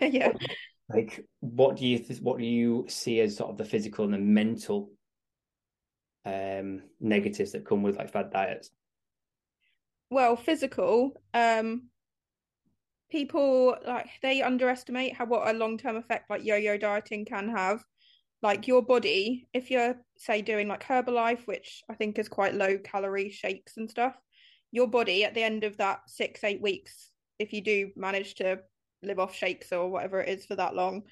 Yeah. 0.00 0.32
Like 0.88 1.24
what 1.40 1.76
do 1.76 1.86
you 1.86 1.98
th- 1.98 2.20
what 2.20 2.38
do 2.38 2.44
you 2.44 2.86
see 2.88 3.20
as 3.20 3.36
sort 3.36 3.50
of 3.50 3.58
the 3.58 3.64
physical 3.64 4.06
and 4.06 4.14
the 4.14 4.18
mental 4.18 4.90
um 6.24 6.82
negatives 7.00 7.52
that 7.52 7.66
come 7.66 7.82
with 7.82 7.96
like 7.96 8.10
fad 8.10 8.30
diets? 8.30 8.70
Well 10.10 10.36
physical 10.36 11.12
um 11.34 11.88
people 13.10 13.76
like 13.86 14.08
they 14.22 14.42
underestimate 14.42 15.14
how 15.14 15.24
what 15.24 15.48
a 15.48 15.58
long-term 15.58 15.96
effect 15.96 16.28
like 16.28 16.44
yo-yo 16.44 16.76
dieting 16.76 17.24
can 17.24 17.48
have 17.48 17.82
like 18.42 18.68
your 18.68 18.82
body 18.82 19.48
if 19.52 19.70
you're 19.70 19.96
say 20.16 20.42
doing 20.42 20.68
like 20.68 20.84
herbalife 20.84 21.46
which 21.46 21.82
i 21.90 21.94
think 21.94 22.18
is 22.18 22.28
quite 22.28 22.54
low 22.54 22.78
calorie 22.78 23.30
shakes 23.30 23.76
and 23.76 23.90
stuff 23.90 24.14
your 24.70 24.86
body 24.86 25.24
at 25.24 25.34
the 25.34 25.42
end 25.42 25.64
of 25.64 25.76
that 25.78 26.00
six 26.06 26.44
eight 26.44 26.60
weeks 26.60 27.10
if 27.38 27.52
you 27.52 27.62
do 27.62 27.90
manage 27.96 28.34
to 28.34 28.58
live 29.02 29.18
off 29.18 29.34
shakes 29.34 29.72
or 29.72 29.88
whatever 29.88 30.20
it 30.20 30.28
is 30.28 30.44
for 30.44 30.56
that 30.56 30.74
long 30.74 31.02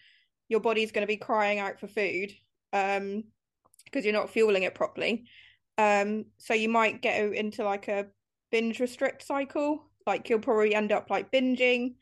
your 0.48 0.60
body's 0.60 0.92
going 0.92 1.02
to 1.02 1.12
be 1.12 1.16
crying 1.16 1.58
out 1.58 1.80
for 1.80 1.88
food 1.88 2.32
um 2.72 3.24
because 3.84 4.04
you're 4.04 4.12
not 4.12 4.30
fueling 4.30 4.64
it 4.64 4.74
properly 4.74 5.24
um 5.78 6.24
so 6.36 6.52
you 6.52 6.68
might 6.68 7.00
get 7.00 7.32
into 7.32 7.64
like 7.64 7.88
a 7.88 8.06
binge 8.50 8.80
restrict 8.80 9.22
cycle. 9.26 9.90
Like 10.06 10.28
you'll 10.28 10.38
probably 10.38 10.74
end 10.74 10.92
up 10.92 11.10
like 11.10 11.32
binging 11.32 11.94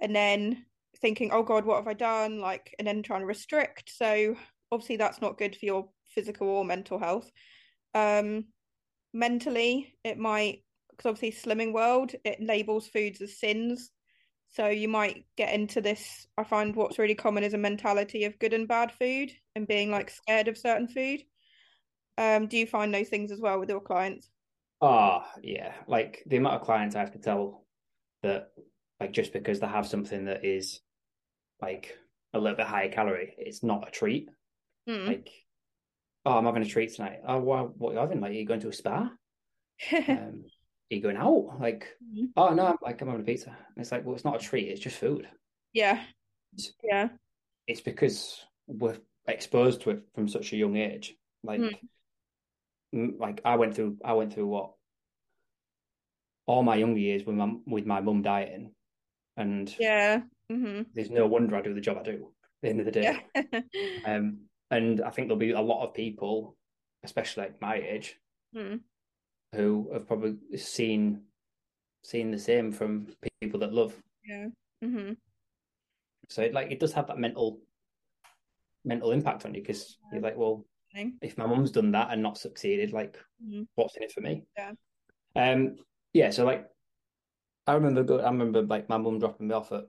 and 0.00 0.14
then 0.14 0.64
thinking, 1.00 1.30
oh 1.32 1.42
God, 1.42 1.64
what 1.64 1.76
have 1.76 1.88
I 1.88 1.94
done? 1.94 2.40
Like, 2.40 2.74
and 2.78 2.86
then 2.86 3.02
trying 3.02 3.20
to 3.20 3.26
restrict. 3.26 3.90
So 3.94 4.36
obviously 4.72 4.96
that's 4.96 5.20
not 5.20 5.38
good 5.38 5.56
for 5.56 5.66
your 5.66 5.88
physical 6.14 6.48
or 6.48 6.64
mental 6.64 6.98
health. 6.98 7.30
Um, 7.94 8.46
mentally 9.14 9.94
it 10.04 10.18
might 10.18 10.62
because 10.90 11.08
obviously 11.08 11.50
Slimming 11.50 11.72
World 11.72 12.12
it 12.24 12.40
labels 12.40 12.88
foods 12.88 13.20
as 13.22 13.38
sins. 13.38 13.90
So 14.48 14.68
you 14.68 14.88
might 14.88 15.24
get 15.36 15.52
into 15.52 15.80
this. 15.80 16.26
I 16.36 16.44
find 16.44 16.74
what's 16.74 16.98
really 16.98 17.14
common 17.14 17.44
is 17.44 17.54
a 17.54 17.58
mentality 17.58 18.24
of 18.24 18.38
good 18.38 18.54
and 18.54 18.66
bad 18.66 18.92
food 18.92 19.30
and 19.54 19.68
being 19.68 19.90
like 19.90 20.10
scared 20.10 20.48
of 20.48 20.56
certain 20.56 20.88
food. 20.88 21.20
Um, 22.16 22.48
do 22.48 22.56
you 22.56 22.66
find 22.66 22.92
those 22.92 23.08
things 23.08 23.30
as 23.30 23.40
well 23.40 23.60
with 23.60 23.68
your 23.68 23.80
clients? 23.80 24.28
Oh, 24.80 25.24
yeah. 25.42 25.72
Like 25.86 26.22
the 26.26 26.36
amount 26.36 26.56
of 26.56 26.62
clients 26.62 26.94
I 26.96 27.00
have 27.00 27.12
to 27.12 27.18
tell 27.18 27.64
that, 28.22 28.50
like, 29.00 29.12
just 29.12 29.32
because 29.32 29.60
they 29.60 29.66
have 29.66 29.86
something 29.86 30.26
that 30.26 30.44
is 30.44 30.80
like 31.60 31.96
a 32.34 32.38
little 32.38 32.56
bit 32.56 32.66
higher 32.66 32.88
calorie, 32.90 33.34
it's 33.38 33.62
not 33.62 33.86
a 33.88 33.90
treat. 33.90 34.28
Mm. 34.88 35.06
Like, 35.06 35.30
oh, 36.24 36.38
I'm 36.38 36.44
having 36.44 36.62
a 36.62 36.66
treat 36.66 36.94
tonight. 36.94 37.20
Oh, 37.26 37.38
well, 37.40 37.72
what 37.76 37.90
are 37.90 37.94
you 37.94 37.98
having? 38.00 38.20
Like, 38.20 38.30
are 38.30 38.34
you 38.34 38.46
going 38.46 38.60
to 38.60 38.68
a 38.68 38.72
spa? 38.72 39.10
um, 39.92 40.44
are 40.90 40.94
you 40.94 41.00
going 41.00 41.16
out? 41.16 41.58
Like, 41.60 41.86
Mhm. 42.02 42.30
oh 42.36 42.54
no, 42.54 42.66
I'm 42.66 42.76
like 42.82 43.00
I'm 43.00 43.08
having 43.08 43.22
a 43.22 43.24
pizza. 43.24 43.48
And 43.50 43.78
it's 43.78 43.92
like, 43.92 44.04
well, 44.04 44.14
it's 44.14 44.24
not 44.24 44.36
a 44.36 44.44
treat. 44.44 44.68
It's 44.68 44.80
just 44.80 44.96
food. 44.98 45.28
yeah, 45.72 46.02
yeah, 46.82 47.08
It's 47.66 47.80
because 47.82 48.44
we're 48.66 48.96
exposed 49.26 49.82
to 49.82 49.90
it 49.90 50.02
from 50.14 50.28
such 50.28 50.52
a 50.52 50.56
young 50.56 50.76
age. 50.76 51.14
Like, 51.42 51.60
Mm. 51.60 51.78
Like 52.92 53.40
I 53.44 53.56
went 53.56 53.74
through, 53.74 53.98
I 54.04 54.12
went 54.14 54.32
through 54.32 54.46
what 54.46 54.72
all 56.46 56.62
my 56.62 56.76
younger 56.76 57.00
years 57.00 57.24
with 57.24 57.36
my 57.36 57.52
with 57.66 57.86
my 57.86 58.00
mum 58.00 58.22
dieting, 58.22 58.72
and 59.36 59.74
yeah. 59.78 60.22
hmm 60.50 60.82
there's 60.94 61.10
no 61.10 61.26
wonder 61.26 61.56
I 61.56 61.62
do 61.62 61.74
the 61.74 61.80
job 61.80 61.98
I 61.98 62.02
do. 62.02 62.32
At 62.42 62.62
the 62.62 62.68
end 62.70 62.80
of 62.80 62.86
the 62.86 62.92
day, 62.92 63.20
Yeah. 63.34 63.60
um, 64.04 64.38
and 64.70 65.00
I 65.02 65.10
think 65.10 65.28
there'll 65.28 65.38
be 65.38 65.52
a 65.52 65.60
lot 65.60 65.86
of 65.86 65.94
people, 65.94 66.56
especially 67.04 67.44
like 67.44 67.60
my 67.60 67.76
age, 67.76 68.16
Mm. 68.56 68.80
who 69.54 69.90
have 69.92 70.06
probably 70.06 70.36
seen 70.56 71.22
seen 72.02 72.30
the 72.30 72.38
same 72.38 72.72
from 72.72 73.08
people 73.40 73.60
that 73.60 73.72
love. 73.74 73.94
Yeah. 74.24 74.46
Mm-hmm. 74.82 75.12
So 76.30 76.42
it 76.42 76.54
like 76.54 76.70
it 76.70 76.80
does 76.80 76.92
have 76.94 77.06
that 77.08 77.18
mental 77.18 77.60
mental 78.84 79.10
impact 79.12 79.44
on 79.44 79.54
you 79.54 79.60
because 79.60 79.98
you're 80.12 80.22
like, 80.22 80.36
well, 80.36 80.64
if 81.22 81.36
my 81.38 81.46
mum's 81.46 81.70
done 81.70 81.90
that 81.92 82.08
and 82.10 82.22
not 82.22 82.38
succeeded, 82.38 82.92
like 82.92 83.18
Mhm. 83.44 83.66
what's 83.74 83.96
in 83.96 84.02
it 84.02 84.12
for 84.12 84.20
me? 84.20 84.44
Yeah. 84.56 84.72
Um. 85.36 85.76
Yeah. 86.12 86.30
So 86.30 86.44
like, 86.44 86.66
I 87.66 87.74
remember. 87.74 88.02
Go, 88.02 88.18
I 88.20 88.30
remember 88.30 88.62
like 88.62 88.88
my 88.88 88.96
mum 88.98 89.18
dropping 89.18 89.48
me 89.48 89.54
off 89.54 89.72
at 89.72 89.84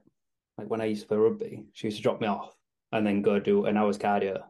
like 0.58 0.69
when 0.69 0.82
I 0.82 0.86
used 0.86 1.02
to 1.04 1.08
play 1.08 1.17
rugby. 1.17 1.63
She 1.74 1.88
used 1.88 1.98
to 1.98 2.04
drop 2.04 2.19
me 2.22 2.28
off 2.28 2.56
and 2.91 3.06
then 3.06 3.22
go 3.22 3.39
do 3.39 3.65
an 3.65 3.78
hour's 3.78 3.98
cardio, 3.98 4.43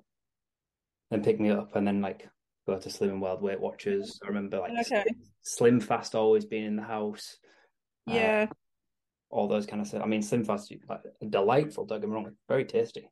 then 1.11 1.23
pick 1.23 1.39
me 1.39 1.49
up 1.51 1.75
and 1.75 1.85
then 1.87 2.01
like 2.01 2.27
go 2.65 2.79
to 2.79 2.89
Slimming 2.89 3.19
World 3.19 3.41
Weight 3.41 3.59
Watchers. 3.59 4.19
I 4.23 4.27
remember 4.27 4.59
like 4.59 4.71
Okay. 4.85 5.03
SlimFast 5.45 6.15
always 6.15 6.45
being 6.45 6.65
in 6.65 6.75
the 6.75 6.83
house. 6.83 7.37
Uh, 8.07 8.13
Yeah. 8.13 8.47
all 9.29 9.47
those 9.47 9.65
kind 9.67 9.81
of 9.81 9.87
stuff. 9.87 10.01
I 10.03 10.07
mean, 10.07 10.21
SlimFast, 10.21 10.71
like 10.89 11.01
delightful. 11.29 11.85
Don't 11.85 11.99
get 12.01 12.09
me 12.09 12.15
wrong, 12.15 12.35
very 12.47 12.65
tasty. 12.65 13.11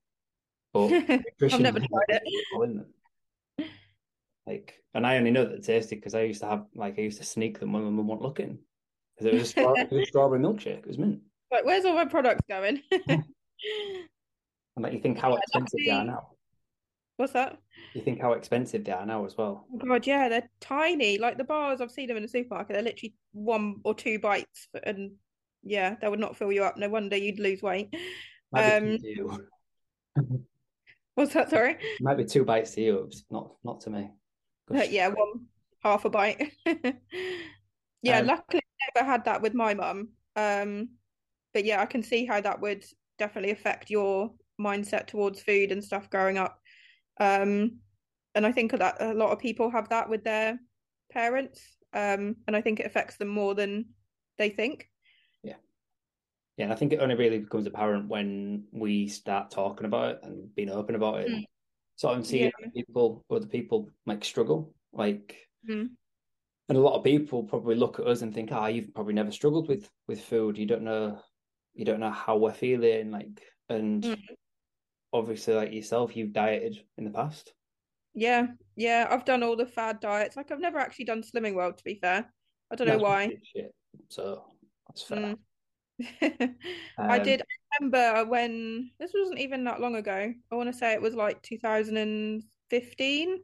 But 0.74 0.88
nutrition 1.42 1.62
never 1.64 1.80
tried 1.80 2.10
it. 2.10 2.24
All 4.48 4.54
in 4.54 4.60
them. 4.60 4.66
Like, 4.66 4.84
and 4.94 5.08
I 5.08 5.18
only 5.18 5.32
know 5.32 5.46
that 5.46 5.66
they're 5.66 5.80
tasty 5.80 5.96
because 5.96 6.16
I 6.16 6.22
used 6.22 6.42
to 6.42 6.48
have 6.48 6.66
like 6.76 6.98
I 6.98 7.02
used 7.02 7.20
to 7.20 7.26
sneak 7.26 7.60
them 7.60 7.74
when 7.74 7.84
my 7.84 7.90
mum 7.90 8.08
wasn't 8.08 8.24
looking 8.24 8.60
because 9.16 9.28
it 9.28 9.34
was 9.34 9.44
a 9.44 9.46
strawberry, 9.46 9.82
it 9.82 9.92
was 9.92 10.04
a 10.04 10.06
strawberry 10.06 10.40
milkshake. 10.40 10.80
It 10.80 10.88
was 10.88 10.98
mint. 10.98 11.22
Like, 11.50 11.64
where's 11.64 11.86
all 11.86 11.96
my 11.96 12.04
products 12.04 12.42
going? 12.50 12.82
And 14.78 14.84
like, 14.84 14.94
you 14.94 15.00
think 15.00 15.18
how 15.18 15.32
Yeah, 15.32 15.38
expensive 15.38 15.80
they 15.84 15.92
are 15.92 16.04
now. 16.06 16.28
What's 17.16 17.34
that? 17.34 17.58
You 17.96 18.04
think 18.04 18.22
how 18.22 18.34
expensive 18.34 18.84
they 18.84 18.92
are 18.92 19.06
now 19.08 19.26
as 19.26 19.36
well. 19.36 19.66
Oh 19.74 19.78
God, 19.78 20.06
yeah, 20.06 20.30
they're 20.30 20.50
tiny. 20.60 21.18
Like 21.18 21.40
the 21.40 21.44
bars, 21.44 21.82
I've 21.82 21.90
seen 21.90 22.08
them 22.08 22.18
in 22.18 22.24
the 22.24 22.30
supermarket. 22.30 22.76
They're 22.76 22.84
literally 22.84 23.16
one 23.34 23.82
or 23.84 23.96
two 23.96 24.20
bites, 24.20 24.68
and 24.84 25.14
yeah, 25.64 25.96
that 26.00 26.12
would 26.12 26.20
not 26.20 26.38
fill 26.38 26.52
you 26.52 26.64
up. 26.64 26.78
No 26.78 26.90
wonder 26.90 27.18
you'd 27.18 27.40
lose 27.40 27.64
weight. 27.64 27.90
Um, 28.56 28.84
two 28.84 28.98
to 29.00 29.08
you. 29.08 29.48
What's 31.16 31.34
that? 31.34 31.50
Sorry. 31.50 31.78
Might 32.00 32.18
be 32.18 32.26
two 32.26 32.46
bites 32.46 32.76
to 32.76 32.82
you, 32.82 33.06
it's 33.08 33.26
not 33.32 33.56
not 33.64 33.82
to 33.82 33.90
me. 33.90 34.12
Uh, 34.74 34.84
yeah, 34.90 35.08
one 35.08 35.48
half 35.84 36.06
a 36.06 36.10
bite. 36.10 36.54
Yeah, 38.04 38.20
Um, 38.20 38.28
luckily 38.28 38.62
I 38.62 38.92
never 38.96 39.12
had 39.12 39.26
that 39.26 39.42
with 39.42 39.54
my 39.54 39.74
mum. 39.74 40.10
Um, 40.36 40.90
but 41.54 41.66
yeah, 41.66 41.82
I 41.82 41.86
can 41.86 42.04
see 42.04 42.26
how 42.26 42.40
that 42.42 42.62
would 42.62 42.86
definitely 43.18 43.52
affect 43.52 43.90
your 43.90 44.32
mindset 44.60 45.08
towards 45.08 45.42
food 45.42 45.72
and 45.72 45.84
stuff 45.84 46.10
growing 46.10 46.38
up. 46.38 46.60
Um, 47.20 47.80
and 48.36 48.46
I 48.46 48.52
think 48.52 48.72
that 48.72 49.02
a 49.02 49.14
lot 49.14 49.32
of 49.32 49.40
people 49.40 49.72
have 49.72 49.90
that 49.90 50.10
with 50.10 50.24
their 50.24 50.60
parents. 51.12 51.62
Um, 51.94 52.36
and 52.48 52.56
I 52.56 52.62
think 52.62 52.80
it 52.80 52.86
affects 52.86 53.18
them 53.18 53.30
more 53.30 53.56
than 53.56 53.86
they 54.38 54.50
think. 54.50 54.90
Yeah. 55.44 55.56
Yeah, 56.58 56.66
and 56.66 56.74
I 56.74 56.76
think 56.76 56.94
it 56.94 57.00
only 57.00 57.16
really 57.16 57.40
becomes 57.40 57.66
apparent 57.66 58.08
when 58.08 58.66
we 58.72 59.08
start 59.08 59.50
talking 59.50 59.86
about 59.86 60.12
it 60.12 60.20
and 60.24 60.54
being 60.54 60.70
open 60.70 60.96
about 60.96 61.22
it. 61.22 61.30
Mm. 61.30 61.44
So 61.98 62.10
I'm 62.10 62.24
seeing 62.24 62.52
people, 62.76 63.26
other 63.30 63.48
people, 63.48 63.90
like 64.06 64.24
struggle, 64.24 64.74
like, 64.94 65.36
Mm. 65.68 65.90
and 66.70 66.78
a 66.78 66.82
lot 66.82 66.96
of 66.96 67.04
people 67.04 67.44
probably 67.44 67.76
look 67.76 68.00
at 68.00 68.06
us 68.08 68.22
and 68.22 68.34
think, 68.34 68.52
"Ah, 68.52 68.68
you've 68.68 68.94
probably 68.94 69.14
never 69.16 69.32
struggled 69.32 69.68
with 69.68 69.90
with 70.08 70.22
food. 70.24 70.58
You 70.58 70.68
don't 70.68 70.84
know, 70.84 71.22
you 71.74 71.84
don't 71.86 72.00
know 72.00 72.12
how 72.12 72.38
we're 72.38 72.54
feeling." 72.54 73.10
Like, 73.12 73.44
and 73.68 74.04
Mm. 74.04 74.38
obviously, 75.12 75.56
like 75.56 75.74
yourself, 75.74 76.16
you've 76.16 76.34
dieted 76.34 76.88
in 76.98 77.04
the 77.04 77.12
past. 77.12 77.54
Yeah, 78.14 78.54
yeah, 78.76 79.08
I've 79.10 79.26
done 79.26 79.42
all 79.42 79.56
the 79.56 79.66
fad 79.66 80.00
diets. 80.00 80.38
Like 80.38 80.52
I've 80.52 80.60
never 80.60 80.78
actually 80.78 81.06
done 81.06 81.24
Slimming 81.24 81.56
World, 81.56 81.80
to 81.80 81.84
be 81.84 81.96
fair. 81.96 82.32
I 82.70 82.76
don't 82.76 82.88
know 82.88 83.00
why. 83.00 83.32
Shit. 83.44 83.74
So 84.10 84.56
that's 84.88 85.02
fair. 85.02 85.36
Mm. 85.36 85.40
I 86.22 86.54
Um, 86.98 87.24
did 87.24 87.42
I 87.42 87.46
remember 87.80 88.30
when 88.30 88.92
this 89.00 89.12
wasn't 89.14 89.40
even 89.40 89.64
that 89.66 89.82
long 89.82 89.96
ago. 89.96 90.34
I 90.52 90.56
want 90.56 90.72
to 90.72 90.78
say 90.78 90.94
it 90.94 91.02
was 91.02 91.16
like 91.16 91.42
2015. 91.42 93.44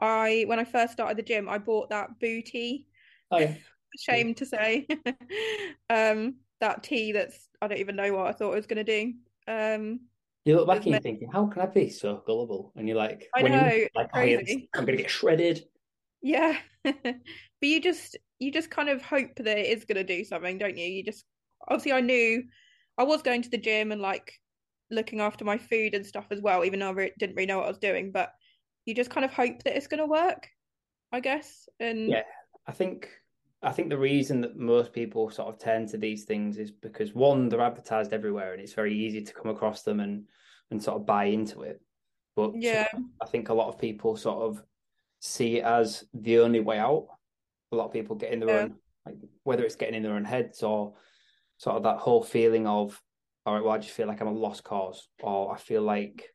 I 0.00 0.44
when 0.46 0.58
I 0.58 0.64
first 0.64 0.94
started 0.94 1.18
the 1.18 1.22
gym, 1.22 1.48
I 1.48 1.58
bought 1.58 1.90
that 1.90 2.18
Bootea. 2.20 2.84
Oh 3.30 3.38
yeah, 3.38 3.54
Shame 3.98 4.34
to 4.34 4.46
say. 4.46 4.86
um, 5.90 6.36
that 6.60 6.82
tea 6.82 7.12
that's 7.12 7.48
I 7.60 7.68
don't 7.68 7.78
even 7.78 7.96
know 7.96 8.12
what 8.12 8.26
I 8.26 8.32
thought 8.32 8.52
I 8.52 8.56
was 8.56 8.66
gonna 8.66 8.84
do. 8.84 9.12
Um, 9.46 10.00
you 10.44 10.56
look 10.56 10.66
back 10.66 10.78
and 10.78 10.88
you're 10.88 11.00
thinking, 11.00 11.30
"How 11.30 11.46
can 11.46 11.62
I 11.62 11.66
be 11.66 11.88
so 11.88 12.22
gullible?" 12.26 12.72
And 12.76 12.88
you're 12.88 12.96
like, 12.96 13.28
I 13.34 13.42
you- 13.42 13.48
know, 13.48 13.66
it's 13.66 13.94
like, 13.94 14.08
oh, 14.14 14.18
crazy. 14.18 14.68
I'm 14.74 14.84
gonna 14.84 14.96
get 14.96 15.10
shredded. 15.10 15.64
yeah. 16.20 16.58
But 16.84 17.68
you 17.68 17.80
just 17.80 18.16
you 18.40 18.50
just 18.50 18.70
kind 18.70 18.88
of 18.88 19.02
hope 19.02 19.36
that 19.36 19.58
it 19.58 19.66
is 19.66 19.84
gonna 19.84 20.02
do 20.02 20.24
something, 20.24 20.58
don't 20.58 20.76
you? 20.76 20.86
You 20.86 21.04
just 21.04 21.24
obviously 21.68 21.92
I 21.92 22.00
knew 22.00 22.44
I 22.98 23.04
was 23.04 23.22
going 23.22 23.42
to 23.42 23.50
the 23.50 23.58
gym 23.58 23.92
and 23.92 24.00
like 24.00 24.34
looking 24.90 25.20
after 25.20 25.44
my 25.44 25.58
food 25.58 25.94
and 25.94 26.04
stuff 26.06 26.26
as 26.30 26.40
well, 26.40 26.64
even 26.64 26.80
though 26.80 26.90
I 26.90 26.92
re- 26.92 27.12
didn't 27.18 27.36
really 27.36 27.46
know 27.46 27.58
what 27.58 27.66
I 27.66 27.70
was 27.70 27.78
doing. 27.78 28.12
But 28.12 28.32
you 28.84 28.94
just 28.94 29.10
kind 29.10 29.24
of 29.24 29.32
hope 29.32 29.62
that 29.62 29.76
it's 29.76 29.86
gonna 29.86 30.06
work, 30.06 30.48
I 31.12 31.20
guess. 31.20 31.68
And 31.80 32.10
Yeah. 32.10 32.24
I 32.66 32.72
think 32.72 33.10
I 33.64 33.70
think 33.72 33.90
the 33.90 33.98
reason 33.98 34.40
that 34.40 34.56
most 34.56 34.92
people 34.92 35.30
sort 35.30 35.48
of 35.48 35.60
turn 35.60 35.86
to 35.88 35.96
these 35.96 36.24
things 36.24 36.58
is 36.58 36.72
because 36.72 37.14
one, 37.14 37.48
they're 37.48 37.60
advertised 37.60 38.12
everywhere 38.12 38.52
and 38.52 38.60
it's 38.60 38.72
very 38.72 38.94
easy 38.94 39.22
to 39.22 39.32
come 39.32 39.50
across 39.50 39.82
them 39.82 40.00
and 40.00 40.28
and 40.70 40.82
sort 40.82 40.96
of 41.00 41.06
buy 41.06 41.24
into 41.24 41.62
it. 41.62 41.80
But 42.34 42.52
Yeah. 42.56 42.88
I 43.20 43.26
think 43.26 43.48
a 43.48 43.54
lot 43.54 43.68
of 43.68 43.78
people 43.78 44.16
sort 44.16 44.42
of 44.42 44.64
see 45.20 45.58
it 45.58 45.64
as 45.64 46.04
the 46.12 46.40
only 46.40 46.60
way 46.60 46.78
out. 46.78 47.06
A 47.70 47.76
lot 47.76 47.86
of 47.86 47.92
people 47.92 48.16
get 48.16 48.32
in 48.32 48.40
their 48.40 48.48
Yeah. 48.48 48.62
own 48.62 48.74
like 49.06 49.16
whether 49.44 49.64
it's 49.64 49.76
getting 49.76 49.94
in 49.94 50.02
their 50.02 50.14
own 50.14 50.24
heads 50.24 50.62
or 50.62 50.94
sort 51.62 51.76
of 51.76 51.84
that 51.84 51.98
whole 51.98 52.24
feeling 52.24 52.66
of 52.66 53.00
all 53.46 53.54
right, 53.54 53.62
well, 53.62 53.72
I 53.72 53.78
just 53.78 53.94
feel 53.94 54.08
like 54.08 54.20
I'm 54.20 54.26
a 54.26 54.32
lost 54.32 54.64
cause, 54.64 55.08
or 55.20 55.54
I 55.54 55.58
feel 55.58 55.82
like 55.82 56.34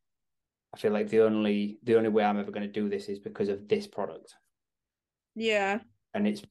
I 0.73 0.77
feel 0.77 0.93
like 0.93 1.09
the 1.09 1.21
only 1.21 1.79
the 1.83 1.95
only 1.97 2.09
way 2.09 2.23
I'm 2.23 2.39
ever 2.39 2.51
going 2.51 2.65
to 2.65 2.71
do 2.81 2.87
this 2.87 3.09
is 3.09 3.19
because 3.19 3.49
of 3.49 3.67
this 3.67 3.87
product 3.87 4.35
yeah, 5.35 5.79
and 6.13 6.27
it's 6.27 6.41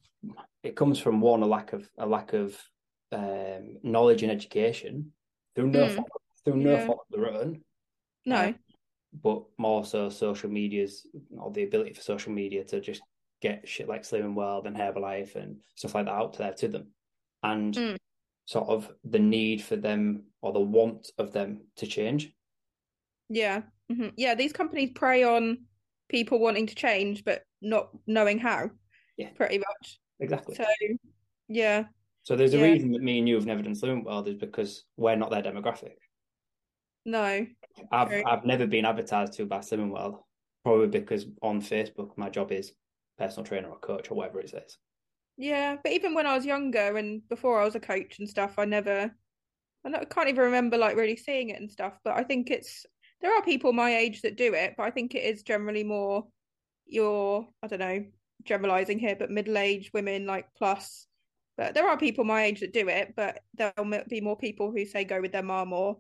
it 0.63 0.77
comes 0.77 0.99
from 0.99 1.21
one 1.21 1.43
a 1.43 1.47
lack 1.47 1.73
of 1.73 1.89
a 1.97 2.07
lack 2.07 2.35
of 2.35 2.57
um, 3.13 3.79
knowledge 3.83 4.23
and 4.23 4.31
education 4.31 5.13
through 5.55 5.69
no 5.69 5.87
Mm. 5.87 5.95
fault, 5.95 6.09
through 6.45 6.57
no 6.57 6.73
Yeah. 6.73 6.87
fault 6.87 7.07
of 7.11 7.19
their 7.19 7.33
own, 7.33 7.65
no, 8.27 8.37
Uh, 8.37 8.53
but 9.23 9.43
more 9.59 9.85
so 9.87 10.11
social 10.11 10.51
media's 10.51 11.07
or 11.39 11.51
the 11.51 11.65
ability 11.65 11.95
for 11.95 12.03
social 12.03 12.33
media 12.33 12.63
to 12.65 12.81
just 12.81 13.03
get 13.41 13.67
shit 13.67 13.89
like 13.89 14.03
Slimming 14.03 14.35
World 14.35 14.67
and 14.67 14.77
Herbalife 14.77 15.35
and 15.35 15.61
stuff 15.75 15.95
like 15.95 16.05
that 16.05 16.13
out 16.13 16.37
there 16.37 16.53
to 16.55 16.69
them, 16.69 16.89
and 17.43 17.75
Mm. 17.75 17.97
Sort 18.47 18.69
of 18.69 18.91
the 19.05 19.19
need 19.19 19.63
for 19.63 19.77
them 19.77 20.25
or 20.41 20.53
the 20.53 20.61
want 20.61 21.11
of 21.19 21.33
them 21.33 21.67
to 21.77 21.87
change. 21.87 22.33
yeah, 23.29 23.63
hmm 23.91 24.09
Yeah. 24.17 24.35
These 24.35 24.53
companies 24.53 24.91
prey 24.95 25.23
on 25.25 25.65
people 26.09 26.39
wanting 26.39 26.67
to 26.69 26.75
change 26.75 27.25
but 27.25 27.43
not 27.61 27.91
knowing 28.07 28.39
how. 28.39 28.71
Yeah. 29.17 29.31
pretty 29.35 29.59
much. 29.59 29.99
Exactly. 30.21 30.55
So 30.55 30.65
yeah, 31.49 31.85
So 32.23 32.37
there's 32.37 32.55
a 32.55 32.59
Yeah. 32.59 32.73
reason 32.73 32.93
that 32.93 33.03
me 33.03 33.19
and 33.19 33.29
you 33.29 33.35
have 33.35 33.47
never 33.47 33.63
done 33.63 33.75
Slimming 33.75 34.05
World 34.05 34.29
is 34.29 34.35
because 34.37 34.85
we're 34.97 35.17
not 35.17 35.31
their 35.31 35.43
demographic. 35.43 35.97
no, 37.05 37.47
I've 37.93 38.09
True. 38.09 38.23
I've 38.25 38.45
never 38.45 38.67
been 38.67 38.85
advertised 38.85 39.35
to 39.35 39.47
by 39.47 39.59
Slimming 39.59 39.91
World, 39.93 40.23
probably 40.65 40.87
because 40.89 41.27
on 41.43 41.61
Facebook 41.61 42.17
my 42.17 42.31
job 42.31 42.53
is 42.53 42.73
personal 43.19 43.45
trainer 43.47 43.69
or 43.69 43.79
coach 43.79 44.11
or 44.11 44.15
whatever 44.15 44.41
it 44.41 44.53
is. 44.53 44.79
Yeah, 45.37 45.77
but 45.83 45.93
even 45.93 46.15
when 46.15 46.27
I 46.27 46.35
was 46.35 46.47
younger 46.47 46.97
and 46.97 47.27
before 47.29 47.61
I 47.61 47.65
was 47.65 47.75
a 47.75 47.81
coach 47.81 48.19
and 48.19 48.29
stuff, 48.29 48.59
I 48.59 48.65
never, 48.65 49.15
I 49.85 50.05
can't 50.07 50.29
even 50.29 50.45
remember 50.45 50.79
like 50.79 50.97
really 50.97 51.17
seeing 51.17 51.51
it 51.51 51.61
and 51.61 51.71
stuff. 51.71 51.95
But 52.05 52.17
I 52.17 52.25
think 52.25 52.51
it's 52.51 52.87
there 53.21 53.35
are 53.35 53.43
people 53.43 53.73
my 53.73 53.97
age 53.97 54.23
that 54.23 54.37
do 54.37 54.55
it, 54.55 54.75
but 54.77 54.85
I 54.85 54.91
think 54.91 55.15
it 55.15 55.25
is 55.25 55.43
generally 55.43 55.85
more 55.85 56.27
your 56.87 57.49
I 57.63 57.67
don't 57.67 57.81
know 57.81 58.05
generalizing 58.45 58.99
here, 58.99 59.17
but 59.17 59.31
middle 59.31 59.59
aged 59.59 59.93
women 59.93 60.27
like 60.27 60.47
plus. 60.57 61.07
But 61.57 61.75
there 61.75 61.89
are 61.89 61.97
people 61.99 62.25
my 62.25 62.45
age 62.45 62.61
that 62.61 62.73
do 62.73 62.89
it, 62.89 63.15
but 63.17 63.41
there'll 63.55 64.05
be 64.09 64.21
more 64.21 64.37
people 64.37 64.71
who 64.71 64.85
say 64.85 65.05
go 65.05 65.21
with 65.21 65.33
their 65.33 65.43
mum, 65.43 65.73
or 65.73 65.99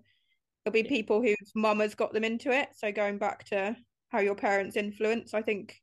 there'll 0.64 0.72
be 0.72 0.82
people 0.82 1.22
whose 1.22 1.53
mum 1.55 1.80
has 1.80 1.95
got 1.95 2.12
them 2.12 2.24
into 2.24 2.51
it. 2.51 2.68
So 2.76 2.93
going 2.93 3.18
back 3.18 3.45
to 3.47 3.76
how 4.11 4.20
your 4.20 4.34
parents 4.34 4.76
influence, 4.76 5.34
I 5.34 5.43
think 5.43 5.80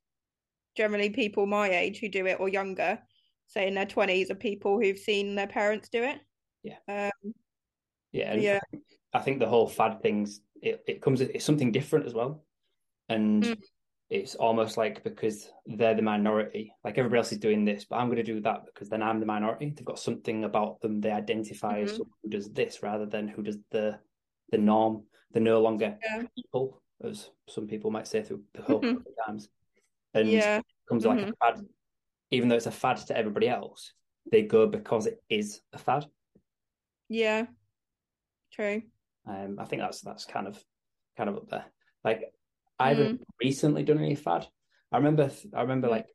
generally 0.76 1.10
people 1.10 1.46
my 1.46 1.70
age 1.70 2.00
who 2.00 2.10
do 2.10 2.26
it 2.28 2.40
or 2.40 2.50
younger, 2.50 3.00
say 3.48 3.68
in 3.68 3.74
their 3.74 3.86
twenties, 3.86 4.32
are 4.32 4.36
people 4.36 4.80
who've 4.80 4.98
seen 4.98 5.36
their 5.36 5.48
parents 5.48 5.90
do 5.90 6.04
it. 6.04 6.20
Yeah. 6.64 6.78
Um, 6.88 7.34
yeah. 8.12 8.36
yeah. 8.36 8.60
I 9.14 9.20
think 9.20 9.40
the 9.40 9.48
whole 9.48 9.68
fad 9.68 10.02
things 10.02 10.42
it, 10.64 10.84
it 10.88 11.02
comes 11.02 11.22
it's 11.22 11.46
something 11.46 11.72
different 11.72 12.06
as 12.06 12.14
well, 12.14 12.44
and 13.10 13.44
mm. 13.44 13.58
it's 14.10 14.36
almost 14.36 14.78
like 14.78 15.04
because 15.04 15.50
they're 15.66 15.94
the 15.94 16.02
minority, 16.02 16.74
like 16.84 16.98
everybody 16.98 17.20
else 17.20 17.32
is 17.32 17.38
doing 17.38 17.66
this, 17.66 17.86
but 17.86 17.98
I'm 17.98 18.08
going 18.08 18.18
to 18.18 18.24
do 18.24 18.40
that 18.42 18.66
because 18.66 18.90
then 18.90 19.04
I'm 19.04 19.20
the 19.20 19.26
minority. 19.26 19.74
They've 19.76 19.86
got 19.86 20.00
something 20.00 20.46
about 20.46 20.82
them 20.82 21.02
they 21.02 21.12
identify 21.12 21.76
mm-hmm. 21.76 21.84
as 21.84 21.92
someone 21.92 22.10
who 22.24 22.30
does 22.30 22.50
this 22.52 22.82
rather 22.82 23.06
than 23.06 23.28
who 23.28 23.44
does 23.44 23.58
the 23.72 24.00
the 24.52 24.58
norm. 24.58 25.04
They're 25.32 25.42
no 25.42 25.62
longer 25.62 25.98
yeah. 26.02 26.24
people, 26.36 26.82
as 27.04 27.30
some 27.50 27.68
people 27.68 27.92
might 27.92 28.08
say 28.08 28.24
through 28.24 28.44
the 28.54 28.62
whole 28.62 28.82
mm-hmm. 28.82 29.00
times, 29.28 29.50
and 30.14 30.30
yeah. 30.30 30.60
it 30.60 30.66
comes 30.88 31.04
mm-hmm. 31.04 31.18
like 31.18 31.28
a 31.28 31.32
mm-hmm. 31.32 31.56
fad. 31.56 31.66
Even 32.34 32.50
though 32.50 32.56
it's 32.56 32.66
a 32.66 32.72
fad 32.72 32.98
to 32.98 33.18
everybody 33.18 33.48
else, 33.48 33.94
they 34.32 34.42
go 34.42 34.68
because 34.68 35.06
it 35.06 35.22
is 35.30 35.62
a 35.72 35.78
fad. 35.78 36.06
Yeah, 37.10 37.46
true. 38.52 38.82
Um, 39.28 39.58
I 39.60 39.66
think 39.66 39.82
that's 39.82 40.02
that's 40.02 40.26
kind 40.26 40.48
of 40.48 40.62
kind 41.16 41.30
of 41.30 41.38
up 41.38 41.50
there. 41.50 41.66
Like 42.04 42.24
I 42.80 42.90
haven't 42.90 43.22
mm. 43.22 43.26
recently 43.42 43.84
done 43.84 44.00
any 44.00 44.16
fad. 44.16 44.48
I 44.92 44.98
remember 44.98 45.30
I 45.56 45.62
remember 45.62 45.88
like 45.90 46.08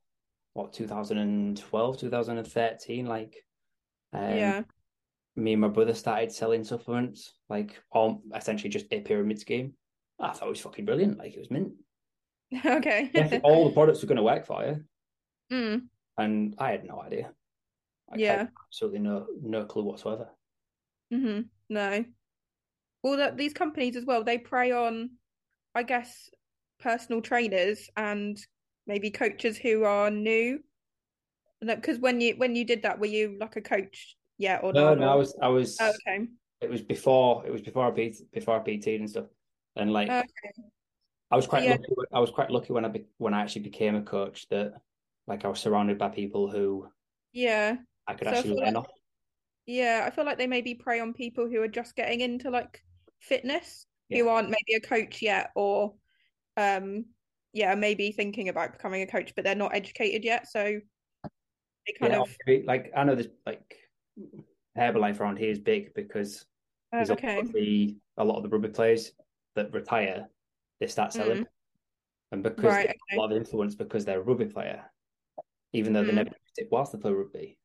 what 0.54 0.72
2012, 0.72 1.98
2013, 1.98 3.06
like 3.06 3.36
um, 4.12 4.36
yeah. 4.36 4.62
Me 5.36 5.52
and 5.52 5.62
my 5.62 5.68
brother 5.68 5.94
started 5.94 6.32
selling 6.32 6.64
supplements, 6.64 7.34
like 7.48 7.80
all 7.92 8.22
essentially 8.34 8.70
just 8.70 8.86
a 8.90 9.00
pyramid 9.00 9.38
scheme. 9.38 9.74
I 10.18 10.32
thought 10.32 10.46
it 10.46 10.50
was 10.50 10.60
fucking 10.60 10.84
brilliant. 10.84 11.18
Like 11.18 11.34
it 11.34 11.38
was 11.38 11.50
mint. 11.50 11.72
Okay. 12.64 13.40
all 13.44 13.66
the 13.66 13.74
products 13.74 14.02
were 14.02 14.08
going 14.08 14.16
to 14.16 14.22
work 14.22 14.46
for 14.46 14.64
you. 14.64 14.84
Mm. 15.50 15.84
And 16.18 16.54
I 16.58 16.72
had 16.72 16.84
no 16.84 17.00
idea. 17.00 17.30
Like, 18.10 18.20
yeah. 18.20 18.46
absolutely 18.66 19.00
no 19.00 19.26
no 19.40 19.64
clue 19.64 19.84
whatsoever. 19.84 20.28
Mm-hmm. 21.12 21.42
No 21.68 22.04
well 23.02 23.16
that 23.16 23.36
these 23.36 23.52
companies 23.52 23.96
as 23.96 24.04
well 24.04 24.24
they 24.24 24.38
prey 24.38 24.72
on 24.72 25.10
i 25.74 25.82
guess 25.82 26.30
personal 26.80 27.20
trainers 27.20 27.88
and 27.96 28.38
maybe 28.86 29.10
coaches 29.10 29.56
who 29.56 29.84
are 29.84 30.10
new 30.10 30.60
because 31.64 31.98
when 31.98 32.20
you 32.20 32.34
when 32.36 32.54
you 32.54 32.64
did 32.64 32.82
that 32.82 32.98
were 32.98 33.06
you 33.06 33.36
like 33.40 33.56
a 33.56 33.60
coach 33.60 34.16
yeah 34.38 34.58
or 34.62 34.72
no 34.72 34.94
no 34.94 35.08
i 35.08 35.14
was 35.14 35.36
i 35.42 35.48
was 35.48 35.76
oh, 35.80 35.92
okay 36.08 36.26
it 36.60 36.70
was 36.70 36.82
before 36.82 37.44
it 37.46 37.52
was 37.52 37.62
before 37.62 37.86
i 37.86 37.90
pt 37.90 38.22
before 38.32 38.56
i 38.56 38.58
pt 38.60 38.86
and 38.88 39.10
stuff 39.10 39.26
and 39.76 39.92
like 39.92 40.08
okay. 40.08 40.52
i 41.30 41.36
was 41.36 41.46
quite 41.46 41.64
yeah. 41.64 41.72
lucky 41.72 41.94
i 42.12 42.20
was 42.20 42.30
quite 42.30 42.50
lucky 42.50 42.72
when 42.72 42.84
i 42.84 42.88
be, 42.88 43.04
when 43.18 43.34
i 43.34 43.40
actually 43.40 43.62
became 43.62 43.96
a 43.96 44.02
coach 44.02 44.46
that 44.48 44.72
like 45.28 45.44
i 45.44 45.48
was 45.48 45.60
surrounded 45.60 45.98
by 45.98 46.08
people 46.08 46.50
who 46.50 46.86
yeah 47.32 47.76
i 48.06 48.14
could 48.14 48.28
so 48.28 48.34
actually 48.34 48.54
learn 48.54 48.74
like, 48.74 48.76
off 48.76 48.86
yeah 49.66 50.04
i 50.06 50.10
feel 50.10 50.24
like 50.24 50.38
they 50.38 50.46
maybe 50.46 50.74
prey 50.74 50.98
on 50.98 51.12
people 51.12 51.46
who 51.48 51.62
are 51.62 51.68
just 51.68 51.94
getting 51.94 52.20
into 52.20 52.50
like 52.50 52.82
fitness 53.20 53.86
yeah. 54.08 54.18
who 54.18 54.28
aren't 54.28 54.48
maybe 54.48 54.74
a 54.76 54.80
coach 54.80 55.20
yet 55.22 55.50
or 55.54 55.94
um 56.56 57.04
yeah 57.52 57.74
maybe 57.74 58.10
thinking 58.10 58.48
about 58.48 58.72
becoming 58.72 59.02
a 59.02 59.06
coach 59.06 59.32
but 59.36 59.44
they're 59.44 59.54
not 59.54 59.74
educated 59.74 60.24
yet 60.24 60.48
so 60.48 60.62
they 61.86 61.92
kind 61.98 62.12
yeah, 62.12 62.20
of 62.20 62.36
like 62.66 62.90
i 62.96 63.04
know 63.04 63.14
this 63.14 63.28
like 63.46 63.76
herbalife 64.76 65.20
around 65.20 65.38
here 65.38 65.50
is 65.50 65.58
big 65.58 65.92
because 65.94 66.46
uh, 66.92 66.96
there's 66.96 67.10
okay. 67.10 67.42
the, 67.52 67.96
a 68.16 68.24
lot 68.24 68.36
of 68.36 68.42
the 68.42 68.48
rugby 68.48 68.68
players 68.68 69.12
that 69.56 69.72
retire 69.72 70.26
they 70.80 70.86
start 70.86 71.12
selling 71.12 71.38
mm. 71.38 71.46
and 72.32 72.42
because 72.42 72.64
right, 72.64 72.86
okay. 72.86 73.16
a 73.16 73.16
lot 73.16 73.30
of 73.30 73.36
influence 73.36 73.74
because 73.74 74.04
they're 74.04 74.20
a 74.20 74.22
rugby 74.22 74.46
player 74.46 74.84
even 75.72 75.92
though 75.92 76.02
mm. 76.02 76.06
they 76.06 76.12
never 76.12 76.30
used 76.30 76.58
it 76.58 76.68
whilst 76.70 76.92
they 76.92 76.98
play 76.98 77.12
rugby 77.12 77.58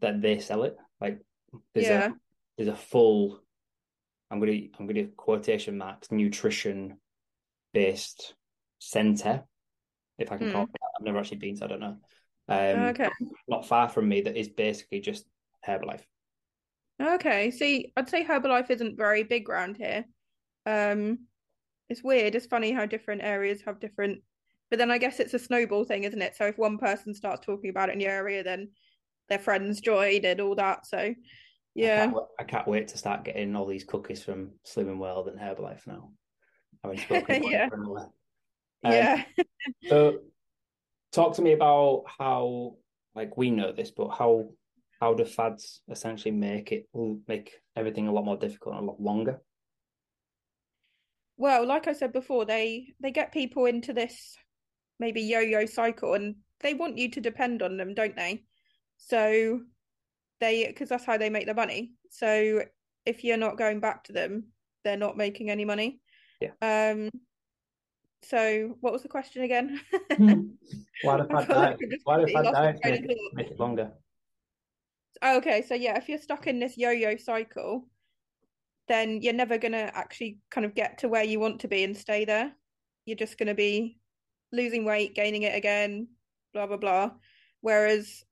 that 0.00 0.20
they 0.20 0.38
sell 0.38 0.62
it 0.62 0.76
like 1.00 1.20
there's 1.74 1.86
yeah. 1.86 2.06
a 2.08 2.12
there's 2.56 2.68
a 2.68 2.76
full 2.76 3.40
I'm 4.30 4.38
gonna 4.38 4.58
I'm 4.78 4.86
gonna 4.86 5.06
quotation 5.16 5.76
marks 5.78 6.12
nutrition 6.12 6.98
based 7.72 8.34
center, 8.78 9.44
if 10.18 10.30
I 10.30 10.36
can 10.36 10.48
mm. 10.48 10.52
call 10.52 10.64
it 10.64 10.70
that. 10.72 10.88
I've 10.98 11.04
never 11.04 11.18
actually 11.18 11.38
been, 11.38 11.56
so 11.56 11.66
I 11.66 11.68
don't 11.68 11.80
know. 11.80 11.96
Um, 12.48 12.80
okay. 12.88 13.08
Not 13.48 13.66
far 13.66 13.88
from 13.88 14.08
me, 14.08 14.22
that 14.22 14.36
is 14.36 14.48
basically 14.48 15.00
just 15.00 15.24
Herbalife. 15.66 16.02
Okay, 17.00 17.50
see, 17.50 17.92
I'd 17.96 18.08
say 18.08 18.24
Herbalife 18.24 18.70
isn't 18.70 18.96
very 18.96 19.22
big 19.22 19.48
around 19.48 19.76
here. 19.76 20.04
Um, 20.66 21.26
it's 21.88 22.02
weird. 22.02 22.34
It's 22.34 22.46
funny 22.46 22.72
how 22.72 22.86
different 22.86 23.22
areas 23.22 23.62
have 23.62 23.80
different. 23.80 24.22
But 24.70 24.78
then 24.78 24.90
I 24.90 24.98
guess 24.98 25.18
it's 25.18 25.34
a 25.34 25.38
snowball 25.38 25.84
thing, 25.84 26.04
isn't 26.04 26.22
it? 26.22 26.36
So 26.36 26.46
if 26.46 26.56
one 26.56 26.78
person 26.78 27.12
starts 27.14 27.44
talking 27.44 27.70
about 27.70 27.88
it 27.88 27.94
in 27.94 28.00
your 28.00 28.12
area, 28.12 28.44
then 28.44 28.70
their 29.28 29.38
friends 29.38 29.80
join 29.80 30.24
and 30.24 30.40
all 30.40 30.54
that. 30.54 30.86
So 30.86 31.14
yeah. 31.74 32.04
I 32.04 32.12
can't, 32.12 32.26
I 32.40 32.44
can't, 32.44 32.68
wait 32.68 32.88
to 32.88 32.98
start 32.98 33.24
getting 33.24 33.56
all 33.56 33.66
these 33.66 33.84
cookies 33.84 34.22
from 34.22 34.52
Slimming 34.66 34.98
World 34.98 35.28
and 35.28 35.38
Herbalife 35.38 35.86
now. 35.86 36.10
Having 36.84 36.98
spoken 37.00 37.42
yeah. 37.44 37.68
Um, 38.82 38.92
yeah. 38.92 39.24
so 39.88 40.18
talk 41.12 41.34
to 41.36 41.42
me 41.42 41.52
about 41.52 42.04
how 42.18 42.76
like 43.14 43.36
we 43.36 43.50
know 43.50 43.72
this, 43.72 43.90
but 43.90 44.10
how 44.10 44.50
how 45.00 45.14
do 45.14 45.24
fads 45.24 45.80
essentially 45.90 46.32
make 46.32 46.72
it 46.72 46.86
make 47.26 47.52
everything 47.74 48.06
a 48.06 48.12
lot 48.12 48.24
more 48.24 48.36
difficult 48.36 48.76
and 48.76 48.84
a 48.84 48.90
lot 48.90 49.00
longer? 49.00 49.40
Well, 51.36 51.66
like 51.66 51.88
I 51.88 51.92
said 51.92 52.12
before, 52.12 52.44
they 52.44 52.94
they 53.00 53.10
get 53.10 53.32
people 53.32 53.64
into 53.66 53.92
this 53.92 54.36
maybe 55.00 55.22
yo-yo 55.22 55.66
cycle 55.66 56.14
and 56.14 56.36
they 56.60 56.74
want 56.74 56.98
you 56.98 57.10
to 57.10 57.20
depend 57.20 57.62
on 57.62 57.76
them, 57.76 57.94
don't 57.94 58.14
they? 58.14 58.44
So 58.98 59.60
they 60.40 60.66
because 60.66 60.90
that's 60.90 61.04
how 61.04 61.16
they 61.16 61.30
make 61.30 61.46
their 61.46 61.54
money. 61.54 61.92
So 62.10 62.62
if 63.06 63.24
you're 63.24 63.36
not 63.36 63.58
going 63.58 63.80
back 63.80 64.04
to 64.04 64.12
them, 64.12 64.44
they're 64.84 64.96
not 64.96 65.16
making 65.16 65.50
any 65.50 65.64
money. 65.64 66.00
Yeah. 66.40 66.52
Um. 66.62 67.10
So 68.22 68.76
what 68.80 68.92
was 68.92 69.02
the 69.02 69.08
question 69.08 69.42
again? 69.42 69.80
Why 71.02 71.16
the 71.16 71.24
fat 71.30 71.48
diet? 71.48 71.78
Why 72.04 72.20
the 72.20 72.26
fat 72.28 72.52
diet 72.52 72.80
make, 72.84 73.00
it, 73.00 73.18
make 73.32 73.50
it 73.50 73.58
longer? 73.58 73.90
Oh, 75.22 75.36
okay, 75.38 75.62
so 75.62 75.74
yeah, 75.74 75.98
if 75.98 76.08
you're 76.08 76.18
stuck 76.18 76.46
in 76.46 76.60
this 76.60 76.78
yo-yo 76.78 77.16
cycle, 77.16 77.86
then 78.88 79.20
you're 79.20 79.34
never 79.34 79.58
gonna 79.58 79.90
actually 79.94 80.38
kind 80.50 80.64
of 80.64 80.74
get 80.74 80.98
to 80.98 81.08
where 81.08 81.24
you 81.24 81.40
want 81.40 81.60
to 81.60 81.68
be 81.68 81.84
and 81.84 81.96
stay 81.96 82.24
there. 82.24 82.52
You're 83.06 83.16
just 83.16 83.38
gonna 83.38 83.54
be 83.54 83.99
losing 84.52 84.84
weight, 84.84 85.14
gaining 85.14 85.42
it 85.42 85.54
again, 85.54 86.08
blah 86.52 86.66
blah 86.66 86.76
blah. 86.76 87.10
Whereas 87.60 88.24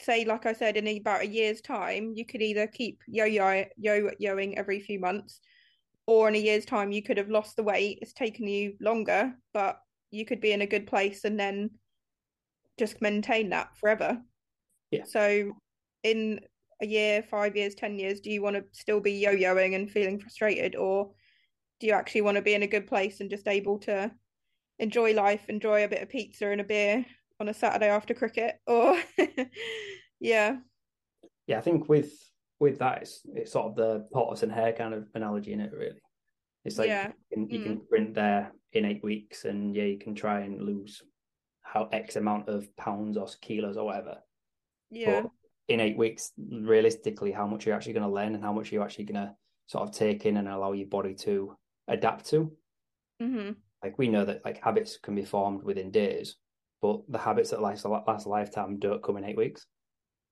say, 0.00 0.24
like 0.24 0.46
I 0.46 0.52
said, 0.52 0.76
in 0.76 0.88
about 0.88 1.22
a 1.22 1.28
year's 1.28 1.60
time, 1.60 2.12
you 2.14 2.26
could 2.26 2.42
either 2.42 2.66
keep 2.66 3.02
yo-yo 3.06 3.64
yo-yoing 3.76 4.54
every 4.56 4.80
few 4.80 4.98
months, 4.98 5.40
or 6.06 6.28
in 6.28 6.34
a 6.34 6.38
year's 6.38 6.64
time, 6.64 6.90
you 6.92 7.02
could 7.02 7.18
have 7.18 7.30
lost 7.30 7.56
the 7.56 7.62
weight. 7.62 8.00
It's 8.02 8.12
taken 8.12 8.48
you 8.48 8.74
longer, 8.80 9.32
but 9.54 9.78
you 10.10 10.24
could 10.24 10.40
be 10.40 10.52
in 10.52 10.62
a 10.62 10.66
good 10.66 10.86
place 10.86 11.24
and 11.24 11.38
then 11.38 11.70
just 12.78 13.00
maintain 13.00 13.50
that 13.50 13.76
forever. 13.78 14.20
Yeah. 14.90 15.04
So, 15.04 15.52
in 16.02 16.40
a 16.82 16.86
year, 16.86 17.22
five 17.22 17.56
years, 17.56 17.76
ten 17.76 17.98
years, 17.98 18.20
do 18.20 18.30
you 18.30 18.42
want 18.42 18.56
to 18.56 18.64
still 18.72 19.00
be 19.00 19.12
yo-yoing 19.12 19.76
and 19.76 19.88
feeling 19.88 20.18
frustrated, 20.18 20.74
or 20.74 21.12
do 21.78 21.86
you 21.86 21.92
actually 21.92 22.22
want 22.22 22.36
to 22.36 22.42
be 22.42 22.54
in 22.54 22.64
a 22.64 22.66
good 22.66 22.88
place 22.88 23.20
and 23.20 23.30
just 23.30 23.46
able 23.46 23.78
to 23.80 24.10
enjoy 24.78 25.14
life, 25.14 25.48
enjoy 25.48 25.84
a 25.84 25.88
bit 25.88 26.02
of 26.02 26.08
pizza 26.08 26.48
and 26.48 26.60
a 26.60 26.64
beer 26.64 27.04
on 27.40 27.48
a 27.48 27.54
Saturday 27.54 27.88
after 27.88 28.14
cricket 28.14 28.56
or 28.66 28.98
yeah. 30.20 30.56
Yeah, 31.46 31.58
I 31.58 31.60
think 31.60 31.88
with 31.88 32.12
with 32.60 32.78
that 32.78 33.02
it's 33.02 33.20
it's 33.34 33.52
sort 33.52 33.66
of 33.66 33.76
the 33.76 34.06
tortoise 34.12 34.42
and 34.42 34.52
hare 34.52 34.72
kind 34.72 34.94
of 34.94 35.08
analogy 35.14 35.52
in 35.52 35.60
it 35.60 35.72
really. 35.72 36.00
It's 36.64 36.78
like 36.78 36.88
yeah. 36.88 37.08
you, 37.30 37.36
can, 37.36 37.50
you 37.50 37.58
mm. 37.58 37.64
can 37.64 37.84
sprint 37.84 38.14
there 38.14 38.52
in 38.72 38.84
eight 38.84 39.02
weeks 39.02 39.44
and 39.44 39.74
yeah, 39.74 39.84
you 39.84 39.98
can 39.98 40.14
try 40.14 40.40
and 40.40 40.62
lose 40.62 41.02
how 41.62 41.88
X 41.92 42.16
amount 42.16 42.48
of 42.48 42.74
pounds 42.76 43.16
or 43.16 43.26
kilos 43.40 43.76
or 43.76 43.86
whatever. 43.86 44.18
Yeah. 44.90 45.22
But 45.22 45.30
in 45.68 45.80
eight 45.80 45.96
weeks, 45.96 46.32
realistically, 46.38 47.32
how 47.32 47.46
much 47.46 47.66
you're 47.66 47.74
actually 47.74 47.94
going 47.94 48.06
to 48.06 48.12
learn 48.12 48.34
and 48.34 48.44
how 48.44 48.52
much 48.52 48.70
you're 48.70 48.84
actually 48.84 49.06
going 49.06 49.26
to 49.26 49.34
sort 49.66 49.88
of 49.88 49.94
take 49.94 50.26
in 50.26 50.36
and 50.36 50.48
allow 50.48 50.72
your 50.72 50.86
body 50.86 51.14
to 51.14 51.56
adapt 51.88 52.26
to. 52.30 52.52
Mm-hmm. 53.20 53.52
Like 53.82 53.98
we 53.98 54.08
know 54.08 54.24
that 54.24 54.44
like 54.44 54.62
habits 54.62 54.96
can 54.96 55.14
be 55.14 55.24
formed 55.24 55.62
within 55.64 55.90
days, 55.90 56.36
but 56.80 57.00
the 57.08 57.18
habits 57.18 57.50
that 57.50 57.60
last 57.60 57.84
last 57.84 58.26
a 58.26 58.28
lifetime 58.28 58.78
don't 58.78 59.02
come 59.02 59.16
in 59.16 59.24
eight 59.24 59.36
weeks. 59.36 59.66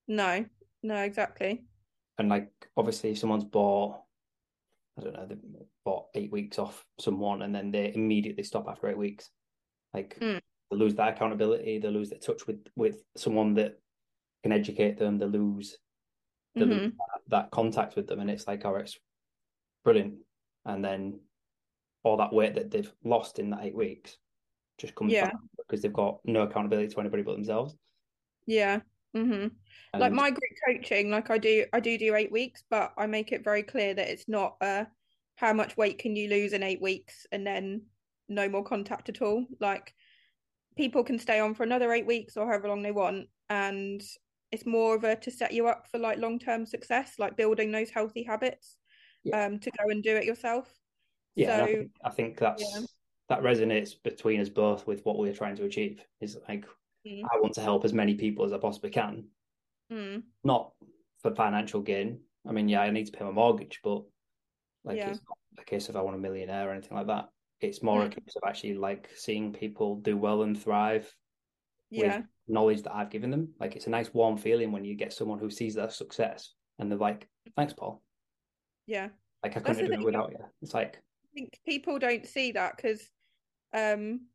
No, 0.06 0.44
no, 0.82 0.96
exactly. 0.96 1.64
And 2.18 2.28
like 2.28 2.50
obviously, 2.76 3.10
if 3.10 3.18
someone's 3.18 3.44
bought, 3.44 4.02
I 4.98 5.02
don't 5.02 5.14
know, 5.14 5.26
they 5.26 5.36
bought 5.84 6.06
eight 6.14 6.30
weeks 6.30 6.58
off 6.58 6.84
someone, 7.00 7.42
and 7.42 7.54
then 7.54 7.70
they 7.70 7.92
immediately 7.94 8.44
stop 8.44 8.68
after 8.68 8.88
eight 8.88 8.98
weeks, 8.98 9.30
like 9.94 10.16
Mm. 10.20 10.40
they 10.70 10.76
lose 10.76 10.94
that 10.96 11.14
accountability, 11.16 11.78
they 11.78 11.88
lose 11.88 12.10
their 12.10 12.18
touch 12.20 12.46
with 12.46 12.64
with 12.76 13.02
someone 13.16 13.54
that 13.54 13.80
can 14.42 14.52
educate 14.52 14.96
them, 14.96 15.18
they 15.18 15.26
lose 15.26 15.76
they 16.54 16.64
lose 16.64 16.90
Mhm. 16.90 16.96
that, 16.96 17.20
that 17.28 17.50
contact 17.50 17.96
with 17.96 18.06
them, 18.06 18.20
and 18.20 18.30
it's 18.30 18.46
like, 18.46 18.64
oh, 18.64 18.74
it's 18.76 18.98
brilliant, 19.84 20.18
and 20.64 20.84
then 20.84 21.20
all 22.02 22.16
that 22.16 22.32
weight 22.32 22.54
that 22.54 22.70
they've 22.70 22.92
lost 23.04 23.38
in 23.38 23.50
that 23.50 23.64
eight 23.64 23.74
weeks 23.74 24.16
just 24.78 24.94
comes 24.94 25.12
Yeah. 25.12 25.26
back 25.26 25.36
because 25.58 25.82
they've 25.82 25.92
got 25.92 26.20
no 26.24 26.42
accountability 26.42 26.88
to 26.88 27.00
anybody 27.00 27.22
but 27.22 27.34
themselves. 27.34 27.76
Yeah. 28.46 28.80
hmm 29.14 29.48
Like 29.92 30.12
my 30.12 30.30
group 30.30 30.52
coaching, 30.66 31.10
like 31.10 31.30
I 31.30 31.38
do, 31.38 31.66
I 31.72 31.80
do 31.80 31.98
do 31.98 32.14
eight 32.14 32.32
weeks, 32.32 32.62
but 32.70 32.92
I 32.96 33.06
make 33.06 33.32
it 33.32 33.44
very 33.44 33.62
clear 33.62 33.92
that 33.94 34.08
it's 34.08 34.28
not 34.28 34.56
uh 34.60 34.84
how 35.36 35.52
much 35.52 35.76
weight 35.76 35.98
can 35.98 36.14
you 36.16 36.28
lose 36.28 36.52
in 36.52 36.62
eight 36.62 36.80
weeks 36.82 37.26
and 37.32 37.46
then 37.46 37.86
no 38.28 38.48
more 38.48 38.62
contact 38.64 39.08
at 39.08 39.20
all. 39.22 39.46
Like 39.58 39.94
people 40.76 41.02
can 41.04 41.18
stay 41.18 41.40
on 41.40 41.54
for 41.54 41.62
another 41.64 41.92
eight 41.92 42.06
weeks 42.06 42.36
or 42.36 42.46
however 42.46 42.68
long 42.68 42.82
they 42.82 42.92
want, 42.92 43.28
and 43.48 44.02
it's 44.52 44.66
more 44.66 44.94
of 44.96 45.04
a 45.04 45.16
to 45.16 45.30
set 45.30 45.52
you 45.52 45.66
up 45.66 45.86
for 45.90 45.98
like 45.98 46.18
long 46.18 46.38
term 46.38 46.64
success, 46.64 47.14
like 47.18 47.36
building 47.36 47.72
those 47.72 47.90
healthy 47.90 48.22
habits, 48.22 48.76
Yeah. 49.24 49.46
um, 49.46 49.58
to 49.60 49.70
go 49.70 49.90
and 49.90 50.02
do 50.02 50.16
it 50.16 50.24
yourself. 50.24 50.72
Yeah, 51.34 51.52
and 51.54 51.62
I 51.62 51.66
think, 51.66 51.90
I 52.04 52.10
think 52.10 52.38
that's 52.38 52.64
yeah. 52.74 52.80
that 53.28 53.42
resonates 53.42 53.94
between 54.02 54.40
us 54.40 54.48
both 54.48 54.86
with 54.86 55.04
what 55.04 55.18
we're 55.18 55.34
trying 55.34 55.56
to 55.56 55.64
achieve. 55.64 56.02
Is 56.20 56.38
like 56.48 56.66
Mm. 57.06 57.22
I 57.22 57.40
want 57.40 57.54
to 57.54 57.62
help 57.62 57.86
as 57.86 57.94
many 57.94 58.14
people 58.14 58.44
as 58.44 58.52
I 58.52 58.58
possibly 58.58 58.90
can, 58.90 59.24
mm, 59.90 60.22
not 60.44 60.72
for 61.22 61.34
financial 61.34 61.80
gain. 61.80 62.20
I 62.46 62.52
mean, 62.52 62.68
yeah, 62.68 62.82
I 62.82 62.90
need 62.90 63.06
to 63.06 63.12
pay 63.12 63.24
my 63.24 63.30
mortgage, 63.30 63.80
but 63.82 64.02
like 64.84 64.98
Yeah. 64.98 65.08
it's 65.08 65.20
not 65.26 65.38
a 65.58 65.64
case 65.64 65.88
of 65.88 65.96
I 65.96 66.02
want 66.02 66.16
a 66.16 66.18
millionaire 66.18 66.68
or 66.68 66.72
anything 66.72 66.98
like 66.98 67.06
that. 67.06 67.30
It's 67.60 67.82
more 67.82 68.04
a 68.04 68.08
Mm. 68.10 68.14
case 68.14 68.36
of 68.36 68.42
actually 68.46 68.74
like 68.74 69.08
seeing 69.16 69.50
people 69.50 69.96
do 69.96 70.16
well 70.18 70.42
and 70.42 70.60
thrive 70.60 71.10
yeah, 71.88 72.18
with 72.18 72.26
knowledge 72.48 72.82
that 72.82 72.94
I've 72.94 73.10
given 73.10 73.30
them. 73.30 73.54
Like 73.58 73.76
it's 73.76 73.86
a 73.86 73.90
nice 73.90 74.12
warm 74.12 74.36
feeling 74.36 74.70
when 74.70 74.84
you 74.84 74.94
get 74.94 75.14
someone 75.14 75.38
who 75.38 75.48
sees 75.48 75.74
their 75.74 75.88
success 75.88 76.52
and 76.78 76.90
they're 76.90 76.98
like, 76.98 77.28
"Thanks, 77.56 77.72
Paul." 77.72 78.02
yeah. 78.86 79.08
Like 79.42 79.56
I 79.56 79.60
couldn't 79.60 79.86
do 79.86 79.92
it 79.92 80.04
without 80.04 80.32
you. 80.32 80.44
It's 80.60 80.74
like, 80.74 81.02
think 81.34 81.58
people 81.66 81.98
don't 81.98 82.26
see 82.26 82.52
that 82.52 82.76
because, 82.76 83.02
um, 83.74 84.26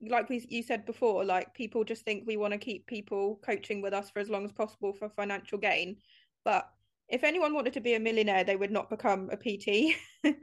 like 0.00 0.28
we 0.28 0.44
you 0.48 0.62
said 0.62 0.84
before, 0.86 1.24
like 1.24 1.54
people 1.54 1.84
just 1.84 2.04
think 2.04 2.24
we 2.26 2.36
want 2.36 2.52
to 2.52 2.58
keep 2.58 2.86
people 2.86 3.40
coaching 3.44 3.80
with 3.80 3.94
us 3.94 4.10
for 4.10 4.18
as 4.18 4.28
long 4.28 4.44
as 4.44 4.52
possible 4.52 4.92
for 4.92 5.08
financial 5.08 5.58
gain. 5.58 5.96
But 6.44 6.68
if 7.08 7.24
anyone 7.24 7.54
wanted 7.54 7.74
to 7.74 7.80
be 7.80 7.94
a 7.94 8.00
millionaire, 8.00 8.44
they 8.44 8.56
would 8.56 8.70
not 8.70 8.90
become 8.90 9.30
a 9.30 9.36
PT. 9.36 9.94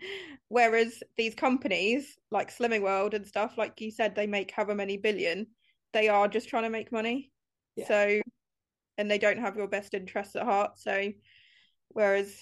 Whereas 0.47 1.01
these 1.17 1.35
companies 1.35 2.17
like 2.29 2.55
Slimming 2.55 2.83
World 2.83 3.13
and 3.13 3.25
stuff, 3.25 3.57
like 3.57 3.81
you 3.81 3.91
said, 3.91 4.15
they 4.15 4.27
make 4.27 4.51
however 4.51 4.75
many 4.75 4.97
billion. 4.97 5.47
They 5.93 6.07
are 6.07 6.27
just 6.27 6.49
trying 6.49 6.63
to 6.63 6.69
make 6.69 6.91
money. 6.91 7.31
Yeah. 7.75 7.87
So, 7.87 8.21
and 8.97 9.09
they 9.09 9.17
don't 9.17 9.39
have 9.39 9.57
your 9.57 9.67
best 9.67 9.93
interests 9.93 10.35
at 10.35 10.43
heart. 10.43 10.77
So, 10.77 11.11
whereas 11.89 12.37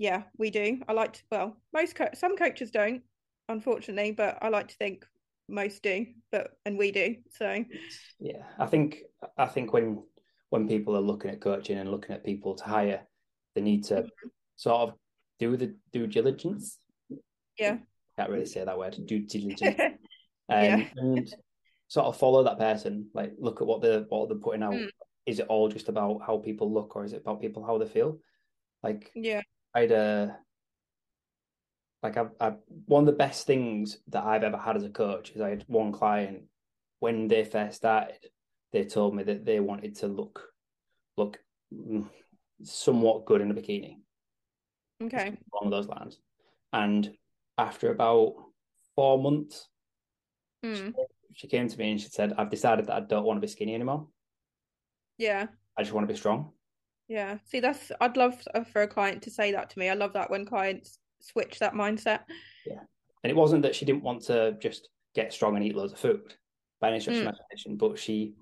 yeah, 0.00 0.22
we 0.38 0.48
do. 0.50 0.80
I 0.88 0.94
like 0.94 1.12
to, 1.12 1.22
well, 1.30 1.56
most 1.74 1.94
co- 1.94 2.08
some 2.14 2.34
coaches 2.34 2.70
don't, 2.70 3.02
unfortunately, 3.50 4.12
but 4.12 4.38
I 4.40 4.48
like 4.48 4.68
to 4.68 4.76
think 4.76 5.04
most 5.46 5.82
do, 5.82 6.06
but 6.32 6.52
and 6.64 6.78
we 6.78 6.90
do. 6.90 7.16
So 7.32 7.62
yeah, 8.18 8.42
I 8.58 8.64
think 8.64 9.00
I 9.36 9.44
think 9.44 9.74
when 9.74 10.02
when 10.48 10.66
people 10.66 10.96
are 10.96 11.02
looking 11.02 11.30
at 11.30 11.42
coaching 11.42 11.76
and 11.76 11.90
looking 11.90 12.14
at 12.14 12.24
people 12.24 12.54
to 12.54 12.64
hire, 12.64 13.02
they 13.54 13.60
need 13.60 13.84
to 13.84 14.06
sort 14.56 14.88
of 14.88 14.94
do 15.38 15.58
the 15.58 15.76
due 15.92 16.06
diligence. 16.06 16.78
yeah, 17.58 17.76
Can't 18.18 18.30
really 18.30 18.46
say 18.46 18.64
that 18.64 18.78
word. 18.78 18.96
Due 19.06 19.26
diligence. 19.26 19.76
um, 19.80 19.98
Yeah. 20.48 20.86
and 20.96 21.28
sort 21.88 22.06
of 22.06 22.16
follow 22.16 22.42
that 22.44 22.58
person. 22.58 23.10
Like 23.12 23.34
look 23.38 23.60
at 23.60 23.66
what 23.66 23.82
they're 23.82 24.06
what 24.08 24.30
they're 24.30 24.38
putting 24.38 24.62
out. 24.62 24.72
Mm. 24.72 24.88
Is 25.26 25.40
it 25.40 25.46
all 25.48 25.68
just 25.68 25.90
about 25.90 26.22
how 26.26 26.38
people 26.38 26.72
look, 26.72 26.96
or 26.96 27.04
is 27.04 27.12
it 27.12 27.20
about 27.20 27.42
people 27.42 27.62
how 27.66 27.76
they 27.76 27.84
feel? 27.86 28.18
Like 28.82 29.10
yeah, 29.14 29.42
I 29.74 29.80
had 29.80 29.92
a 29.92 30.38
like 32.02 32.16
I, 32.16 32.26
I 32.40 32.54
one 32.86 33.02
of 33.02 33.06
the 33.06 33.12
best 33.12 33.46
things 33.46 33.98
that 34.08 34.24
I've 34.24 34.42
ever 34.42 34.56
had 34.56 34.76
as 34.76 34.84
a 34.84 34.90
coach 34.90 35.30
is 35.30 35.40
I 35.40 35.50
had 35.50 35.64
one 35.66 35.92
client 35.92 36.44
when 36.98 37.28
they 37.28 37.44
first 37.44 37.76
started, 37.76 38.18
they 38.72 38.84
told 38.84 39.14
me 39.14 39.22
that 39.24 39.44
they 39.44 39.60
wanted 39.60 39.96
to 39.96 40.06
look 40.06 40.42
look 41.16 41.38
mm, 41.74 42.06
somewhat 42.62 43.24
good 43.24 43.40
in 43.40 43.50
a 43.50 43.54
bikini 43.54 43.96
okay, 45.02 45.36
along 45.52 45.64
of 45.64 45.70
those 45.70 45.88
lines. 45.88 46.18
And 46.72 47.10
after 47.58 47.90
about 47.90 48.34
four 48.94 49.18
months, 49.18 49.68
mm. 50.64 50.94
she 51.34 51.48
came 51.48 51.68
to 51.68 51.78
me 51.78 51.92
and 51.92 52.00
she 52.00 52.08
said, 52.08 52.34
I've 52.36 52.50
decided 52.50 52.86
that 52.86 52.96
I 52.96 53.00
don't 53.00 53.24
want 53.24 53.38
to 53.38 53.40
be 53.40 53.50
skinny 53.50 53.74
anymore. 53.74 54.08
yeah, 55.18 55.46
I 55.76 55.82
just 55.82 55.92
want 55.92 56.06
to 56.06 56.12
be 56.12 56.18
strong. 56.18 56.52
Yeah. 57.10 57.38
See, 57.44 57.60
that's 57.60 57.90
I'd 58.00 58.16
love 58.16 58.40
for 58.72 58.82
a 58.82 58.88
client 58.88 59.22
to 59.24 59.30
say 59.30 59.50
that 59.52 59.68
to 59.70 59.78
me. 59.78 59.88
I 59.90 59.94
love 59.94 60.12
that 60.14 60.30
when 60.30 60.46
clients 60.46 60.98
switch 61.18 61.58
that 61.58 61.74
mindset. 61.74 62.20
Yeah. 62.64 62.80
And 63.22 63.30
it 63.30 63.36
wasn't 63.36 63.62
that 63.62 63.74
she 63.74 63.84
didn't 63.84 64.04
want 64.04 64.22
to 64.26 64.56
just 64.60 64.88
get 65.14 65.32
strong 65.32 65.56
and 65.56 65.64
eat 65.64 65.74
loads 65.74 65.92
of 65.92 65.98
food 65.98 66.34
by 66.80 66.88
any 66.88 67.00
stretch 67.00 67.16
of 67.16 67.22
Mm. 67.24 67.26
imagination, 67.26 67.76
but 67.76 67.98
she 67.98 68.34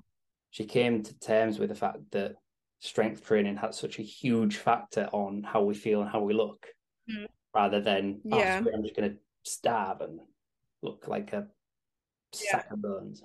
she 0.50 0.64
came 0.64 1.02
to 1.02 1.18
terms 1.18 1.58
with 1.58 1.70
the 1.70 1.74
fact 1.74 1.98
that 2.12 2.36
strength 2.78 3.24
training 3.24 3.56
had 3.56 3.74
such 3.74 3.98
a 3.98 4.02
huge 4.02 4.56
factor 4.58 5.08
on 5.12 5.42
how 5.42 5.62
we 5.62 5.74
feel 5.74 6.00
and 6.02 6.10
how 6.10 6.20
we 6.22 6.32
look, 6.34 6.66
Mm. 7.10 7.26
rather 7.54 7.80
than 7.80 8.20
"Oh, 8.30 8.38
Yeah. 8.38 8.58
I'm 8.72 8.82
just 8.82 8.94
going 8.96 9.10
to 9.12 9.18
starve 9.44 10.00
and 10.02 10.20
look 10.82 11.08
like 11.08 11.32
a 11.32 11.48
Yeah. 12.34 12.50
sack 12.50 12.70
of 12.70 12.80
bones. 12.82 13.24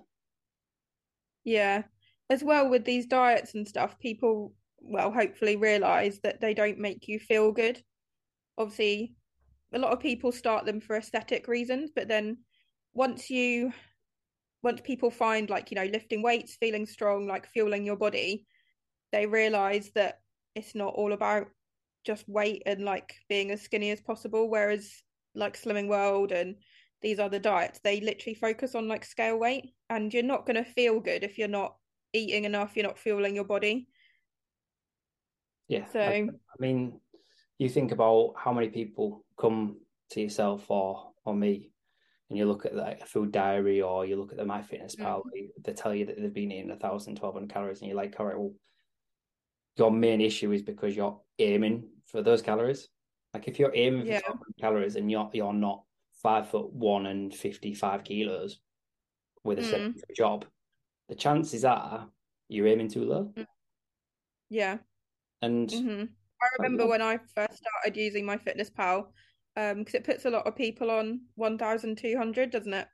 Yeah. 1.44 1.84
As 2.30 2.44
well 2.44 2.70
with 2.70 2.86
these 2.86 3.06
diets 3.06 3.54
and 3.54 3.68
stuff, 3.68 4.00
people, 4.00 4.56
well, 4.84 5.12
hopefully 5.12 5.56
realize 5.56 6.20
that 6.24 6.42
they 6.42 6.54
don't 6.54 6.78
make 6.78 7.08
you 7.08 7.20
feel 7.20 7.52
good. 7.52 7.82
Obviously, 8.58 9.16
a 9.74 9.80
lot 9.80 9.94
of 9.94 10.00
people 10.00 10.32
start 10.32 10.66
them 10.66 10.80
for 10.80 10.96
aesthetic 10.96 11.48
reasons, 11.48 11.92
but 11.96 12.08
then 12.08 12.38
once 12.94 13.30
you, 13.30 13.74
once 14.62 14.82
people 14.82 15.10
find 15.10 15.50
like, 15.50 15.72
you 15.72 15.76
know, 15.76 15.86
lifting 15.86 16.22
weights, 16.22 16.58
feeling 16.60 16.86
strong, 16.86 17.28
like 17.28 17.48
fueling 17.48 17.86
your 17.86 17.96
body, 17.96 18.46
they 19.12 19.26
realize 19.26 19.92
that 19.96 20.20
it's 20.56 20.76
not 20.76 20.94
all 20.94 21.14
about 21.14 21.48
just 22.06 22.28
weight 22.28 22.62
and 22.66 22.84
like 22.84 23.16
being 23.30 23.52
as 23.52 23.62
skinny 23.62 23.92
as 23.92 24.02
possible. 24.02 24.50
Whereas 24.50 24.92
like 25.34 25.60
Slimming 25.60 25.88
World 25.88 26.32
and 26.32 26.56
these 27.02 27.20
other 27.20 27.40
diets, 27.40 27.80
they 27.84 28.00
literally 28.00 28.36
focus 28.36 28.76
on 28.76 28.88
like 28.88 29.06
scale 29.06 29.38
weight, 29.38 29.74
and 29.90 30.14
you're 30.14 30.24
not 30.24 30.46
going 30.46 30.64
to 30.64 30.72
feel 30.72 31.00
good 31.00 31.24
if 31.24 31.38
you're 31.38 31.48
not 31.48 31.76
eating 32.14 32.46
enough, 32.46 32.74
you're 32.76 32.86
not 32.86 33.00
fueling 33.00 33.36
your 33.36 33.44
body. 33.44 33.88
Yeah. 35.74 35.86
So- 35.92 36.00
I, 36.02 36.28
I 36.30 36.56
mean, 36.60 37.00
you 37.58 37.70
think 37.70 37.92
about 37.92 38.34
how 38.38 38.54
many 38.54 38.70
people 38.70 39.26
come 39.38 39.78
to 40.12 40.22
yourself 40.22 40.70
or 40.70 41.12
or 41.26 41.34
me, 41.36 41.72
and 42.30 42.38
you 42.38 42.46
look 42.46 42.66
at 42.66 42.76
like 42.76 43.02
a 43.02 43.06
food 43.06 43.32
diary 43.32 43.82
or 43.82 44.06
you 44.06 44.16
look 44.18 44.32
at 44.32 44.38
the 44.38 44.44
MyFitnessPal, 44.44 45.22
Mm. 45.26 45.50
they 45.64 45.74
tell 45.74 45.96
you 45.96 46.06
that 46.06 46.18
they've 46.20 46.34
been 46.34 46.52
eating 46.52 46.72
a 46.72 46.76
thousand, 46.76 47.16
twelve 47.16 47.36
hundred 47.36 47.50
calories, 47.54 47.80
and 47.80 47.88
you're 47.88 47.98
like, 47.98 48.20
all 48.20 48.26
right, 48.26 48.38
well, 48.38 48.54
your 49.78 49.92
main 49.92 50.22
issue 50.22 50.52
is 50.52 50.62
because 50.62 50.96
you're 50.96 51.20
aiming 51.40 51.90
for 52.06 52.22
those 52.22 52.42
calories. 52.42 52.90
Like 53.34 53.48
if 53.48 53.58
you're 53.58 53.74
aiming 53.74 54.02
for 54.06 54.12
Yeah. 54.12 54.20
1200 54.28 54.58
calories 54.60 54.96
and 54.98 55.10
you're 55.10 55.30
you're 55.34 55.54
not 55.54 55.84
five 56.22 56.50
foot 56.50 56.72
one 56.72 57.06
and 57.08 57.34
fifty 57.34 57.74
five 57.74 58.04
kilos 58.04 58.60
with 59.44 59.60
a 59.60 59.62
Mm. 59.64 59.70
sedentary 59.72 60.14
job, 60.16 60.46
the 61.10 61.16
chances 61.16 61.66
are 61.66 62.10
you're 62.50 62.68
aiming 62.68 62.90
too 62.90 63.06
low. 63.06 63.34
Yeah. 64.50 64.78
And 65.44 65.72
hmm 65.72 66.04
I 66.42 66.48
remember 66.58 66.84
yeah. 66.84 66.90
when 66.90 67.02
I 67.02 67.20
first 67.36 67.58
started 67.58 67.96
using 67.96 68.26
MyFitnessPal, 68.26 69.06
um, 69.56 69.80
because 69.80 69.94
it 69.94 70.04
puts 70.04 70.26
a 70.26 70.30
lot 70.30 70.46
of 70.46 70.58
people 70.58 70.92
on 70.92 71.22
1,200, 71.36 72.52
doesn't 72.52 72.74
it? 72.74 72.88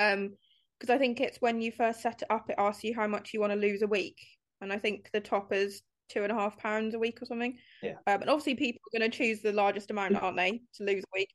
Um, 0.00 0.34
because 0.78 0.92
I 0.92 0.98
think 0.98 1.20
it's 1.20 1.40
when 1.40 1.60
you 1.60 1.72
first 1.72 2.02
set 2.02 2.22
it 2.22 2.30
up, 2.30 2.50
it 2.50 2.56
asks 2.58 2.84
you 2.84 2.94
how 2.94 3.06
much 3.06 3.32
you 3.32 3.40
want 3.40 3.52
to 3.52 3.58
lose 3.58 3.82
a 3.82 3.86
week, 3.86 4.18
and 4.60 4.72
I 4.72 4.78
think 4.78 5.10
the 5.12 5.20
top 5.20 5.52
is 5.52 5.82
two 6.08 6.22
and 6.22 6.30
a 6.30 6.34
half 6.34 6.58
pounds 6.58 6.94
a 6.94 6.98
week 6.98 7.20
or 7.22 7.26
something. 7.26 7.56
Yeah. 7.82 7.94
Um, 8.06 8.20
and 8.22 8.30
obviously 8.30 8.54
people 8.54 8.80
are 8.86 8.98
going 8.98 9.10
to 9.10 9.16
choose 9.16 9.40
the 9.40 9.52
largest 9.52 9.90
amount, 9.90 10.16
aren't 10.16 10.36
they, 10.36 10.62
to 10.74 10.84
lose 10.84 11.02
a 11.04 11.18
week? 11.18 11.32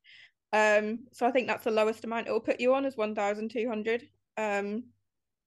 Um, 0.53 0.99
so 1.11 1.25
I 1.25 1.31
think 1.31 1.47
that's 1.47 1.63
the 1.63 1.71
lowest 1.71 2.03
amount 2.03 2.27
it 2.27 2.31
will 2.31 2.39
put 2.39 2.59
you 2.59 2.73
on 2.73 2.85
is 2.85 2.97
1,200. 2.97 4.03
Um, 4.37 4.83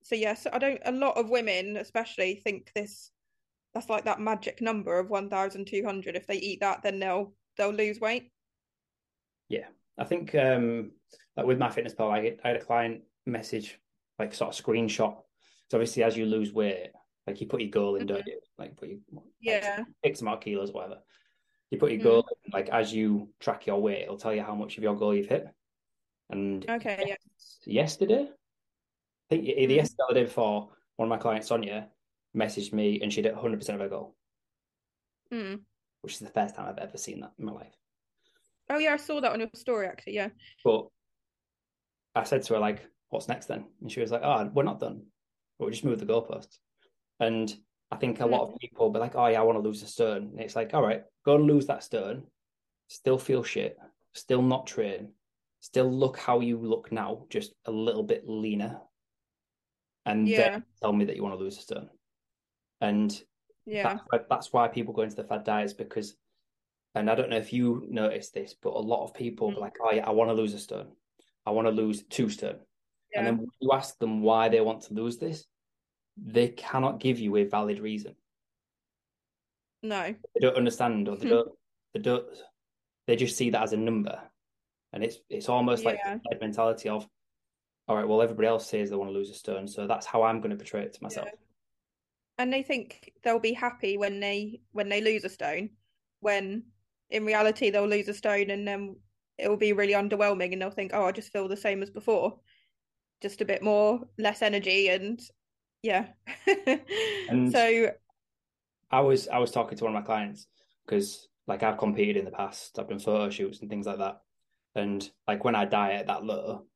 so 0.03 0.15
yes, 0.15 0.47
I 0.53 0.59
don't. 0.59 0.81
A 0.85 0.93
lot 0.93 1.17
of 1.17 1.31
women, 1.31 1.77
especially, 1.77 2.41
think 2.45 2.71
this 2.75 3.11
that's 3.75 3.91
like 3.91 4.05
that 4.05 4.21
magic 4.21 4.61
number 4.63 4.99
of 4.99 5.11
1,200. 5.11 6.17
If 6.17 6.27
they 6.27 6.37
eat 6.37 6.61
that, 6.61 6.83
then 6.83 6.99
they'll 7.01 7.35
they'll 7.57 7.71
lose 7.73 8.01
weight. 8.01 8.31
Yeah 9.49 9.67
i 9.99 10.05
think 10.05 10.35
um 10.35 10.91
like 11.37 11.47
with 11.47 11.59
MyFitnessPal, 11.59 12.11
I, 12.11 12.37
I 12.43 12.49
had 12.49 12.57
a 12.57 12.65
client 12.65 13.03
message 13.27 13.79
like 14.19 14.33
sort 14.35 14.57
of 14.57 14.65
screenshot 14.65 15.17
So 15.71 15.79
obviously, 15.79 16.03
as 16.05 16.17
you 16.17 16.27
lose 16.27 16.53
weight, 16.53 16.91
like 17.27 17.41
you 17.41 17.47
put 17.47 17.61
your 17.61 17.71
goal 17.71 17.97
in, 17.97 18.05
Mhm. 18.05 18.09
don't 18.09 18.27
you? 18.27 18.41
Like 18.59 18.77
put 18.77 18.89
your 18.89 18.99
Yeah. 19.41 19.81
X, 19.81 19.91
X 20.05 20.21
amount 20.23 20.39
of 20.39 20.45
kilos, 20.45 20.73
whatever. 20.73 21.03
You 21.71 21.79
put 21.79 21.91
your 21.91 22.01
Mm. 22.01 22.05
goal 22.05 22.29
in, 22.45 22.51
like 22.53 22.69
as 22.71 22.93
you 22.93 23.33
track 23.41 23.67
your 23.67 23.81
weight, 23.83 24.03
it'll 24.03 24.17
tell 24.19 24.35
you 24.35 24.43
how 24.43 24.55
much 24.55 24.77
of 24.79 24.83
your 24.85 24.95
goal 24.97 25.15
you've 25.15 25.29
hit. 25.29 25.47
And 26.31 26.69
Okay. 26.71 27.05
Yeah. 27.07 27.17
yesterday, 27.67 28.25
I 28.31 29.27
think 29.31 29.45
either 29.49 29.73
Mm. 29.73 29.77
yesterday 29.77 30.03
or 30.09 30.15
the 30.15 30.21
day 30.21 30.25
before, 30.27 30.77
one 30.97 31.07
of 31.09 31.11
my 31.11 31.19
clients, 31.19 31.49
Sonia, 31.49 31.91
messaged 32.37 32.73
me 32.73 33.01
and 33.01 33.13
she'd 33.13 33.25
hit 33.25 33.35
100% 33.35 33.75
of 33.75 33.81
her 33.81 33.89
goal, 33.89 34.17
Mm. 35.33 35.61
which 36.03 36.15
is 36.15 36.19
the 36.21 36.29
first 36.29 36.55
time 36.55 36.69
I've 36.69 36.79
ever 36.79 36.97
seen 36.99 37.21
that 37.21 37.33
in 37.39 37.45
my 37.45 37.53
life. 37.53 37.75
Oh 38.71 38.79
yeah, 38.79 38.95
I 38.95 38.97
saw 38.97 39.21
that 39.21 39.33
on 39.33 39.41
your 39.41 39.51
story 39.55 39.87
actually. 39.87 40.15
Yeah. 40.15 40.29
But 40.65 40.89
I 42.15 42.25
said 42.25 42.43
to 42.45 42.55
her, 42.55 42.61
like, 42.61 42.87
what's 43.11 43.29
next 43.29 43.47
then? 43.47 43.67
And 43.81 43.91
she 43.91 44.01
was 44.01 44.11
like, 44.11 44.23
oh, 44.25 44.51
we're 44.55 44.63
not 44.63 44.81
done. 44.81 45.07
We'll 45.59 45.71
just 45.71 45.85
move 45.85 46.01
the 46.01 46.07
goalposts. 46.07 46.59
And 47.21 47.55
I 47.91 47.97
think 47.97 48.21
a 48.21 48.27
lot 48.27 48.43
of 48.49 48.59
people 48.59 48.91
be 48.91 48.99
like, 48.99 49.15
oh, 49.15 49.27
yeah, 49.27 49.41
I 49.41 49.45
want 49.45 49.57
to 49.57 49.63
lose 49.69 49.83
a 49.83 49.87
stone. 49.87 50.31
And 50.33 50.41
it's 50.41 50.57
like, 50.57 50.75
all 50.75 50.83
right, 50.83 51.03
go 51.25 51.37
and 51.37 51.45
lose 51.47 51.67
that 51.67 51.85
stone. 51.85 52.27
Still 52.89 53.19
feel 53.19 53.43
shit. 53.43 53.79
Still 54.15 54.43
not 54.43 54.67
train. 54.67 55.13
Still 55.61 55.91
look 55.91 56.19
how 56.19 56.41
you 56.41 56.59
look 56.59 56.91
now, 56.93 57.27
just 57.31 57.53
a 57.67 57.71
little 57.71 58.03
bit 58.03 58.29
leaner. 58.29 58.81
And 60.07 60.29
Yeah. 60.29 60.51
then 60.51 60.65
tell 60.83 60.93
me 60.93 61.05
that 61.07 61.17
you 61.17 61.23
want 61.23 61.35
to 61.39 61.43
lose 61.43 61.59
a 61.59 61.63
stone. 61.63 61.89
And 62.81 63.11
Yeah. 63.67 63.83
that's 63.85 64.03
why, 64.09 64.19
that's 64.29 64.53
why 64.53 64.69
people 64.69 64.95
go 64.95 65.03
into 65.03 65.17
the 65.17 65.25
fad 65.25 65.45
diets 65.45 65.73
because, 65.73 66.17
and 66.95 67.11
I 67.11 67.15
don't 67.15 67.31
know 67.31 67.37
if 67.37 67.53
you 67.53 67.87
noticed 67.89 68.35
this, 68.35 68.55
but 68.55 68.71
a 68.75 68.79
lot 68.79 69.05
of 69.05 69.15
people 69.15 69.51
Mm. 69.51 69.55
be 69.55 69.61
like, 69.61 69.77
oh 69.83 69.93
yeah, 69.93 70.07
I 70.07 70.11
want 70.11 70.31
to 70.31 70.35
lose 70.35 70.55
a 70.55 70.59
stone. 70.59 70.93
I 71.47 71.51
want 71.51 71.67
to 71.67 71.73
lose 71.73 72.03
two 72.05 72.29
stone. 72.29 72.61
Yeah. 73.13 73.19
And 73.19 73.27
then 73.27 73.37
when 73.39 73.49
you 73.61 73.73
ask 73.73 73.99
them 73.99 74.23
why 74.23 74.49
they 74.49 74.61
want 74.61 74.83
to 74.85 74.95
lose 74.95 75.19
this, 75.19 75.47
they 76.17 76.49
cannot 76.49 77.01
give 77.01 77.19
you 77.19 77.37
a 77.37 77.45
valid 77.45 77.81
reason. 77.81 78.17
No. 79.83 80.15
They 80.35 80.41
don't 80.41 80.57
understand 80.57 81.09
or 81.09 81.17
they 81.17 81.27
Hmm. 81.27 81.35
don't 81.35 81.59
they 81.93 82.01
don't 82.01 82.27
they 83.07 83.17
just 83.17 83.37
see 83.37 83.51
that 83.51 83.63
as 83.63 83.73
a 83.73 83.77
number. 83.77 84.31
And 84.93 85.05
it's 85.05 85.19
it's 85.29 85.49
almost 85.49 85.85
like 85.85 85.99
Yeah. 86.05 86.19
the 86.31 86.39
mentality 86.41 86.89
of, 86.89 87.07
all 87.89 87.97
right, 87.97 88.07
well 88.09 88.23
everybody 88.23 88.49
else 88.49 88.67
says 88.67 88.91
they 88.91 88.97
want 88.97 89.11
to 89.11 89.15
lose 89.15 89.31
a 89.31 89.35
stone, 89.35 89.69
so 89.69 89.87
that's 89.87 90.07
how 90.07 90.23
I'm 90.23 90.41
going 90.41 90.51
to 90.51 90.57
portray 90.57 90.83
it 90.83 90.93
to 90.95 91.03
myself. 91.03 91.29
And 92.39 92.53
they 92.53 92.63
think 92.63 93.13
they'll 93.23 93.39
be 93.39 93.53
happy 93.53 93.97
when 93.97 94.21
they 94.21 94.61
when 94.73 94.89
they 94.89 95.01
lose 95.01 95.25
a 95.25 95.29
stone, 95.29 95.71
when 96.21 96.65
in 97.11 97.25
reality 97.25 97.71
they'll 97.71 97.87
lose 97.87 98.09
a 98.09 98.15
stone 98.15 98.51
and 98.51 98.67
then 98.67 98.97
it 99.39 99.49
will 99.49 99.57
be 99.57 99.73
really 99.73 99.93
underwhelming 99.93 100.53
and 100.53 100.61
they'll 100.61 100.71
think, 100.71 100.93
oh, 100.95 101.05
I 101.05 101.13
just 101.13 101.33
feel 101.33 101.49
the 101.49 101.57
same 101.57 101.83
as 101.83 101.91
before, 101.91 102.39
just 103.21 103.41
a 103.41 103.45
bit 103.45 103.63
more 103.63 104.01
less 104.19 104.43
energy 104.43 104.89
and 104.89 105.21
yeah. 105.83 106.07
And- 107.29 107.53
so 107.53 107.91
I 108.91 109.01
was 109.01 109.29
I 109.29 109.39
was 109.39 109.51
talking 109.51 109.77
to 109.79 109.85
one 109.85 109.95
of 109.95 110.01
my 110.01 110.07
clients 110.07 110.47
because 110.87 111.29
like 111.47 111.63
I've 111.63 111.79
competed 111.79 112.17
in 112.17 112.25
the 112.25 112.31
past, 112.31 112.79
I've 112.79 112.89
done 112.89 112.99
photo 112.99 113.29
shoots 113.29 113.61
and 113.61 113.69
things 113.69 113.87
like 113.87 113.99
that, 113.99 114.21
and 114.75 115.09
like 115.27 115.45
when 115.45 115.55
I 115.55 115.65
diet 115.65 116.07
that 116.07 116.25
low, 116.25 116.67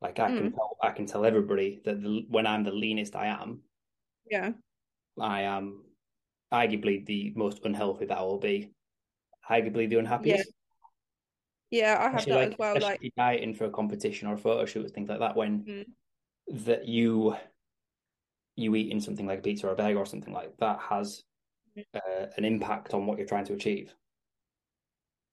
like 0.00 0.18
I 0.20 0.28
can 0.28 0.50
mm. 0.50 0.54
tell 0.54 0.76
I 0.82 0.90
can 0.90 1.06
tell 1.06 1.24
everybody 1.24 1.80
that 1.84 2.02
the, 2.02 2.24
when 2.28 2.46
I'm 2.46 2.62
the 2.62 2.72
leanest 2.72 3.16
I 3.16 3.26
am, 3.26 3.62
yeah, 4.30 4.50
I 5.20 5.42
am 5.42 5.84
arguably 6.52 7.04
the 7.06 7.32
most 7.36 7.64
unhealthy 7.64 8.06
that 8.06 8.18
I 8.18 8.22
will 8.22 8.38
be, 8.38 8.72
arguably 9.48 9.88
the 9.88 9.96
unhappiest. 9.96 10.52
yeah, 11.70 11.94
yeah 11.94 11.98
I 12.00 12.10
have 12.10 12.26
Especially, 12.26 12.32
that 12.32 12.38
like, 12.40 12.52
as 12.52 12.58
well. 12.58 12.80
Like 12.80 13.12
dieting 13.16 13.54
for 13.54 13.64
a 13.66 13.70
competition 13.70 14.28
or 14.28 14.34
a 14.34 14.38
photo 14.38 14.64
shoot 14.66 14.90
things 14.90 15.08
like 15.08 15.20
that, 15.20 15.36
when 15.36 15.64
Mm. 15.68 15.84
that 16.66 16.86
you 16.88 17.36
you 18.56 18.74
eating 18.74 19.00
something 19.00 19.26
like 19.26 19.38
a 19.38 19.42
pizza 19.42 19.66
or 19.68 19.72
a 19.72 19.76
burger 19.76 19.98
or 19.98 20.06
something 20.06 20.34
like 20.34 20.56
that 20.58 20.78
has 20.80 21.22
Mm. 21.76 21.84
uh, 21.94 22.26
an 22.36 22.44
impact 22.44 22.94
on 22.94 23.06
what 23.06 23.16
you're 23.18 23.26
trying 23.26 23.44
to 23.44 23.54
achieve. 23.54 23.94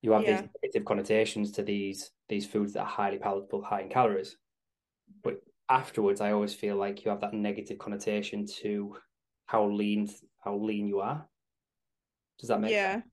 You 0.03 0.11
have 0.11 0.23
Yeah. 0.23 0.41
these 0.41 0.49
negative 0.61 0.85
connotations 0.85 1.51
to 1.53 1.63
these 1.63 2.11
these 2.29 2.45
foods 2.45 2.73
that 2.73 2.81
are 2.81 2.85
highly 2.85 3.17
palatable, 3.17 3.63
high 3.63 3.81
in 3.81 3.89
calories, 3.89 4.38
but 5.23 5.41
afterwards, 5.69 6.21
I 6.21 6.31
always 6.31 6.53
feel 6.53 6.75
like 6.75 7.03
you 7.03 7.11
have 7.11 7.21
that 7.21 7.33
negative 7.33 7.79
connotation 7.79 8.45
to 8.61 8.97
how 9.48 9.66
lean 9.66 10.10
how 10.43 10.56
lean 10.56 10.88
you 10.88 11.00
are. 11.00 11.28
Does 12.39 12.50
that 12.50 12.62
make 12.62 12.72
yeah, 12.72 12.93
sense? 12.93 13.06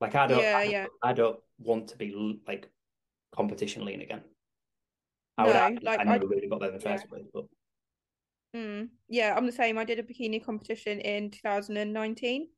Like 0.00 0.14
I 0.16 0.26
don't, 0.26 0.40
Yeah, 0.40 0.56
I, 0.56 0.64
yeah. 0.64 0.86
I 1.02 1.12
don't 1.12 1.38
want 1.58 1.88
to 1.88 1.96
be 1.96 2.40
like 2.46 2.68
competition 3.34 3.84
lean 3.84 4.02
again. 4.02 4.22
I 5.38 5.44
No, 5.44 5.50
would 5.50 5.82
like, 5.84 6.00
I 6.00 6.04
I- 6.04 6.14
never 6.14 6.26
really 6.26 6.48
got 6.48 6.60
there 6.60 6.70
in 6.70 6.74
the 6.74 6.80
yeah. 6.80 6.92
first 6.92 7.08
place, 7.08 7.24
but 7.32 7.44
Mm, 8.54 8.88
yeah, 9.08 9.34
I'm 9.36 9.46
the 9.46 9.52
same. 9.52 9.78
I 9.78 9.84
did 9.84 9.98
a 9.98 10.02
bikini 10.02 10.44
competition 10.44 11.00
in 11.00 11.30
2019 11.30 12.48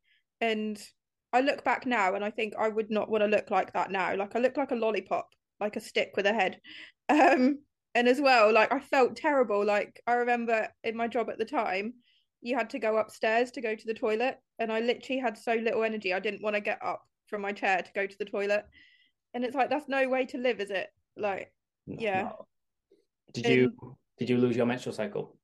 and 0.41 0.79
I 1.33 1.41
look 1.41 1.64
back 1.64 1.87
now 1.87 2.14
and 2.14 2.24
I 2.24 2.31
think 2.31 2.55
I 2.59 2.68
would 2.68 2.91
not 2.91 3.09
want 3.11 3.22
to 3.22 3.29
look 3.29 3.51
like 3.51 3.72
that 3.72 3.91
now. 3.91 4.14
Like 4.14 4.37
I 4.37 4.41
look 4.41 4.57
like 4.57 4.72
a 4.72 4.77
lollipop, 4.77 5.29
like 5.59 5.77
a 5.77 5.81
stick 5.81 6.12
with 6.16 6.27
a 6.27 6.33
head. 6.33 6.61
Um, 7.09 7.61
and 7.95 8.09
as 8.09 8.20
well, 8.20 8.53
like 8.53 8.72
I 8.72 8.81
felt 8.81 9.14
terrible. 9.14 9.64
Like 9.64 10.03
I 10.09 10.14
remember 10.14 10.68
in 10.83 10.97
my 10.97 11.07
job 11.07 11.31
at 11.31 11.39
the 11.39 11.45
time, 11.45 11.95
you 12.41 12.57
had 12.57 12.70
to 12.70 12.78
go 12.78 12.97
upstairs 12.99 13.51
to 13.53 13.61
go 13.61 13.74
to 13.74 13.87
the 13.87 13.95
toilet 13.95 14.39
and 14.59 14.70
I 14.72 14.80
literally 14.80 15.20
had 15.20 15.37
so 15.37 15.55
little 15.55 15.82
energy. 15.84 16.12
I 16.14 16.20
didn't 16.20 16.43
want 16.43 16.55
to 16.55 16.61
get 16.61 16.78
up 16.82 17.03
from 17.26 17.43
my 17.43 17.53
chair 17.53 17.82
to 17.82 17.93
go 17.95 18.07
to 18.07 18.18
the 18.18 18.24
toilet. 18.24 18.64
And 19.34 19.45
it's 19.45 19.55
like 19.55 19.70
that's 19.70 19.89
no 19.89 20.09
way 20.09 20.26
to 20.26 20.39
live, 20.39 20.61
is 20.61 20.70
it? 20.70 20.89
Like 21.16 21.53
no, 21.87 21.97
Yeah. 22.01 22.22
no. 22.22 22.47
Did 23.32 23.47
you 23.47 23.97
did 24.18 24.30
you 24.30 24.39
lose 24.39 24.57
your 24.57 24.66
menstrual 24.66 24.95
cycle? 24.95 25.37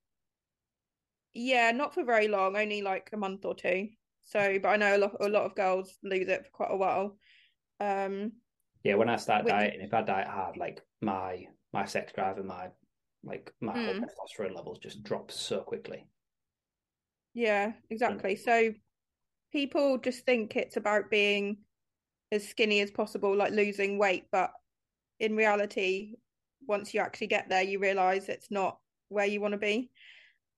Yeah, 1.34 1.70
not 1.72 1.94
for 1.94 2.04
very 2.04 2.28
long, 2.28 2.56
only 2.56 2.82
like 2.82 3.10
a 3.12 3.16
month 3.16 3.44
or 3.44 3.54
two. 3.54 3.88
So, 4.24 4.58
but 4.62 4.68
I 4.68 4.76
know 4.76 4.96
a 4.96 4.98
lot 4.98 5.16
a 5.20 5.28
lot 5.28 5.44
of 5.44 5.54
girls 5.54 5.98
lose 6.02 6.28
it 6.28 6.44
for 6.44 6.50
quite 6.50 6.70
a 6.70 6.76
while. 6.76 7.16
Um, 7.80 8.32
Yeah, 8.84 8.94
when 8.94 9.08
I 9.08 9.16
start 9.16 9.44
Which- 9.44 9.52
dieting, 9.52 9.80
if 9.80 9.94
I 9.94 10.02
diet 10.02 10.28
hard, 10.28 10.56
like 10.56 10.82
my 11.00 11.46
my 11.72 11.84
sex 11.86 12.12
drive 12.12 12.38
and 12.38 12.46
my 12.46 12.68
like 13.24 13.52
my 13.60 13.72
Mm. 13.74 14.04
testosterone 14.04 14.54
levels 14.54 14.78
just 14.78 15.02
drop 15.02 15.30
so 15.30 15.60
quickly. 15.62 16.06
Yeah, 17.34 17.72
exactly. 17.90 18.36
So 18.36 18.72
people 19.52 19.98
just 19.98 20.24
think 20.24 20.56
it's 20.56 20.76
about 20.76 21.10
being 21.10 21.58
as 22.30 22.48
skinny 22.48 22.80
as 22.80 22.90
possible, 22.90 23.36
like 23.36 23.52
losing 23.52 23.98
weight, 23.98 24.24
but 24.32 24.52
in 25.20 25.36
reality, 25.36 26.14
once 26.66 26.94
you 26.94 27.00
actually 27.00 27.26
get 27.26 27.48
there, 27.48 27.62
you 27.62 27.78
realize 27.78 28.28
it's 28.28 28.50
not 28.50 28.78
where 29.08 29.26
you 29.26 29.40
want 29.40 29.52
to 29.52 29.58
be. 29.58 29.90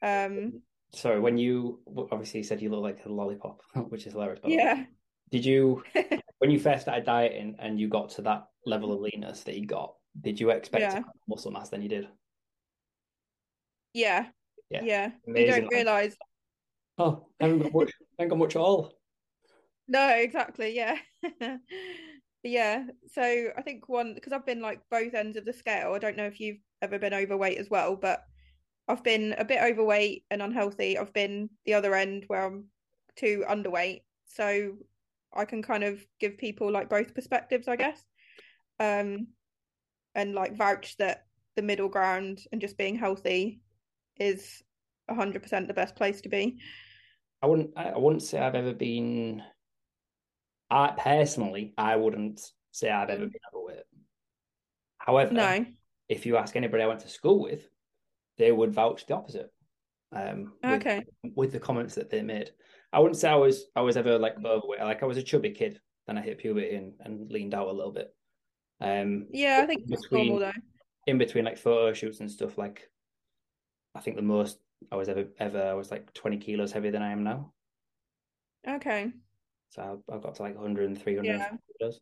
Um, 0.02 0.62
Sorry, 0.92 1.18
when 1.18 1.36
you 1.36 1.80
obviously 2.12 2.38
you 2.38 2.44
said 2.44 2.62
you 2.62 2.70
look 2.70 2.82
like 2.82 3.04
a 3.04 3.08
lollipop, 3.08 3.60
which 3.88 4.06
is 4.06 4.12
hilarious. 4.12 4.40
yeah. 4.44 4.84
Did 5.30 5.44
you 5.44 5.82
when 6.38 6.50
you 6.50 6.60
first 6.60 6.82
started 6.82 7.04
dieting 7.04 7.56
and 7.58 7.80
you 7.80 7.88
got 7.88 8.10
to 8.10 8.22
that 8.22 8.46
level 8.64 8.92
of 8.92 9.00
leanness 9.00 9.42
that 9.44 9.58
you 9.58 9.66
got, 9.66 9.94
did 10.20 10.38
you 10.38 10.50
expect 10.50 10.82
to 10.82 10.88
Yeah. 10.88 10.94
have 10.96 11.04
muscle 11.28 11.50
mass 11.50 11.70
than 11.70 11.82
you 11.82 11.88
did? 11.88 12.08
Yeah, 13.92 14.26
Yeah. 14.70 14.82
yeah. 14.84 15.10
You 15.26 15.46
don't 15.46 15.72
realize. 15.72 16.16
Oh, 16.98 17.26
I 17.40 17.44
haven't 17.44 17.62
got 17.62 17.74
much, 17.74 17.92
I 18.18 18.22
haven't 18.22 18.30
got 18.30 18.38
much 18.38 18.56
at 18.56 18.62
all. 18.62 18.92
No, 19.88 20.08
exactly. 20.08 20.74
Yeah. 20.74 20.98
Yeah. 22.44 22.84
So 23.10 23.22
I 23.56 23.62
think 23.62 23.88
one, 23.88 24.12
because 24.14 24.32
I've 24.34 24.44
been 24.44 24.60
like 24.60 24.80
both 24.90 25.14
ends 25.14 25.38
of 25.38 25.46
the 25.46 25.52
scale. 25.54 25.94
I 25.94 25.98
don't 25.98 26.16
know 26.16 26.26
if 26.26 26.38
you've 26.38 26.58
ever 26.82 26.98
been 26.98 27.14
overweight 27.14 27.56
as 27.56 27.70
well, 27.70 27.96
but 27.96 28.22
I've 28.86 29.02
been 29.02 29.34
a 29.38 29.46
bit 29.46 29.62
overweight 29.62 30.24
and 30.30 30.42
unhealthy. 30.42 30.98
I've 30.98 31.14
been 31.14 31.48
the 31.64 31.72
other 31.72 31.94
end 31.94 32.24
where 32.26 32.44
I'm 32.44 32.66
too 33.16 33.44
underweight. 33.48 34.02
So 34.26 34.74
I 35.34 35.46
can 35.46 35.62
kind 35.62 35.84
of 35.84 36.04
give 36.20 36.36
people 36.36 36.70
like 36.70 36.90
both 36.90 37.14
perspectives, 37.14 37.66
I 37.66 37.76
guess. 37.76 38.04
Um, 38.78 39.28
and 40.14 40.34
like 40.34 40.54
vouch 40.54 40.98
that 40.98 41.24
the 41.56 41.62
middle 41.62 41.88
ground 41.88 42.40
and 42.52 42.60
just 42.60 42.76
being 42.76 42.96
healthy 42.96 43.62
is 44.20 44.62
100% 45.10 45.66
the 45.66 45.74
best 45.74 45.96
place 45.96 46.20
to 46.20 46.28
be. 46.28 46.58
I 47.44 47.46
wouldn't 47.46 47.72
I 47.76 47.98
wouldn't 47.98 48.22
say 48.22 48.38
I've 48.38 48.54
ever 48.54 48.72
been 48.72 49.42
I 50.70 50.94
personally 50.96 51.74
I 51.76 51.94
wouldn't 51.96 52.40
say 52.72 52.88
I've 52.90 53.10
ever 53.10 53.26
Mm. 53.26 53.32
been 53.32 53.40
overweight. 53.52 53.84
However, 54.96 55.34
No. 55.34 55.66
if 56.08 56.24
you 56.24 56.38
ask 56.38 56.56
anybody 56.56 56.82
I 56.82 56.86
went 56.86 57.00
to 57.00 57.08
school 57.08 57.42
with, 57.42 57.68
they 58.38 58.50
would 58.50 58.72
vouch 58.72 59.04
the 59.04 59.14
opposite. 59.14 59.52
Um 60.10 60.54
with, 60.62 60.80
Okay. 60.80 61.04
with 61.34 61.52
the 61.52 61.60
comments 61.60 61.96
that 61.96 62.08
they 62.08 62.22
made. 62.22 62.50
I 62.94 63.00
wouldn't 63.00 63.18
say 63.18 63.28
I 63.28 63.34
was 63.34 63.66
I 63.76 63.82
was 63.82 63.98
ever 63.98 64.18
like 64.18 64.42
overweight. 64.42 64.80
Like 64.80 65.02
I 65.02 65.06
was 65.06 65.18
a 65.18 65.22
chubby 65.22 65.50
kid, 65.50 65.78
then 66.06 66.16
I 66.16 66.22
hit 66.22 66.38
puberty 66.38 66.74
and, 66.76 66.94
and 67.00 67.30
leaned 67.30 67.52
out 67.52 67.68
a 67.68 67.72
little 67.72 67.92
bit. 67.92 68.08
Um 68.80 69.26
Yeah, 69.32 69.60
I 69.62 69.66
think 69.66 69.86
between 69.86 70.28
normal 70.28 70.38
though. 70.38 70.60
in 71.06 71.18
between 71.18 71.44
like 71.44 71.58
photo 71.58 71.92
shoots 71.92 72.20
and 72.20 72.30
stuff, 72.30 72.56
like 72.56 72.88
I 73.94 74.00
think 74.00 74.16
the 74.16 74.22
most 74.22 74.58
I 74.92 74.96
was 74.96 75.08
ever 75.08 75.26
ever 75.38 75.62
I 75.62 75.74
was 75.74 75.90
like 75.90 76.12
20 76.14 76.38
kilos 76.38 76.72
heavier 76.72 76.90
than 76.90 77.02
I 77.02 77.10
am 77.12 77.24
now. 77.24 77.52
Okay. 78.66 79.12
So 79.70 80.02
I, 80.10 80.14
I 80.14 80.18
got 80.18 80.36
to 80.36 80.42
like 80.42 80.54
100 80.54 80.98
300 80.98 81.26
Yeah. 81.26 81.50
kilos. 81.78 82.00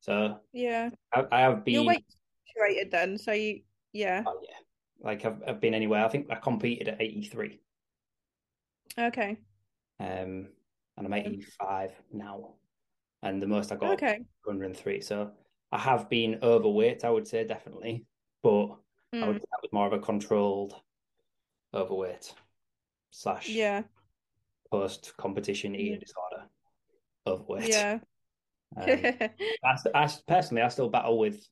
So 0.00 0.38
Yeah. 0.52 0.90
I, 1.12 1.24
I 1.30 1.40
have 1.40 1.64
been 1.64 1.74
Your 1.74 1.84
weight's 1.84 2.16
fluctuated 2.54 2.90
then, 2.90 3.18
so 3.18 3.32
you 3.32 3.62
yeah. 3.92 4.22
oh, 4.26 4.40
yeah. 4.42 4.56
Like 5.00 5.24
I've 5.24 5.42
I've 5.46 5.60
been 5.60 5.74
anywhere. 5.74 6.04
I 6.04 6.08
think 6.08 6.28
I 6.30 6.36
competed 6.36 6.88
at 6.88 7.00
83 7.00 7.60
Okay. 8.98 9.38
Um, 10.00 10.48
and 10.96 11.06
I'm 11.06 11.12
85 11.14 11.92
now, 12.12 12.54
and 13.22 13.40
the 13.40 13.46
most 13.46 13.72
I 13.72 13.76
got 13.76 13.92
Okay. 13.94 14.20
103. 14.44 15.00
So 15.00 15.30
I 15.70 15.78
have 15.78 16.10
been 16.10 16.38
overweight, 16.42 17.04
I 17.04 17.10
would 17.10 17.26
say 17.26 17.44
definitely, 17.46 18.04
but 18.42 18.66
I 19.14 19.26
would 19.26 19.36
Mm. 19.36 19.40
say 19.40 19.46
that 19.50 19.62
was 19.62 19.72
more 19.72 19.86
of 19.86 19.92
a 19.92 19.98
controlled 19.98 20.74
overweight 21.74 22.34
slash 23.10 23.48
Yeah. 23.48 23.82
post 24.70 25.14
competition 25.16 25.74
eating 25.74 26.00
disorder 26.00 26.48
overweight. 27.26 27.68
Yeah. 27.68 27.98
Um, 28.76 28.88
I, 29.64 29.76
I 29.94 30.10
personally, 30.26 30.62
I 30.62 30.68
still 30.68 30.88
battle 30.88 31.18
with 31.18 31.46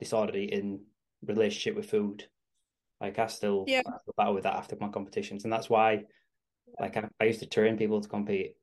disordered 0.00 0.36
eating 0.36 0.80
relationship 1.24 1.76
with 1.76 1.88
food. 1.88 2.26
Like 3.00 3.18
I 3.18 3.26
still, 3.26 3.64
Yeah. 3.68 3.82
I 3.86 3.98
still 4.00 4.14
battle 4.16 4.34
with 4.34 4.44
that 4.44 4.56
after 4.56 4.76
my 4.80 4.88
competitions, 4.88 5.44
and 5.44 5.52
that's 5.52 5.70
why, 5.70 6.04
like 6.78 6.96
I, 6.96 7.08
I 7.20 7.24
used 7.24 7.40
to 7.40 7.46
train 7.46 7.76
people 7.76 8.00
to 8.00 8.08
compete, 8.08 8.56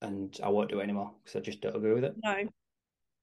and 0.00 0.38
I 0.42 0.48
won't 0.48 0.70
do 0.70 0.80
it 0.80 0.84
anymore 0.84 1.12
because 1.22 1.36
I 1.36 1.40
just 1.40 1.60
don't 1.60 1.76
agree 1.76 1.92
with 1.92 2.04
it. 2.04 2.14
No. 2.22 2.48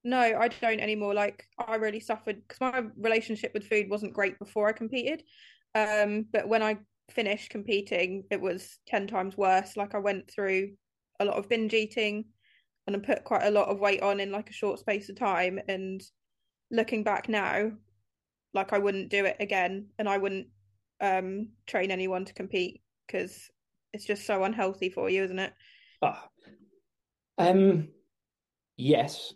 No, 0.02 0.18
I 0.18 0.48
don't 0.48 0.80
anymore. 0.80 1.12
Like 1.12 1.44
I 1.58 1.74
really 1.74 2.00
suffered 2.00 2.40
because 2.46 2.60
my 2.60 2.84
relationship 2.96 3.52
with 3.52 3.66
food 3.66 3.90
wasn't 3.90 4.14
great 4.14 4.38
before 4.38 4.66
I 4.66 4.72
competed. 4.72 5.22
Um, 5.74 6.26
but 6.32 6.48
when 6.48 6.62
I 6.62 6.78
finished 7.10 7.50
competing, 7.50 8.24
it 8.30 8.40
was 8.40 8.78
10 8.86 9.06
times 9.06 9.36
worse. 9.36 9.76
Like 9.76 9.94
I 9.94 9.98
went 9.98 10.30
through 10.30 10.70
a 11.18 11.24
lot 11.24 11.36
of 11.36 11.48
binge 11.48 11.74
eating 11.74 12.24
and 12.86 12.96
I 12.96 12.98
put 12.98 13.24
quite 13.24 13.44
a 13.44 13.50
lot 13.50 13.68
of 13.68 13.78
weight 13.80 14.02
on 14.02 14.20
in 14.20 14.32
like 14.32 14.50
a 14.50 14.54
short 14.54 14.78
space 14.78 15.08
of 15.08 15.16
time. 15.16 15.60
And 15.68 16.02
looking 16.70 17.04
back 17.04 17.28
now, 17.28 17.72
like 18.54 18.72
I 18.72 18.78
wouldn't 18.78 19.10
do 19.10 19.24
it 19.24 19.36
again 19.40 19.86
and 19.98 20.08
I 20.08 20.18
wouldn't 20.18 20.48
um 21.00 21.48
train 21.66 21.90
anyone 21.90 22.24
to 22.26 22.34
compete 22.34 22.82
because 23.06 23.50
it's 23.92 24.04
just 24.04 24.26
so 24.26 24.44
unhealthy 24.44 24.90
for 24.90 25.08
you, 25.10 25.24
isn't 25.24 25.38
it? 25.38 25.52
Ah. 26.02 26.28
um, 27.38 27.88
yes, 28.76 29.34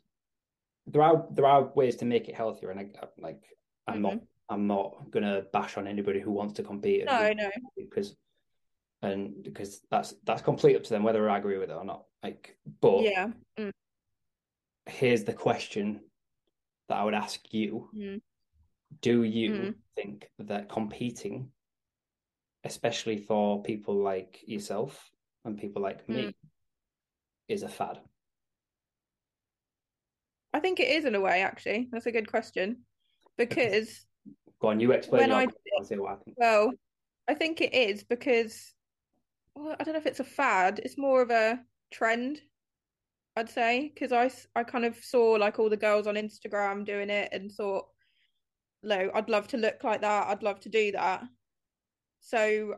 there 0.86 1.02
are 1.02 1.26
there 1.32 1.46
are 1.46 1.72
ways 1.74 1.96
to 1.96 2.04
make 2.04 2.28
it 2.28 2.34
healthier, 2.34 2.70
and 2.70 2.80
I, 2.80 2.86
like 3.18 3.42
I'm 3.86 4.02
not 4.02 4.14
Mhm. 4.14 4.26
I'm 4.48 4.66
not 4.66 5.10
gonna 5.10 5.42
bash 5.52 5.76
on 5.76 5.86
anybody 5.86 6.20
who 6.20 6.30
wants 6.30 6.54
to 6.54 6.62
compete 6.62 7.04
No, 7.06 7.32
no. 7.32 7.50
because 7.76 8.14
and 9.02 9.42
because 9.42 9.80
that's 9.90 10.14
that's 10.24 10.42
completely 10.42 10.76
up 10.76 10.84
to 10.84 10.90
them 10.90 11.02
whether 11.02 11.28
I 11.28 11.38
agree 11.38 11.58
with 11.58 11.70
it 11.70 11.76
or 11.76 11.84
not. 11.84 12.04
Like, 12.22 12.56
but 12.80 13.02
Yeah. 13.02 13.28
Mm, 13.58 13.72
here's 14.86 15.24
the 15.24 15.32
question 15.32 16.00
that 16.88 16.96
I 16.98 17.04
would 17.04 17.14
ask 17.14 17.52
you: 17.52 17.88
mm, 17.94 18.20
Do 19.00 19.22
you 19.22 19.50
Mm. 19.52 19.74
think 19.96 20.30
that 20.40 20.68
competing, 20.68 21.50
especially 22.64 23.16
for 23.18 23.62
people 23.62 23.94
like 23.94 24.46
yourself 24.46 25.10
and 25.44 25.58
people 25.58 25.82
like 25.82 26.08
me, 26.08 26.26
Mm. 26.26 26.34
is 27.48 27.62
a 27.62 27.68
fad? 27.68 28.00
I 30.52 30.60
think 30.60 30.78
it 30.80 30.88
is 30.88 31.04
in 31.04 31.14
a 31.14 31.20
way, 31.20 31.42
actually. 31.42 31.88
That's 31.90 32.06
a 32.06 32.12
good 32.12 32.28
question. 32.28 32.86
Because, 33.36 34.06
Go 34.60 34.68
on, 34.68 34.80
you 34.80 34.92
explain 34.92 35.30
I- 35.30 35.46
point, 35.46 35.56
I'll 35.78 35.98
what 35.98 36.12
I 36.12 36.16
think. 36.24 36.36
well, 36.38 36.72
I 37.28 37.34
think 37.34 37.60
it 37.60 37.74
is 37.74 38.04
because, 38.04 38.72
well, 39.54 39.76
I 39.78 39.84
don't 39.84 39.94
know 39.94 40.00
if 40.00 40.06
it's 40.06 40.20
a 40.20 40.24
fad, 40.24 40.80
it's 40.84 40.98
more 40.98 41.22
of 41.22 41.30
a 41.30 41.60
trend, 41.90 42.40
I'd 43.36 43.50
say. 43.50 43.90
Because 43.92 44.12
I 44.12 44.30
I 44.58 44.64
kind 44.64 44.84
of 44.84 44.96
saw 45.04 45.32
like 45.32 45.58
all 45.58 45.70
the 45.70 45.76
girls 45.76 46.06
on 46.06 46.14
Instagram 46.14 46.84
doing 46.84 47.10
it 47.10 47.30
and 47.32 47.50
thought, 47.52 47.86
no, 48.82 49.10
I'd 49.14 49.28
love 49.30 49.48
to 49.48 49.56
look 49.56 49.82
like 49.84 50.02
that. 50.02 50.28
I'd 50.28 50.42
love 50.42 50.60
to 50.60 50.68
do 50.68 50.92
that. 50.92 51.24
So, 52.20 52.76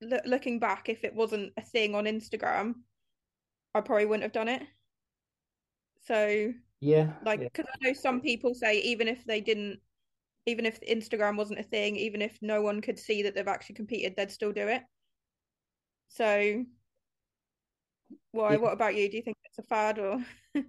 loo- 0.00 0.18
looking 0.26 0.58
back, 0.58 0.88
if 0.88 1.04
it 1.04 1.14
wasn't 1.14 1.52
a 1.56 1.62
thing 1.62 1.94
on 1.94 2.04
Instagram, 2.04 2.74
I 3.74 3.80
probably 3.82 4.06
wouldn't 4.06 4.22
have 4.22 4.32
done 4.32 4.48
it. 4.48 4.62
So, 6.02 6.52
Yeah, 6.80 7.12
like 7.24 7.40
yeah. 7.40 7.48
because 7.52 7.66
I 7.72 7.88
know 7.88 7.92
some 7.94 8.20
people 8.20 8.54
say 8.54 8.80
even 8.80 9.08
if 9.08 9.24
they 9.24 9.40
didn't 9.40 9.80
even 10.46 10.64
if 10.64 10.80
Instagram 10.80 11.36
wasn't 11.36 11.58
a 11.58 11.64
thing 11.64 11.96
even 11.96 12.22
if 12.22 12.38
no 12.40 12.62
one 12.62 12.80
could 12.80 12.98
see 12.98 13.22
that 13.22 13.34
they've 13.34 13.48
actually 13.48 13.74
competed 13.74 14.14
they'd 14.16 14.30
still 14.30 14.52
do 14.52 14.68
it 14.68 14.82
so 16.08 16.64
why 18.32 18.52
Yeah. 18.52 18.58
what 18.58 18.72
about 18.72 18.94
you 18.94 19.10
do 19.10 19.16
you 19.16 19.22
think 19.22 19.36
it's 19.44 19.58
a 19.58 19.62
fad 19.62 19.98
or 19.98 20.24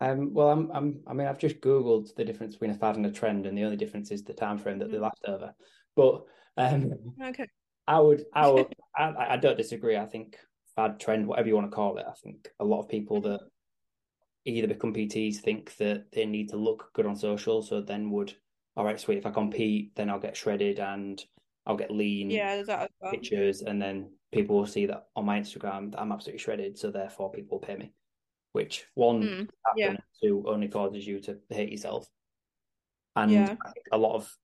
Um, 0.00 0.34
well, 0.34 0.50
I'm, 0.50 0.70
I'm, 0.72 1.02
I 1.06 1.14
mean, 1.14 1.28
I've 1.28 1.38
just 1.38 1.60
Googled 1.60 2.14
the 2.14 2.24
difference 2.24 2.56
between 2.56 2.72
a 2.72 2.74
fad 2.78 2.96
and 2.96 3.06
a 3.06 3.12
trend, 3.12 3.46
and 3.46 3.56
the 3.56 3.62
only 3.64 3.76
difference 3.76 4.10
is 4.10 4.22
the 4.22 4.34
time 4.34 4.58
frame 4.58 4.78
that 4.80 4.90
they 4.90 4.98
Mhm. 4.98 5.02
last 5.02 5.24
over. 5.24 5.54
But 5.96 6.24
um, 6.58 6.94
okay 7.22 7.46
I 7.86 8.00
would, 8.00 8.26
I 8.34 8.48
would, 8.52 8.74
I, 8.96 9.14
I 9.30 9.36
don't 9.36 9.56
disagree. 9.56 9.96
I 9.96 10.04
think 10.04 10.36
fad, 10.74 10.98
trend, 10.98 11.26
whatever 11.26 11.48
you 11.48 11.54
want 11.54 11.70
to 11.70 11.74
call 11.74 11.96
it. 11.98 12.06
I 12.08 12.12
think 12.12 12.48
a 12.58 12.64
lot 12.64 12.80
of 12.80 12.88
people 12.88 13.20
that 13.22 13.40
either 14.44 14.66
become 14.66 14.92
PTs 14.92 15.36
think 15.36 15.76
that 15.76 16.10
they 16.12 16.26
need 16.26 16.50
to 16.50 16.56
look 16.56 16.90
good 16.92 17.06
on 17.06 17.16
social, 17.16 17.62
so 17.62 17.80
then 17.80 18.10
would, 18.10 18.36
all 18.76 18.84
right, 18.84 18.98
sweet, 18.98 19.18
if 19.18 19.26
I 19.26 19.30
compete, 19.30 19.94
then 19.94 20.10
I'll 20.10 20.18
get 20.20 20.36
shredded 20.36 20.78
and 20.80 21.24
I'll 21.66 21.76
get 21.76 21.90
lean 21.90 22.30
yeah 22.30 22.62
that 22.62 22.90
well 23.00 23.10
pictures, 23.10 23.62
and 23.62 23.80
then 23.80 24.10
people 24.32 24.56
will 24.56 24.66
see 24.66 24.86
that 24.86 25.06
on 25.16 25.24
my 25.24 25.40
Instagram 25.40 25.92
that 25.92 26.00
I'm 26.00 26.12
absolutely 26.12 26.40
shredded, 26.40 26.76
so 26.78 26.90
therefore 26.90 27.30
people 27.32 27.58
will 27.58 27.66
pay 27.66 27.76
me. 27.76 27.92
Which 28.52 28.86
one 28.94 29.22
Mm, 29.22 29.48
yeah. 29.76 29.96
two 30.22 30.44
only 30.46 30.68
causes 30.68 31.06
you 31.06 31.20
to 31.20 31.38
hate 31.50 31.70
yourself. 31.70 32.08
And 33.16 33.30
Yeah. 33.30 33.56
A 33.92 33.98
lot 33.98 34.14
of 34.16 34.36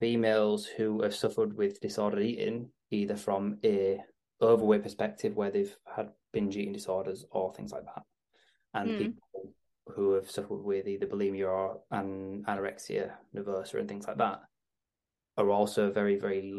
females 0.00 0.66
who 0.66 1.02
have 1.02 1.14
suffered 1.14 1.56
with 1.56 1.80
disordered 1.80 2.22
eating, 2.22 2.70
either 2.90 3.16
from 3.16 3.58
a 3.64 4.00
overweight 4.40 4.82
perspective 4.82 5.36
where 5.36 5.50
they've 5.50 5.76
had 5.86 6.12
binge 6.32 6.56
eating 6.56 6.72
disorders 6.72 7.24
or 7.30 7.54
things 7.54 7.72
like 7.72 7.84
that, 7.84 8.02
and 8.74 8.90
Mm. 8.90 8.98
people 8.98 9.54
who 9.86 10.12
have 10.12 10.30
suffered 10.30 10.62
with 10.62 10.86
either 10.86 11.06
bulimia 11.06 11.48
or 11.48 11.80
an 11.90 12.44
anorexia 12.46 13.12
nervosa 13.34 13.74
and 13.74 13.88
things 13.88 14.06
like 14.06 14.18
that, 14.18 14.40
are 15.36 15.50
also 15.50 15.90
very, 15.90 16.16
very 16.16 16.52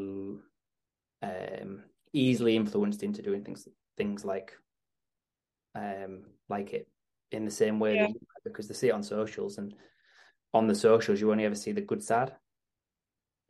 um, 1.21 1.83
easily 2.11 2.55
influenced 2.55 3.03
into 3.03 3.21
doing 3.21 3.43
things 3.43 3.67
things 3.97 4.25
like 4.25 4.53
um, 5.75 6.23
like 6.49 6.73
it 6.73 6.87
in 7.31 7.45
the 7.45 7.51
same 7.51 7.79
way 7.79 7.95
Yeah. 7.95 8.07
that 8.07 8.09
you, 8.13 8.19
because 8.43 8.67
they 8.67 8.73
see 8.73 8.89
it 8.89 8.93
on 8.93 9.03
socials 9.03 9.57
and 9.57 9.73
on 10.53 10.67
the 10.67 10.75
socials 10.75 11.19
you 11.19 11.31
only 11.31 11.45
ever 11.45 11.55
see 11.55 11.71
the 11.71 11.81
good 11.81 12.03
side. 12.03 12.33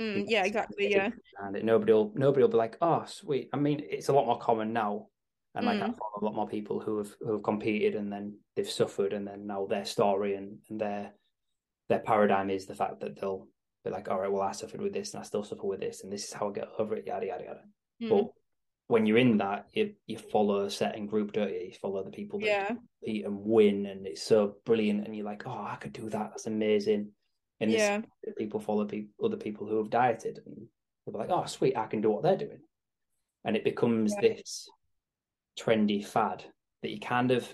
Mm, 0.02 0.26
yeah 0.28 0.44
exactly 0.44 0.92
yeah 0.92 1.10
And 1.42 1.56
it, 1.56 1.64
nobody 1.66 1.94
will 1.94 2.12
nobody 2.16 2.44
will 2.44 2.50
be 2.50 2.58
like, 2.58 2.78
oh 2.82 3.04
sweet. 3.06 3.50
I 3.54 3.58
mean, 3.58 3.82
it's 3.90 4.10
a 4.10 4.14
lot 4.14 4.26
more 4.26 4.40
common 4.40 4.74
now. 4.74 5.08
And 5.56 5.66
like 5.68 5.82
I 5.82 5.86
Mm. 5.90 5.98
follow 5.98 6.20
a 6.22 6.26
lot 6.26 6.36
more 6.36 6.48
people 6.48 6.80
who 6.80 6.98
have 6.98 7.16
who 7.20 7.34
have 7.34 7.44
competed 7.44 7.96
and 7.96 8.12
then 8.12 8.40
they've 8.56 8.70
suffered 8.70 9.14
and 9.14 9.28
then 9.28 9.46
now 9.46 9.66
their 9.66 9.86
story 9.86 10.36
and, 10.36 10.58
and 10.70 10.80
their 10.82 11.14
their 11.90 12.00
paradigm 12.00 12.50
is 12.50 12.66
the 12.66 12.76
fact 12.76 13.02
that 13.02 13.20
they'll 13.20 13.48
be 13.84 13.92
like, 13.92 14.10
all 14.10 14.20
right, 14.20 14.32
well 14.32 14.42
I 14.42 14.54
suffered 14.54 14.82
with 14.82 14.94
this 14.94 15.14
and 15.14 15.22
I 15.22 15.26
still 15.26 15.44
suffer 15.44 15.68
with 15.68 15.80
this 15.80 16.04
and 16.04 16.12
this 16.12 16.26
is 16.26 16.34
how 16.34 16.50
I 16.50 16.54
get 16.54 16.70
over 16.80 16.96
it, 16.96 17.06
yada 17.06 17.26
yada 17.28 17.44
yada. 17.44 17.64
Mm. 18.02 18.10
But 18.10 18.34
when 18.88 19.06
you're 19.06 19.18
in 19.18 19.38
that, 19.38 19.68
you 19.74 19.94
you 20.08 20.18
follow 20.18 20.66
a 20.66 20.72
certain 20.72 21.06
group, 21.06 21.34
don't 21.34 21.50
you? 21.54 21.60
You 21.60 21.74
follow 21.74 22.04
the 22.04 22.10
people 22.12 22.40
that 22.40 22.48
yeah 22.48 22.68
compete 22.68 23.26
and 23.26 23.38
win, 23.46 23.86
and 23.86 24.08
it's 24.08 24.24
so 24.24 24.56
brilliant. 24.66 25.06
And 25.06 25.16
you're 25.16 25.26
like, 25.26 25.44
oh, 25.46 25.52
I 25.70 25.76
could 25.76 25.94
do 25.94 26.10
that. 26.10 26.30
That's 26.32 26.48
amazing. 26.48 27.12
And 27.60 27.72
Yeah. 27.72 28.02
people 28.38 28.60
follow 28.60 28.86
people, 28.86 29.26
other 29.26 29.38
people 29.38 29.68
who 29.68 29.78
have 29.78 29.90
dieted, 29.90 30.40
and 30.46 30.68
they're 31.06 31.20
like, 31.20 31.30
oh, 31.30 31.46
sweet, 31.46 31.78
I 31.78 31.88
can 31.88 32.02
do 32.02 32.10
what 32.10 32.24
they're 32.24 32.38
doing. 32.38 32.60
And 33.46 33.56
it 33.56 33.64
becomes 33.64 34.14
Yeah. 34.16 34.22
this 34.22 34.70
trendy 35.60 36.04
fad 36.06 36.44
that 36.82 36.92
you 36.92 37.00
kind 37.00 37.32
of, 37.32 37.48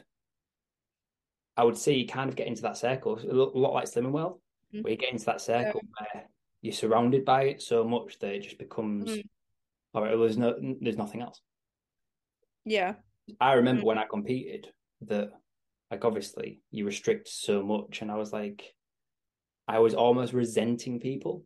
I 1.58 1.64
would 1.64 1.78
say, 1.78 1.93
you 1.95 2.08
kind 2.08 2.30
of 2.30 2.36
get 2.36 2.47
into 2.47 2.62
that 2.64 2.78
circle. 2.78 3.20
A 3.20 3.34
lot, 3.34 3.56
like 3.56 3.86
Slimming 3.86 4.12
World, 4.12 4.39
Mm. 4.74 4.84
where 4.84 4.91
you 4.91 4.97
get 4.97 5.12
into 5.12 5.26
that 5.26 5.41
circle 5.41 5.82
where 5.97 6.28
you're 6.62 6.74
surrounded 6.74 7.26
by 7.26 7.43
it 7.45 7.62
so 7.62 7.84
much 7.84 8.20
that 8.20 8.36
it 8.36 8.41
just 8.43 8.60
becomes, 8.60 9.18
Mm. 9.18 9.24
all 9.93 10.04
right, 10.04 10.12
well, 10.12 10.22
there's 10.22 10.38
no, 10.38 10.56
there's 10.82 10.97
nothing 10.97 11.22
else. 11.22 11.41
yeah 12.66 12.95
I 13.39 13.54
remember 13.54 13.82
Mm. 13.82 13.86
when 13.86 13.97
I 13.97 14.06
competed 14.06 14.72
that, 15.02 15.32
like, 15.89 16.06
obviously 16.06 16.62
you 16.70 16.86
restrict 16.86 17.28
so 17.28 17.64
much, 17.64 18.02
and 18.02 18.12
I 18.12 18.16
was 18.16 18.32
like, 18.32 18.76
I 19.68 19.80
was 19.80 19.95
almost 19.95 20.34
resenting 20.34 21.00
people 21.00 21.45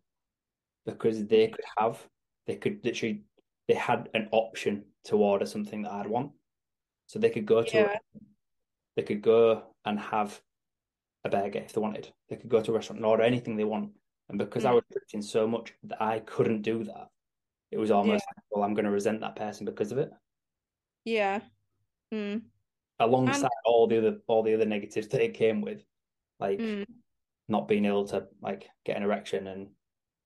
because 0.85 1.25
they 1.25 1.47
could 1.47 1.65
have, 1.77 2.05
they 2.45 2.57
could 2.57 2.83
literally, 2.83 3.23
they 3.67 3.73
had 3.75 4.09
an 4.13 4.27
option 4.31 4.85
to 5.05 5.17
order 5.17 5.45
something 5.45 5.83
that 5.83 5.91
I'd 5.93 6.07
want, 6.07 6.33
so 7.13 7.19
they 7.19 7.29
could 7.29 7.45
go 7.45 7.61
to, 7.61 7.77
Yeah. 7.77 7.97
they 8.95 9.03
could 9.03 9.21
go 9.21 9.75
and 9.85 9.99
have 9.99 10.41
a 11.23 11.29
burger 11.29 11.59
if 11.59 11.71
they 11.73 11.79
wanted. 11.79 12.11
They 12.27 12.37
could 12.37 12.49
go 12.49 12.59
to 12.59 12.71
a 12.71 12.73
restaurant 12.73 12.97
and 12.97 13.05
order 13.05 13.21
anything 13.21 13.55
they 13.55 13.63
want, 13.65 13.93
and 14.29 14.39
because 14.39 14.65
I 14.65 14.71
Mm. 14.71 14.75
was 14.75 14.83
restricting 14.89 15.21
so 15.21 15.45
much 15.47 15.75
that 15.83 16.01
I 16.01 16.21
couldn't 16.21 16.63
do 16.63 16.83
that, 16.85 17.11
it 17.69 17.77
was 17.77 17.91
almost 17.91 18.25
like, 18.25 18.43
well, 18.49 18.63
I'm 18.63 18.73
going 18.73 18.85
to 18.85 18.91
resent 18.91 19.21
that 19.21 19.35
person 19.35 19.65
because 19.65 19.91
of 19.91 19.99
it. 19.99 20.11
yeah 21.05 21.41
mm. 22.13 22.41
alongside 22.99 23.49
all 23.65 23.87
the 23.87 23.97
other 23.97 24.21
all 24.27 24.41
the 24.41 24.53
other 24.53 24.65
negatives 24.65 25.07
that 25.09 25.21
it 25.21 25.33
came 25.35 25.61
with, 25.61 25.85
like 26.39 26.59
Mm. 26.59 26.87
not 27.47 27.67
being 27.67 27.85
able 27.85 28.07
to 28.07 28.27
like 28.41 28.71
get 28.85 28.97
an 28.97 29.03
erection 29.03 29.45
and 29.47 29.75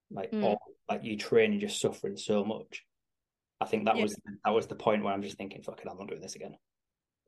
like 0.10 0.32
Mm. 0.32 0.44
all 0.44 0.62
like 0.88 1.04
you 1.04 1.18
train 1.18 1.52
and 1.52 1.60
just 1.60 1.82
suffering 1.82 2.16
so 2.16 2.46
much. 2.46 2.86
I 3.60 3.66
think 3.66 3.86
that 3.86 3.96
Yeah. 3.98 4.04
was 4.04 4.16
that 4.46 4.52
was 4.52 4.68
the 4.68 4.76
point 4.76 5.04
where 5.04 5.14
I'm 5.14 5.24
just 5.24 5.38
thinking, 5.38 5.64
fuck 5.64 5.82
it, 5.82 5.88
I'm 5.90 5.98
not 5.98 6.08
doing 6.08 6.22
this 6.22 6.36
again. 6.36 6.58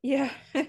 Yeah. 0.01 0.31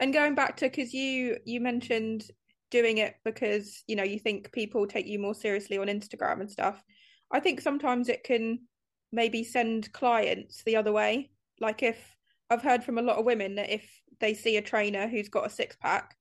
And 0.00 0.14
going 0.14 0.34
back 0.34 0.56
to 0.56 0.64
because 0.64 0.94
you 0.94 1.36
you 1.44 1.60
mentioned 1.60 2.24
doing 2.70 2.98
it 2.98 3.16
because 3.22 3.84
you 3.86 3.96
know 3.96 4.02
you 4.02 4.18
think 4.18 4.50
people 4.50 4.86
take 4.86 5.06
you 5.06 5.18
more 5.18 5.34
seriously 5.34 5.76
on 5.76 5.88
Instagram 5.88 6.40
and 6.40 6.50
stuff. 6.50 6.82
I 7.30 7.38
think 7.38 7.60
sometimes 7.60 8.08
it 8.08 8.24
can 8.24 8.60
maybe 9.12 9.44
send 9.44 9.92
clients 9.92 10.62
the 10.64 10.76
other 10.76 10.90
way. 10.90 11.30
Like 11.60 11.82
if 11.82 11.98
I've 12.48 12.62
heard 12.62 12.82
from 12.82 12.96
a 12.96 13.02
lot 13.02 13.18
of 13.18 13.26
women 13.26 13.56
that 13.56 13.70
if 13.70 13.86
they 14.20 14.32
see 14.32 14.56
a 14.56 14.62
trainer 14.62 15.06
who's 15.06 15.28
got 15.28 15.46
a 15.46 15.50
six 15.50 15.76
pack, 15.76 16.16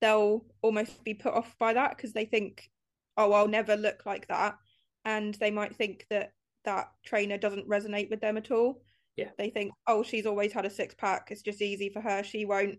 they'll 0.00 0.46
almost 0.62 1.04
be 1.04 1.12
put 1.12 1.34
off 1.34 1.54
by 1.58 1.74
that 1.74 1.94
because 1.94 2.14
they 2.14 2.24
think, 2.24 2.70
oh, 3.18 3.32
I'll 3.32 3.46
never 3.46 3.76
look 3.76 4.06
like 4.06 4.26
that, 4.28 4.56
and 5.04 5.34
they 5.34 5.50
might 5.50 5.76
think 5.76 6.06
that 6.08 6.32
that 6.64 6.88
trainer 7.04 7.36
doesn't 7.36 7.68
resonate 7.68 8.08
with 8.08 8.22
them 8.22 8.38
at 8.38 8.50
all. 8.50 8.82
Yeah. 9.16 9.30
They 9.38 9.50
think, 9.50 9.72
oh, 9.86 10.02
she's 10.02 10.26
always 10.26 10.52
had 10.52 10.64
a 10.64 10.70
six 10.70 10.94
pack. 10.94 11.28
It's 11.30 11.42
just 11.42 11.60
easy 11.60 11.90
for 11.90 12.00
her. 12.00 12.22
She 12.22 12.44
won't. 12.44 12.78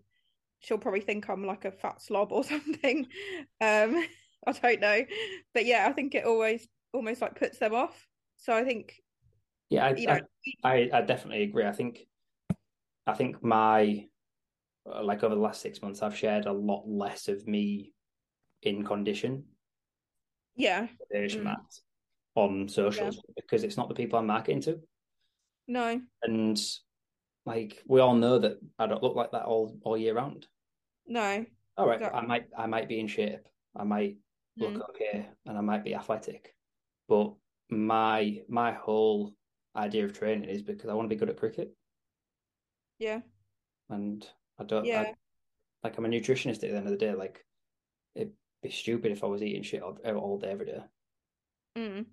She'll 0.60 0.78
probably 0.78 1.00
think 1.00 1.28
I'm 1.28 1.44
like 1.46 1.64
a 1.64 1.72
fat 1.72 2.00
slob 2.00 2.32
or 2.32 2.44
something. 2.44 3.06
Um, 3.60 4.04
I 4.46 4.52
don't 4.52 4.80
know, 4.80 5.04
but 5.54 5.64
yeah, 5.64 5.86
I 5.88 5.92
think 5.92 6.14
it 6.14 6.26
always 6.26 6.68
almost 6.92 7.22
like 7.22 7.38
puts 7.38 7.58
them 7.58 7.74
off. 7.74 8.06
So 8.36 8.54
I 8.54 8.62
think 8.64 8.94
Yeah, 9.70 9.86
I, 9.86 9.94
you 9.94 10.06
know, 10.06 10.20
I, 10.64 10.70
I, 10.70 10.90
I 10.92 11.00
definitely 11.00 11.44
agree. 11.44 11.64
I 11.64 11.72
think, 11.72 12.06
I 13.06 13.14
think 13.14 13.42
my, 13.42 14.06
uh, 14.86 15.02
like 15.02 15.22
over 15.22 15.34
the 15.34 15.40
last 15.40 15.62
six 15.62 15.80
months, 15.80 16.02
I've 16.02 16.16
shared 16.16 16.44
a 16.44 16.52
lot 16.52 16.84
less 16.86 17.28
of 17.28 17.46
me 17.46 17.94
in 18.62 18.84
condition 18.84 19.44
yeah, 20.56 20.88
Mm. 21.12 21.44
that 21.44 21.56
on 22.34 22.68
socials 22.68 23.20
because 23.36 23.64
it's 23.64 23.76
not 23.76 23.88
the 23.88 23.94
people 23.94 24.18
I'm 24.18 24.26
marketing 24.26 24.60
to. 24.62 24.80
No, 25.66 26.00
And 26.22 26.60
like 27.46 27.82
we 27.86 28.00
all 28.00 28.14
know 28.14 28.38
that 28.38 28.58
I 28.78 28.86
don't 28.86 29.02
look 29.02 29.16
like 29.16 29.32
that 29.32 29.44
all 29.44 29.76
all 29.84 29.96
year 29.96 30.14
round. 30.14 30.46
no, 31.06 31.44
All 31.76 31.86
right, 31.86 31.96
Exactly. 31.96 32.20
I 32.20 32.26
might 32.26 32.46
I 32.56 32.66
might 32.66 32.88
be 32.88 33.00
in 33.00 33.06
shape. 33.08 33.46
I 33.76 33.84
might 33.84 34.18
look 34.56 34.74
Mm. 34.74 34.88
okay 34.90 35.28
and 35.46 35.58
I 35.58 35.60
might 35.60 35.84
be 35.84 35.94
athletic. 35.94 36.54
But 37.08 37.34
my 37.70 38.42
my 38.48 38.72
whole 38.72 39.34
idea 39.76 40.04
of 40.04 40.12
training 40.16 40.48
is 40.48 40.62
because 40.62 40.88
I 40.88 40.94
want 40.94 41.06
to 41.06 41.14
be 41.14 41.18
good 41.18 41.30
at 41.30 41.36
cricket 41.36 41.74
yeah, 42.98 43.20
and 43.90 44.26
I 44.58 44.64
don't 44.64 44.84
yeah. 44.84 45.00
I, 45.02 45.14
like 45.82 45.98
I'm 45.98 46.04
a 46.04 46.08
nutritionist 46.08 46.54
at 46.54 46.60
the 46.70 46.76
end 46.76 46.86
of 46.86 46.92
the 46.92 46.96
day. 46.96 47.12
Like 47.12 47.44
it'd 48.14 48.32
be 48.62 48.70
stupid 48.70 49.12
if 49.12 49.24
I 49.24 49.26
was 49.26 49.42
eating 49.42 49.62
shit 49.62 49.82
all, 49.82 49.98
all 50.06 50.38
day 50.38 50.50
every 50.50 50.66
day. 50.66 50.80
Mm. 51.76 52.06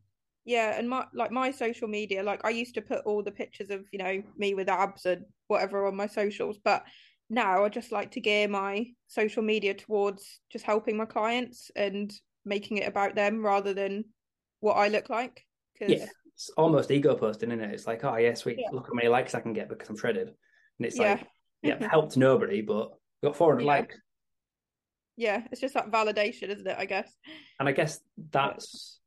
Yeah, 0.45 0.77
and 0.77 0.89
my 0.89 1.05
like 1.13 1.31
my 1.31 1.51
social 1.51 1.87
media, 1.87 2.23
like 2.23 2.43
I 2.43 2.49
used 2.49 2.73
to 2.75 2.81
put 2.81 3.05
all 3.05 3.21
the 3.23 3.31
pictures 3.31 3.69
of, 3.69 3.85
you 3.91 3.99
know, 3.99 4.23
me 4.37 4.53
with 4.53 4.69
abs 4.69 5.05
and 5.05 5.25
whatever 5.47 5.85
on 5.85 5.95
my 5.95 6.07
socials, 6.07 6.57
but 6.63 6.83
now 7.29 7.63
I 7.63 7.69
just 7.69 7.91
like 7.91 8.11
to 8.11 8.21
gear 8.21 8.47
my 8.47 8.87
social 9.07 9.43
media 9.43 9.73
towards 9.73 10.39
just 10.51 10.65
helping 10.65 10.97
my 10.97 11.05
clients 11.05 11.71
and 11.75 12.11
making 12.43 12.77
it 12.77 12.87
about 12.87 13.15
them 13.15 13.43
rather 13.45 13.73
than 13.73 14.05
what 14.59 14.73
I 14.73 14.87
look 14.87 15.09
like. 15.09 15.45
Because 15.73 15.99
Yeah. 16.01 16.07
It's 16.33 16.49
almost 16.57 16.89
ego 16.89 17.13
posting, 17.15 17.51
isn't 17.51 17.63
it? 17.63 17.73
It's 17.73 17.85
like, 17.85 18.03
oh 18.03 18.15
yeah, 18.15 18.33
sweet, 18.33 18.57
Yeah. 18.57 18.69
look 18.71 18.87
how 18.87 18.93
many 18.93 19.09
likes 19.09 19.35
I 19.35 19.41
can 19.41 19.53
get 19.53 19.69
because 19.69 19.87
I'm 19.89 19.97
shredded. 19.97 20.29
And 20.29 20.85
it's 20.87 20.97
yeah, 20.97 21.11
like, 21.11 21.27
yeah, 21.61 21.87
helped 21.87 22.17
nobody, 22.17 22.61
but 22.61 22.93
got 23.23 23.35
400 23.35 23.61
Yeah. 23.61 23.67
likes. 23.67 23.95
yeah, 25.17 25.43
it's 25.51 25.61
just 25.61 25.75
that 25.75 25.91
validation, 25.91 26.49
isn't 26.49 26.65
it? 26.65 26.75
I 26.79 26.85
guess. 26.85 27.13
And 27.59 27.69
I 27.69 27.73
guess 27.73 27.99
that's, 28.31 28.99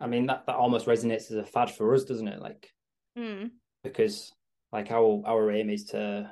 I 0.00 0.06
mean, 0.06 0.26
that, 0.26 0.46
that 0.46 0.56
almost 0.56 0.86
resonates 0.86 1.30
as 1.30 1.38
a 1.38 1.44
fad 1.44 1.70
for 1.70 1.94
us, 1.94 2.04
doesn't 2.04 2.28
it? 2.28 2.40
Like, 2.40 2.70
Mm. 3.16 3.50
because 3.82 4.30
like 4.72 4.90
our 4.90 5.22
our 5.24 5.50
aim 5.50 5.70
is 5.70 5.84
to 5.86 6.30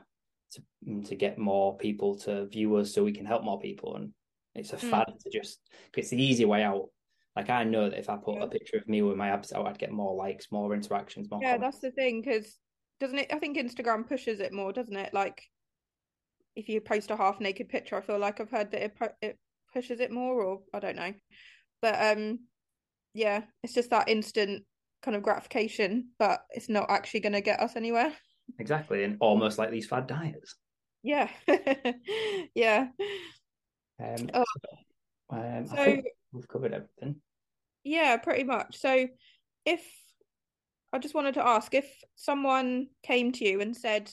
to 0.53 1.03
to 1.05 1.15
get 1.15 1.39
more 1.39 1.79
people 1.79 2.17
to 2.19 2.47
view 2.47 2.77
us 2.77 2.93
so 2.93 3.03
we 3.03 3.12
can 3.12 3.25
help 3.25 3.43
more 3.43 3.59
people, 3.59 3.97
and 3.97 4.12
it's 4.55 4.73
a 4.75 4.77
Mm. 4.77 4.91
fad 4.91 5.07
to 5.21 5.31
just 5.31 5.61
it's 5.97 6.11
the 6.11 6.23
easy 6.23 6.45
way 6.45 6.62
out. 6.62 6.91
Like 7.35 7.49
I 7.49 7.65
know 7.65 7.89
that 7.89 7.99
if 7.99 8.11
I 8.11 8.17
put 8.17 8.37
Yeah. 8.37 8.45
a 8.45 8.49
picture 8.49 8.77
of 8.77 8.87
me 8.87 9.01
with 9.01 9.17
my 9.17 9.31
abs 9.31 9.53
out, 9.53 9.67
I'd 9.67 9.79
get 9.79 9.93
more 9.93 10.15
likes, 10.15 10.53
more 10.53 10.75
interactions, 10.75 11.31
more. 11.31 11.41
Yeah, 11.43 11.57
comments. 11.57 11.79
that's 11.81 11.83
the 11.83 11.91
thing, 11.93 12.21
because 12.21 12.59
doesn't 13.01 13.19
it? 13.19 13.33
I 13.33 13.39
think 13.39 13.57
Instagram 13.57 14.07
pushes 14.07 14.41
it 14.41 14.53
more, 14.53 14.73
doesn't 14.75 14.95
it? 14.97 15.15
Like 15.15 15.43
if 16.55 16.69
you 16.69 16.81
post 16.81 17.11
a 17.11 17.17
half 17.17 17.41
naked 17.41 17.69
picture, 17.71 17.97
I 17.97 18.03
feel 18.03 18.19
like 18.19 18.41
I've 18.41 18.51
heard 18.51 18.71
that 18.73 18.83
it 18.85 18.93
it 19.23 19.39
pushes 19.73 20.01
it 20.01 20.12
more, 20.12 20.43
or 20.43 20.62
I 20.75 20.81
don't 20.81 20.97
know. 20.97 21.15
But 21.81 22.17
um, 22.19 22.41
yeah, 23.15 23.43
it's 23.62 23.73
just 23.75 23.91
that 23.91 24.09
instant 24.09 24.65
kind 25.03 25.17
of 25.17 25.23
gratification, 25.23 26.09
but 26.19 26.45
it's 26.51 26.69
not 26.69 26.91
actually 26.91 27.21
going 27.21 27.33
to 27.33 27.41
get 27.41 27.61
us 27.61 27.77
anywhere. 27.77 28.12
exactly, 28.59 29.05
and 29.05 29.17
almost 29.21 29.59
like 29.59 29.71
these 29.71 29.87
fad 29.87 30.07
diets. 30.07 30.57
Yeah, 31.03 31.29
yeah. 32.55 32.89
Um, 34.01 34.29
Oh. 34.35 34.45
so, 35.31 35.37
um, 35.37 35.67
So 35.67 35.75
I 35.75 35.85
think 35.85 36.07
we've 36.33 36.49
covered 36.49 36.73
everything. 36.75 37.17
yeah, 37.85 38.17
pretty 38.17 38.45
much. 38.45 38.79
So 38.79 39.09
if 39.65 39.83
I 40.93 40.99
just 40.99 41.15
wanted 41.15 41.35
to 41.35 41.47
ask 41.47 41.75
if 41.75 41.87
someone 42.17 42.89
came 43.03 43.33
to 43.33 43.45
you 43.45 43.61
and 43.61 43.77
said, 43.77 44.11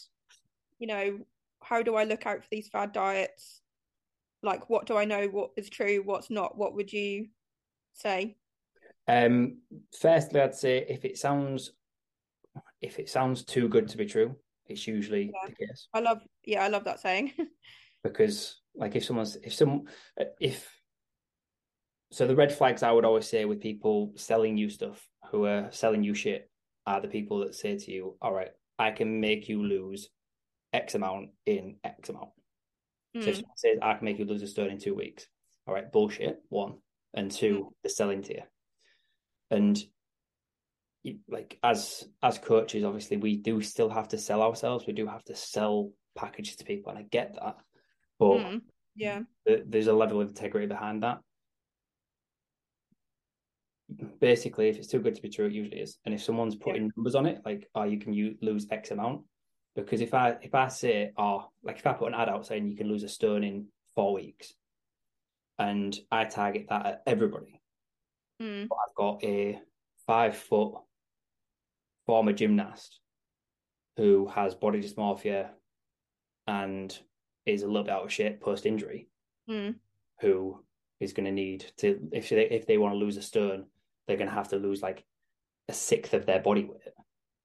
you 0.79 0.87
know, 0.87 1.19
how 1.63 1.83
do 1.83 1.95
I 1.95 2.03
look 2.03 2.25
out 2.25 2.41
for 2.41 2.47
these 2.51 2.67
fad 2.69 2.91
diets? 2.91 3.61
Like, 4.43 4.69
what 4.69 4.87
do 4.87 4.97
I 4.97 5.05
know? 5.05 5.27
What 5.27 5.51
is 5.55 5.69
true? 5.69 6.01
What's 6.03 6.29
not? 6.29 6.57
What 6.57 6.75
would 6.75 6.91
you 6.91 7.27
say? 7.93 8.35
Um, 9.11 9.57
firstly, 9.99 10.39
I'd 10.39 10.55
say 10.55 10.85
if 10.87 11.03
it 11.03 11.17
sounds 11.17 11.73
if 12.81 12.97
it 12.97 13.09
sounds 13.09 13.43
too 13.43 13.67
good 13.67 13.89
to 13.89 13.97
be 13.97 14.05
true, 14.05 14.35
it's 14.67 14.87
usually 14.87 15.31
Yeah. 15.33 15.49
the 15.49 15.65
case. 15.67 15.87
I 15.93 15.99
love, 15.99 16.21
yeah, 16.45 16.63
I 16.63 16.69
love 16.69 16.85
that 16.85 17.01
saying. 17.01 17.33
because 18.03 18.61
like 18.73 18.95
if 18.95 19.03
someone's 19.03 19.35
if 19.35 19.53
some 19.53 19.83
if 20.39 20.67
so 22.11 22.25
the 22.25 22.35
red 22.35 22.53
flags 22.53 22.83
I 22.83 22.91
would 22.91 23.05
always 23.05 23.27
say 23.27 23.43
with 23.45 23.59
people 23.59 24.13
selling 24.15 24.57
you 24.57 24.69
stuff 24.69 25.05
who 25.29 25.45
are 25.45 25.67
selling 25.71 26.03
you 26.03 26.13
shit 26.13 26.49
are 26.87 27.01
the 27.01 27.07
people 27.09 27.39
that 27.39 27.53
say 27.53 27.77
to 27.77 27.91
you, 27.91 28.17
all 28.21 28.33
right, 28.33 28.51
I 28.79 28.91
can 28.91 29.19
make 29.19 29.49
you 29.49 29.61
lose 29.61 30.09
X 30.73 30.95
amount 30.95 31.31
in 31.45 31.75
X 31.83 32.07
amount. 32.09 32.29
So 33.19 33.29
if 33.29 33.35
Mm, 33.35 33.39
someone 33.39 33.57
says 33.57 33.77
I 33.81 33.93
can 33.95 34.05
make 34.05 34.19
you 34.19 34.25
lose 34.25 34.41
a 34.41 34.47
stone 34.47 34.69
in 34.69 34.79
two 34.79 34.95
weeks, 34.95 35.27
all 35.67 35.73
right, 35.73 35.91
bullshit, 35.91 36.39
one. 36.47 36.75
And 37.13 37.29
two, 37.29 37.65
Mm. 37.65 37.73
they're 37.83 37.89
selling 37.89 38.21
to 38.23 38.33
you. 38.35 38.41
And 39.51 39.77
like 41.27 41.59
as 41.63 42.07
as 42.23 42.37
coaches, 42.37 42.83
obviously 42.83 43.17
we 43.17 43.35
do 43.35 43.61
still 43.61 43.89
have 43.89 44.07
to 44.09 44.17
sell 44.17 44.41
ourselves. 44.41 44.85
We 44.87 44.93
do 44.93 45.07
have 45.07 45.23
to 45.25 45.35
sell 45.35 45.91
packages 46.15 46.55
to 46.57 46.65
people, 46.65 46.91
and 46.91 46.99
I 46.99 47.03
get 47.03 47.35
that. 47.35 47.57
But 48.19 48.37
mm, 48.37 48.61
yeah, 48.95 49.21
th- 49.47 49.63
there's 49.67 49.87
a 49.87 49.93
level 49.93 50.21
of 50.21 50.29
integrity 50.29 50.67
behind 50.67 51.03
that. 51.03 51.19
Basically, 54.19 54.69
if 54.69 54.77
it's 54.77 54.87
too 54.87 54.99
good 54.99 55.15
to 55.15 55.21
be 55.21 55.29
true, 55.29 55.47
it 55.47 55.53
usually 55.53 55.81
is. 55.81 55.97
And 56.05 56.13
if 56.13 56.23
someone's 56.23 56.55
putting 56.55 56.91
numbers 56.95 57.15
on 57.15 57.25
it, 57.25 57.41
like, 57.43 57.67
oh, 57.75 57.83
you 57.83 57.99
can 57.99 58.13
u- 58.13 58.37
lose 58.41 58.67
X 58.71 58.91
amount, 58.91 59.23
because 59.75 60.01
if 60.01 60.13
I 60.13 60.37
if 60.41 60.55
I 60.55 60.69
say, 60.69 61.11
oh, 61.17 61.49
like 61.63 61.79
if 61.79 61.87
I 61.87 61.93
put 61.93 62.07
an 62.07 62.19
ad 62.19 62.29
out 62.29 62.45
saying 62.45 62.67
you 62.67 62.77
can 62.77 62.87
lose 62.87 63.03
a 63.03 63.09
stone 63.09 63.43
in 63.43 63.67
four 63.95 64.13
weeks, 64.13 64.53
and 65.57 65.97
I 66.11 66.25
target 66.25 66.67
that 66.69 66.85
at 66.85 67.01
everybody, 67.05 67.60
mm, 68.41 68.67
but 68.67 68.77
I've 68.87 68.95
got 68.95 69.23
a 69.23 69.59
five 70.07 70.35
foot 70.35 70.73
former 72.05 72.33
gymnast 72.33 72.99
who 73.97 74.27
has 74.27 74.55
body 74.55 74.81
dysmorphia 74.81 75.49
and 76.47 76.97
is 77.45 77.63
a 77.63 77.67
little 77.67 77.83
bit 77.83 77.93
out 77.93 78.03
of 78.03 78.11
shape 78.11 78.41
post 78.41 78.65
injury, 78.65 79.07
mm, 79.49 79.75
who 80.19 80.63
is 80.99 81.13
going 81.13 81.25
to 81.25 81.31
need 81.31 81.65
to 81.77 82.09
if 82.11 82.29
they 82.29 82.49
if 82.49 82.65
they 82.65 82.77
want 82.77 82.93
to 82.93 82.97
lose 82.97 83.17
a 83.17 83.21
stone, 83.21 83.65
they're 84.07 84.17
going 84.17 84.29
to 84.29 84.35
have 84.35 84.49
to 84.49 84.57
lose 84.57 84.81
like 84.81 85.03
a 85.69 85.73
sixth 85.73 86.13
of 86.13 86.25
their 86.25 86.39
body 86.39 86.63
weight. 86.63 86.93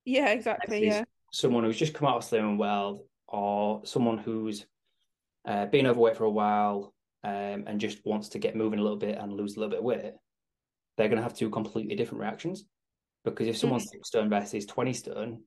yeah, 0.04 0.28
exactly. 0.28 0.86
Yeah, 0.86 1.04
someone 1.32 1.64
who's 1.64 1.78
just 1.78 1.94
come 1.94 2.08
out 2.08 2.16
of 2.16 2.24
Slimming 2.24 2.58
World, 2.58 3.00
or 3.28 3.82
someone 3.84 4.18
who's 4.18 4.66
uh, 5.46 5.66
been 5.66 5.86
overweight 5.86 6.16
for 6.16 6.24
a 6.24 6.30
while 6.30 6.94
um, 7.24 7.64
and 7.66 7.80
just 7.80 8.04
wants 8.04 8.30
to 8.30 8.38
get 8.38 8.56
moving 8.56 8.78
a 8.78 8.82
little 8.82 8.98
bit 8.98 9.18
and 9.18 9.32
lose 9.32 9.56
a 9.56 9.60
little 9.60 9.70
bit 9.70 9.78
of 9.80 9.84
weight, 9.84 10.12
they're 10.96 11.08
going 11.08 11.18
to 11.18 11.22
have 11.22 11.34
two 11.34 11.50
completely 11.50 11.94
different 11.96 12.20
reactions. 12.20 12.64
Because 13.24 13.48
if 13.48 13.56
someone's 13.56 13.90
six 13.90 14.08
stone 14.08 14.30
versus 14.30 14.66
twenty 14.66 14.92
stone, 14.92 15.42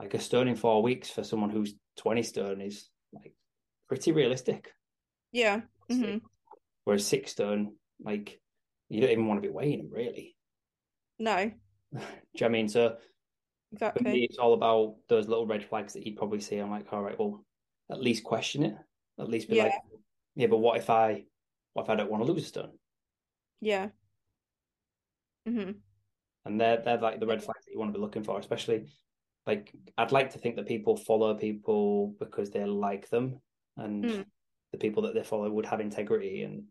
like 0.00 0.14
a 0.14 0.20
stone 0.20 0.48
in 0.48 0.56
four 0.56 0.82
weeks 0.82 1.10
for 1.10 1.22
someone 1.24 1.50
who's 1.50 1.74
twenty 1.96 2.22
stone 2.22 2.60
is 2.60 2.88
like 3.12 3.34
pretty 3.88 4.12
realistic. 4.12 4.72
yeah, 5.32 5.62
mhm, 5.90 6.20
Whereas 6.84 7.06
six 7.06 7.32
stone, 7.32 7.76
like 8.02 8.40
you 8.88 9.00
don't 9.00 9.10
even 9.10 9.26
want 9.26 9.42
to 9.42 9.48
be 9.48 9.52
weighing 9.54 9.78
them 9.78 9.90
really. 9.90 10.36
no, 11.18 11.52
Do 11.92 11.98
you 11.98 12.00
know 12.00 12.08
what 12.32 12.44
I 12.44 12.48
mean? 12.48 12.68
So 12.68 12.96
for 13.76 13.76
exactly. 13.76 14.12
me, 14.12 14.24
it's 14.24 14.38
all 14.38 14.54
about 14.54 14.96
those 15.08 15.28
little 15.28 15.46
red 15.46 15.64
flags 15.64 15.92
that 15.94 16.06
you'd 16.06 16.16
probably 16.16 16.40
see. 16.40 16.58
I'm 16.58 16.70
like, 16.70 16.92
all 16.92 17.02
right, 17.02 17.18
well, 17.18 17.44
at 17.90 18.00
least 18.00 18.24
question 18.24 18.64
it. 18.64 18.76
At 19.18 19.28
least 19.28 19.48
be 19.48 19.56
Yeah. 19.56 19.64
like, 19.64 19.72
yeah, 20.34 20.48
but 20.48 20.58
what 20.58 20.78
if 20.78 20.90
I, 20.90 21.24
what 21.74 21.84
if 21.84 21.90
I 21.90 21.96
don't 21.96 22.10
want 22.10 22.24
to 22.26 22.32
lose 22.32 22.44
a 22.44 22.48
stone? 22.48 22.78
Yeah. 23.60 23.90
Hmm 25.46 25.70
And 26.44 26.60
they're 26.60 26.82
they're 26.82 26.98
like 26.98 27.20
the 27.20 27.26
red 27.26 27.42
flags 27.42 27.64
that 27.64 27.72
you 27.72 27.78
want 27.78 27.92
to 27.92 27.98
be 27.98 28.02
looking 28.02 28.24
for, 28.24 28.38
especially 28.38 28.86
like 29.46 29.72
I'd 29.96 30.12
like 30.12 30.30
to 30.30 30.38
think 30.38 30.56
that 30.56 30.66
people 30.66 30.96
follow 30.96 31.34
people 31.34 32.14
because 32.18 32.50
they 32.50 32.64
like 32.64 33.08
them 33.10 33.40
and 33.76 34.06
Mm. 34.06 34.24
the 34.72 34.78
people 34.78 35.02
that 35.04 35.14
they 35.14 35.22
follow 35.22 35.50
would 35.50 35.66
have 35.66 35.80
integrity 35.80 36.42
and 36.42 36.64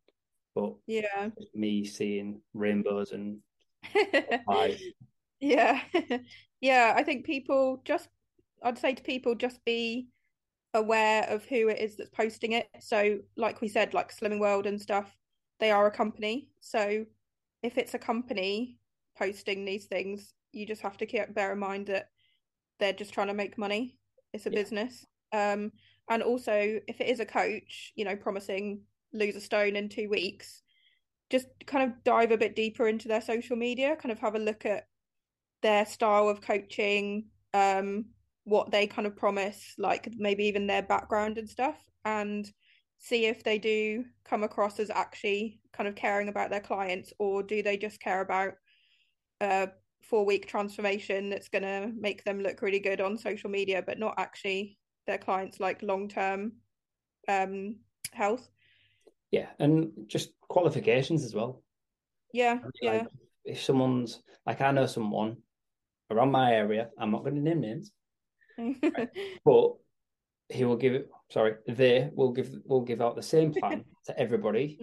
but 0.56 0.74
Yeah. 0.88 1.30
me 1.56 1.86
seeing 1.86 2.42
rainbows 2.54 3.12
and 3.12 3.40
Yeah. 5.40 5.82
Yeah, 6.62 6.94
I 6.96 7.04
think 7.04 7.26
people 7.26 7.82
just 7.84 8.08
I'd 8.64 8.78
say 8.78 8.94
to 8.94 9.04
people 9.04 9.36
just 9.36 9.66
be 9.66 10.08
aware 10.74 11.24
of 11.24 11.44
who 11.44 11.68
it 11.68 11.80
is 11.80 11.98
that's 11.98 12.10
posting 12.12 12.54
it. 12.54 12.68
So 12.80 13.20
like 13.36 13.60
we 13.60 13.68
said, 13.68 13.94
like 13.94 14.16
Slimming 14.16 14.40
World 14.40 14.66
and 14.66 14.82
stuff, 14.82 15.14
they 15.60 15.72
are 15.72 15.88
a 15.88 15.92
company. 15.92 16.50
So 16.62 17.06
if 17.64 17.78
it's 17.78 17.94
a 17.94 18.00
company 18.00 18.78
posting 19.18 19.66
these 19.66 19.86
things, 19.86 20.34
you 20.52 20.66
just 20.66 20.82
have 20.82 20.98
to 20.98 21.06
keep 21.06 21.34
bear 21.34 21.54
in 21.54 21.60
mind 21.60 21.88
that 21.88 22.10
they're 22.80 22.94
just 22.94 23.14
trying 23.14 23.28
to 23.28 23.34
make 23.34 23.58
money. 23.58 23.98
It's 24.34 24.46
a 24.46 24.52
Yeah. 24.52 24.60
business. 24.60 25.06
Um, 25.32 25.72
and 26.10 26.22
also 26.22 26.80
if 26.88 27.02
it 27.02 27.08
is 27.08 27.20
a 27.20 27.26
coach, 27.26 27.94
you 27.96 28.06
know, 28.06 28.16
promising 28.16 28.82
lose 29.14 29.36
a 29.36 29.42
stone 29.42 29.76
in 29.76 29.90
two 29.90 30.10
weeks, 30.10 30.62
just 31.30 31.48
kind 31.66 31.90
of 31.90 32.04
dive 32.04 32.32
a 32.32 32.38
bit 32.38 32.56
deeper 32.56 32.88
into 32.88 33.08
their 33.08 33.22
social 33.22 33.56
media, 33.56 33.96
kind 33.96 34.12
of 34.12 34.20
have 34.20 34.36
a 34.36 34.40
look 34.40 34.66
at 34.66 34.86
their 35.62 35.86
style 35.86 36.28
of 36.28 36.42
coaching, 36.42 37.26
um, 37.54 38.06
what 38.44 38.72
they 38.72 38.86
kind 38.86 39.08
of 39.08 39.16
promise, 39.16 39.74
like 39.78 40.10
maybe 40.18 40.46
even 40.46 40.68
their 40.68 40.82
background 40.84 41.38
and 41.38 41.50
stuff, 41.50 41.78
and 42.04 42.52
see 43.04 43.26
if 43.26 43.44
they 43.44 43.60
do 43.60 44.06
come 44.24 44.44
across 44.44 44.80
as 44.80 44.90
actually 44.90 45.60
kind 45.74 45.90
of 45.90 45.96
caring 45.96 46.30
about 46.30 46.50
their 46.50 46.62
clients, 46.62 47.12
or 47.20 47.44
do 47.44 47.62
they 47.62 47.76
just 47.76 48.00
care 48.00 48.22
about 48.22 48.54
a 49.42 49.68
four 50.02 50.26
week 50.26 50.48
transformation 50.48 51.30
that's 51.30 51.50
going 51.50 51.64
to 51.64 51.92
make 52.00 52.24
them 52.24 52.40
look 52.40 52.62
really 52.62 52.80
good 52.80 53.02
on 53.02 53.18
social 53.18 53.50
media, 53.50 53.84
but 53.86 54.00
not 54.00 54.16
actually 54.18 54.78
their 55.06 55.18
clients' 55.18 55.60
like 55.60 55.84
long 55.84 56.08
term 56.08 56.54
um, 57.28 57.76
health. 58.14 58.48
yeah, 59.32 59.48
and 59.60 59.92
just 60.08 60.30
qualifications 60.48 61.26
as 61.26 61.36
well. 61.36 61.62
Yeah, 62.32 62.54
mean, 62.54 62.72
yeah. 62.82 63.04
if 63.44 63.62
someone's 63.62 64.24
like 64.46 64.62
I 64.62 64.72
know 64.72 64.86
someone 64.86 65.36
around 66.10 66.32
my 66.32 66.54
area, 66.54 66.90
I'm 66.98 67.12
not 67.12 67.24
going 67.24 67.36
to 67.36 67.42
name 67.42 67.60
names, 67.60 67.92
but 69.46 69.76
he 70.50 70.66
will 70.66 70.76
give 70.76 70.94
it. 70.94 71.10
Sorry, 71.30 71.56
they 71.68 72.10
will 72.14 72.32
give 72.32 72.50
will 72.66 72.82
give 72.82 73.02
out 73.02 73.16
the 73.16 73.24
same 73.24 73.54
plan 73.54 73.86
to 74.06 74.20
everybody 74.20 74.80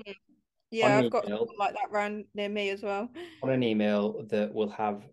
Yeah, 0.70 0.86
I've 0.98 1.10
got 1.10 1.26
like 1.58 1.74
that 1.74 1.90
around 1.90 2.24
near 2.34 2.48
me 2.48 2.70
as 2.70 2.82
well. 2.82 3.08
on 3.42 3.50
an 3.50 3.62
email 3.62 4.24
that 4.28 4.52
will 4.52 4.70
have 4.70 5.04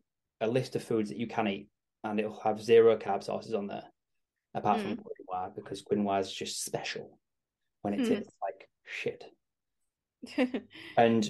a 0.41 0.47
list 0.47 0.75
of 0.75 0.83
foods 0.83 1.09
that 1.09 1.17
you 1.17 1.27
can 1.27 1.47
eat, 1.47 1.69
and 2.03 2.19
it'll 2.19 2.39
have 2.41 2.61
zero 2.61 2.97
carb 2.97 3.23
sources 3.23 3.53
on 3.53 3.67
there, 3.67 3.83
apart 4.53 4.81
from 4.81 4.97
Mm. 4.97 5.03
quinoa 5.03 5.55
because 5.55 5.83
quinoa 5.83 6.19
is 6.21 6.31
just 6.31 6.63
special 6.63 7.19
when 7.81 7.93
it 7.93 8.01
Mm. 8.01 8.07
tastes 8.17 8.33
like 8.41 8.69
shit. 8.85 9.23
And 10.97 11.29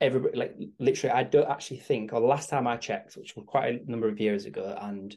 everybody, 0.00 0.36
like 0.36 0.56
literally, 0.78 1.12
I 1.14 1.22
don't 1.22 1.48
actually 1.50 1.78
think, 1.78 2.12
or 2.12 2.20
the 2.20 2.26
last 2.26 2.50
time 2.50 2.66
I 2.66 2.76
checked, 2.76 3.16
which 3.16 3.34
was 3.36 3.44
quite 3.46 3.80
a 3.82 3.90
number 3.90 4.08
of 4.08 4.20
years 4.20 4.44
ago, 4.44 4.76
and 4.80 5.14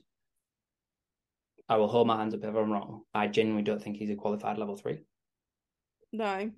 I 1.70 1.78
will 1.78 1.88
hold 1.88 2.08
my 2.08 2.18
hands 2.18 2.34
up 2.34 2.44
if 2.44 2.56
I'm 2.56 2.72
wrong. 2.72 3.04
I 3.14 3.28
genuinely 3.28 3.64
don't 3.64 3.82
think 3.82 3.98
he's 3.98 4.10
a 4.10 4.16
qualified 4.16 4.58
level 4.58 4.76
three. 4.76 5.00
No. 6.12 6.52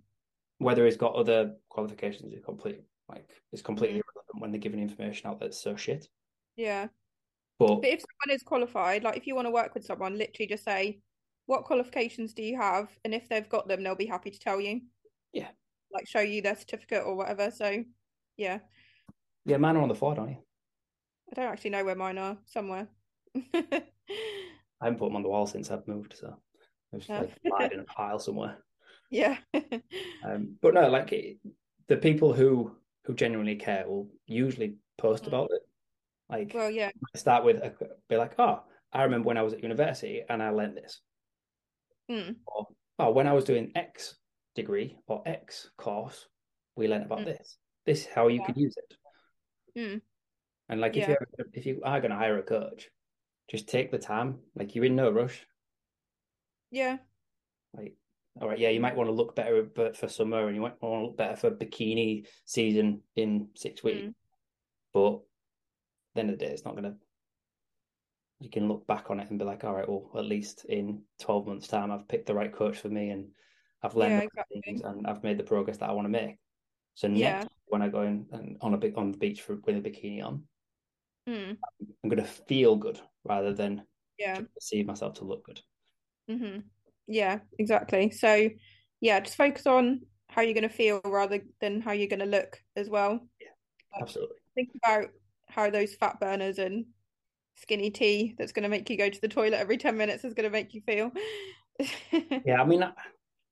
Whether 0.58 0.86
he's 0.86 0.98
got 0.98 1.16
other 1.16 1.56
qualifications 1.70 2.34
is 2.34 2.44
complete, 2.44 2.82
like 3.08 3.30
it's 3.52 3.62
completely 3.62 3.98
irrelevant 3.98 4.40
when 4.40 4.52
they're 4.52 4.60
giving 4.60 4.80
information 4.82 5.30
out 5.30 5.40
that's 5.40 5.62
so 5.62 5.76
shit. 5.76 6.08
Yeah. 6.56 6.88
But 7.60 7.82
But 7.82 7.90
if 7.90 8.02
someone 8.02 8.36
is 8.36 8.44
qualified, 8.44 9.04
like 9.04 9.18
if 9.18 9.28
you 9.28 9.36
want 9.36 9.48
to 9.48 9.52
work 9.52 9.74
with 9.74 9.86
someone, 9.86 10.18
literally 10.18 10.48
just 10.48 10.64
say, 10.64 11.00
what 11.46 11.64
qualifications 11.64 12.34
do 12.34 12.44
you 12.44 12.58
have? 12.60 12.90
And 13.04 13.14
if 13.14 13.30
they've 13.30 13.48
got 13.48 13.68
them, 13.68 13.84
they'll 13.84 13.96
be 13.96 14.06
happy 14.06 14.32
to 14.32 14.40
tell 14.40 14.60
you. 14.60 14.82
Yeah. 15.32 15.50
Like 15.94 16.08
show 16.08 16.22
you 16.22 16.42
their 16.42 16.56
certificate 16.56 17.04
or 17.06 17.16
whatever. 17.16 17.52
So 17.52 17.84
yeah. 18.38 18.60
yeah, 19.46 19.58
mine 19.58 19.78
are 19.78 19.82
on 19.82 19.90
the 19.90 19.96
floor, 19.96 20.16
don't 20.16 20.30
you? 20.30 20.38
I 21.32 21.36
don't 21.36 21.52
actually 21.52 21.72
know 21.72 21.86
where 21.86 21.96
mine 21.96 22.18
are, 22.18 22.38
somewhere. 22.46 22.88
I 24.82 24.86
haven't 24.86 25.00
put 25.00 25.08
them 25.08 25.16
on 25.16 25.24
the 25.24 25.30
wall 25.30 25.48
since 25.48 25.72
I've 25.72 25.88
moved, 25.88 26.16
so 26.18 26.38
they're 26.92 27.00
just 27.00 27.10
No. 27.10 27.20
like 27.20 27.34
lied 27.60 27.72
in 27.74 27.80
a 27.80 27.84
pile 27.86 28.20
somewhere. 28.20 28.58
Yeah. 29.12 29.38
Um, 30.24 30.58
but 30.62 30.74
no, 30.74 30.90
like 30.90 31.14
it, 31.14 31.38
the 31.88 31.96
people 31.98 32.34
who 32.34 32.76
who 33.06 33.14
genuinely 33.14 33.56
care 33.56 33.88
will 33.88 34.10
usually 34.26 34.78
post 34.98 35.26
Mm. 35.26 35.28
about 35.28 35.52
it. 35.52 35.62
Like 36.28 36.52
Well, 36.56 36.72
yeah. 36.72 36.90
start 37.16 37.46
with 37.46 37.58
a, 37.58 37.72
be 38.10 38.18
like, 38.18 38.34
oh, 38.40 38.64
I 38.92 39.04
remember 39.04 39.28
when 39.28 39.38
I 39.38 39.44
was 39.44 39.54
at 39.54 39.62
university 39.62 40.24
and 40.28 40.42
I 40.42 40.50
learned 40.50 40.76
this, 40.78 41.02
Mm. 42.10 42.36
or 42.48 42.68
oh, 42.98 43.12
when 43.12 43.28
I 43.28 43.34
was 43.34 43.44
doing 43.46 43.72
X 43.76 44.16
degree 44.56 44.98
or 45.08 45.22
X 45.28 45.70
course, 45.78 46.28
we 46.76 46.88
learned 46.88 47.06
about 47.06 47.20
Mm. 47.20 47.26
this. 47.26 47.58
This 47.86 48.02
is 48.02 48.08
how 48.08 48.28
you 48.28 48.40
Yeah. 48.40 48.46
can 48.48 48.60
use 48.60 48.76
it. 48.76 48.98
Mm. 49.78 50.02
And 50.70 50.82
like 50.82 50.98
if 50.98 51.08
Yeah. 51.08 51.16
you 51.38 51.46
if 51.54 51.66
you 51.68 51.82
are 51.84 52.02
going 52.02 52.12
to 52.12 52.18
hire 52.18 52.40
a 52.40 52.44
coach, 52.44 52.90
just 53.50 53.68
take 53.68 53.92
the 53.92 53.98
time. 53.98 54.40
Like 54.56 54.76
you're 54.76 54.86
in 54.86 54.96
no 54.96 55.10
rush. 55.10 55.46
Yeah. 56.72 56.98
Like, 57.76 57.96
all 58.42 58.50
right, 58.50 58.60
yeah, 58.60 58.70
you 58.70 58.80
might 58.80 58.96
want 58.96 59.08
to 59.08 59.14
look 59.14 59.36
better 59.36 59.68
for 59.94 60.08
summer, 60.10 60.48
and 60.48 60.56
you 60.56 60.62
might 60.62 60.82
want 60.82 61.02
to 61.02 61.06
look 61.08 61.18
better 61.18 61.36
for 61.36 61.52
bikini 61.52 62.26
season 62.46 63.02
in 63.16 63.50
six 63.56 63.84
weeks. 63.84 64.08
Mm. 64.08 64.14
But 64.94 65.14
at 65.14 65.22
the 66.16 66.20
end 66.22 66.30
of 66.32 66.40
the 66.40 66.46
day, 66.46 66.52
it's 66.52 66.66
not 66.66 66.76
gonna. 66.76 66.96
You 68.40 68.50
can 68.50 68.68
look 68.68 68.86
back 68.86 69.10
on 69.10 69.22
it 69.22 69.30
and 69.30 69.40
be 69.40 69.46
like, 69.46 69.64
all 69.64 69.74
right, 69.74 69.88
well, 69.88 70.12
at 70.18 70.26
least 70.26 70.66
in 70.66 71.04
twelve 71.22 71.48
months' 71.48 71.68
time, 71.68 71.92
I've 71.92 72.08
picked 72.08 72.26
the 72.26 72.34
right 72.34 72.54
coach 72.54 72.78
for 72.78 72.90
me, 72.90 73.10
and 73.10 73.30
I've 73.82 73.96
learned 73.96 74.12
Yeah, 74.12 74.20
the 74.20 74.26
exactly. 74.26 74.62
things, 74.66 74.82
and 74.82 75.08
I've 75.08 75.24
made 75.24 75.38
the 75.38 75.44
progress 75.44 75.78
that 75.78 75.90
I 75.90 75.94
want 75.94 76.06
to 76.06 76.10
make. 76.10 76.38
So 76.96 77.08
Yeah. 77.08 77.46
when 77.68 77.82
I 77.82 77.90
go 77.90 78.02
in 78.02 78.26
and 78.32 78.58
on 78.62 78.74
a 78.74 78.78
big 78.78 78.98
on 78.98 79.12
the 79.12 79.18
beach 79.18 79.42
for, 79.42 79.56
with 79.56 79.78
a 79.78 79.82
bikini 79.82 80.24
on, 80.24 80.44
Mm. 81.28 81.58
I'm 82.04 82.10
gonna 82.10 82.26
feel 82.26 82.76
good 82.76 83.00
rather 83.24 83.54
than 83.54 83.84
Yeah. 84.18 84.42
perceive 84.54 84.86
myself 84.86 85.16
to 85.16 85.26
look 85.26 85.44
good. 85.46 85.62
hmm 86.28 86.60
Yeah, 87.08 87.40
exactly. 87.60 88.12
So, 88.12 88.50
yeah, 89.02 89.20
just 89.20 89.36
focus 89.38 89.66
on 89.68 90.02
how 90.30 90.42
you're 90.42 90.54
going 90.54 90.68
to 90.68 90.76
feel 90.76 91.00
rather 91.06 91.40
than 91.62 91.82
how 91.82 91.92
you're 91.92 92.08
going 92.08 92.20
to 92.20 92.26
look 92.26 92.60
as 92.76 92.90
well. 92.90 93.14
Like, 93.94 94.02
Absolutely. 94.02 94.38
think 94.56 94.70
about 94.84 95.10
how 95.48 95.70
those 95.70 95.94
fat 95.96 96.20
burners 96.20 96.58
and 96.58 96.86
skinny 97.56 97.92
tea 97.92 98.36
that's 98.38 98.52
going 98.52 98.64
to 98.64 98.70
make 98.70 98.90
you 98.90 98.98
go 98.98 99.10
to 99.10 99.22
the 99.22 99.28
toilet 99.28 99.54
every 99.60 99.78
10 99.78 99.96
minutes 99.98 100.24
is 100.26 100.34
going 100.34 100.46
to 100.46 100.50
make 100.50 100.74
you 100.74 100.82
feel. 100.82 101.12
Yeah, 102.46 102.62
I 102.62 102.66
mean, 102.66 102.84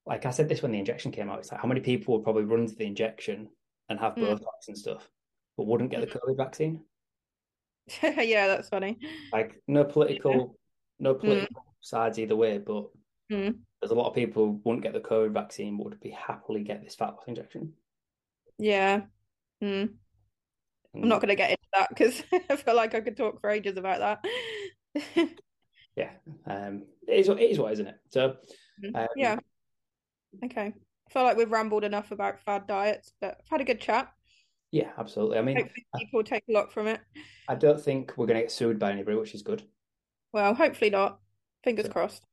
like 0.06 0.26
I 0.26 0.32
said 0.32 0.50
this 0.50 0.62
when 0.62 0.72
the 0.72 0.80
injection 0.80 1.12
came 1.12 1.30
out, 1.30 1.40
it's 1.40 1.52
like 1.52 1.62
how 1.62 1.68
many 1.68 1.82
people 1.82 2.16
would 2.16 2.24
probably 2.24 2.44
run 2.44 2.66
to 2.68 2.76
the 2.76 2.86
injection 2.86 3.50
and 3.90 4.00
have 4.00 4.16
Mm. 4.16 4.40
Botox 4.40 4.68
and 4.68 4.78
stuff, 4.78 5.08
but 5.58 5.68
wouldn't 5.68 5.92
get 5.92 6.02
the 6.02 6.08
COVID 6.20 6.38
vaccine. 6.38 6.84
Yeah, 8.02 8.48
that's 8.48 8.70
funny. 8.70 8.98
Like 9.32 9.62
no 9.68 9.84
political, 9.84 10.56
no 11.00 11.14
political 11.16 11.66
sides 11.82 12.20
either 12.20 12.36
way, 12.36 12.58
but 12.58 12.88
Mm. 13.32 13.60
there's 13.82 13.92
a 13.92 13.96
lot 13.96 14.10
of 14.10 14.16
people 14.16 14.46
who 14.46 14.62
wouldn't 14.64 14.84
get 14.84 14.94
the 14.94 15.00
COVID 15.00 15.32
vaccine 15.32 15.78
but 15.78 15.86
would 15.86 16.00
be 16.02 16.12
happily 16.12 16.62
get 16.64 16.84
this 16.84 16.96
fat 16.96 17.14
loss 17.16 17.24
injection. 17.28 17.74
Yeah. 18.58 19.04
Mm. 19.62 19.94
I'm 20.94 21.08
not 21.08 21.22
going 21.22 21.30
to 21.30 21.36
get 21.36 21.52
into 21.52 21.64
that 21.74 21.90
because 21.90 22.22
I 22.50 22.56
feel 22.56 22.76
like 22.76 22.94
I 22.94 23.02
could 23.02 23.18
talk 23.18 23.42
for 23.42 23.50
ages 23.50 23.78
about 23.78 24.22
that. 24.96 25.06
yeah, 25.96 26.12
um, 26.46 26.84
it 27.08 27.20
is, 27.20 27.30
it 27.30 27.40
is 27.40 27.58
what, 27.60 27.74
isn't 27.74 27.88
it? 27.88 27.96
So 28.10 28.36
um, 28.94 29.08
Yeah. 29.16 29.40
Okay. 30.44 30.74
I 30.74 31.14
feel 31.14 31.24
like 31.24 31.38
we've 31.38 31.52
rambled 31.52 31.84
enough 31.84 32.12
about 32.12 32.42
fad 32.42 32.68
diets, 32.68 33.14
but 33.22 33.38
I've 33.40 33.50
had 33.50 33.62
a 33.62 33.66
good 33.66 33.82
chat. 33.82 34.12
Yeah, 34.74 34.90
absolutely. 34.98 35.38
I 35.38 35.42
mean, 35.44 35.58
Hopefully 35.58 35.86
people 36.00 36.24
take 36.24 36.44
a 36.50 36.52
lot 36.52 36.74
from 36.74 36.88
it. 36.88 37.00
I 37.48 37.54
don't 37.54 37.80
think 37.80 38.14
we're 38.18 38.26
going 38.26 38.38
to 38.38 38.42
get 38.44 38.52
sued 38.52 38.80
by 38.80 38.92
anybody, 38.92 39.16
which 39.16 39.36
is 39.36 39.44
good. 39.44 39.62
Well, 40.34 40.56
hopefully 40.56 40.90
not. 40.90 41.20
Fingers 41.64 41.86
So- 41.86 41.92
crossed. 41.92 42.24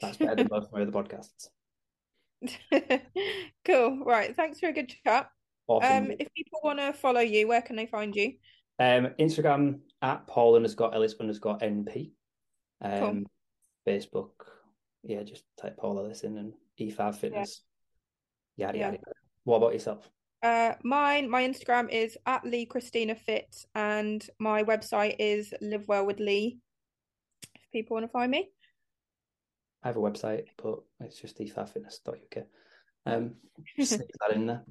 That's 0.00 0.16
better 0.16 0.34
than 0.34 0.48
most 0.50 0.66
of 0.66 0.72
my 0.72 0.82
other 0.82 0.90
podcasts. 0.90 1.48
Cool. 3.64 4.04
Right. 4.04 4.34
Thanks 4.34 4.58
for 4.58 4.68
a 4.68 4.72
good 4.72 4.92
chat. 5.06 5.28
Awesome. 5.68 6.06
Um, 6.06 6.10
if 6.18 6.26
people 6.34 6.58
want 6.64 6.80
to 6.80 6.92
follow 6.92 7.20
you, 7.20 7.46
where 7.46 7.62
can 7.62 7.76
they 7.76 7.86
find 7.86 8.14
you? 8.16 8.32
Um, 8.80 9.10
Instagram 9.20 9.78
at 10.02 10.26
Paul 10.26 10.56
underscore 10.56 10.92
Ellis 10.92 11.14
underscore 11.20 11.58
NP. 11.58 12.10
Um, 12.80 13.26
Facebook, 13.86 14.30
yeah, 15.04 15.22
just 15.22 15.44
type 15.60 15.76
Paul 15.76 16.00
Ellis 16.00 16.22
in 16.24 16.36
and 16.38 16.54
E5 16.80 17.14
Fitness. 17.14 17.62
Yada 18.56 18.76
Yeah. 18.76 18.84
yada. 18.86 18.96
yada. 18.96 19.12
What 19.44 19.58
about 19.58 19.74
yourself? 19.74 20.10
Uh, 20.42 20.74
mine, 20.82 21.30
my 21.30 21.46
Instagram 21.46 21.88
is 21.88 22.18
at 22.26 22.44
Leigh 22.44 22.66
Christina 22.66 23.14
Fit, 23.14 23.64
and 23.76 24.26
my 24.40 24.64
website 24.64 25.14
is 25.20 25.54
Live 25.60 25.86
Well 25.86 26.04
with 26.04 26.18
Leigh. 26.18 26.58
If 27.54 27.70
people 27.72 27.94
want 27.94 28.04
to 28.04 28.12
find 28.12 28.30
me, 28.30 28.50
I 29.84 29.88
have 29.88 29.96
a 29.96 30.00
website, 30.00 30.46
but 30.60 30.80
it's 31.00 31.20
just 31.20 31.38
e5fitness.uk. 31.38 32.44
Um, 33.06 33.34
just 33.78 33.98
that 33.98 34.34
in 34.34 34.46
there, 34.46 34.64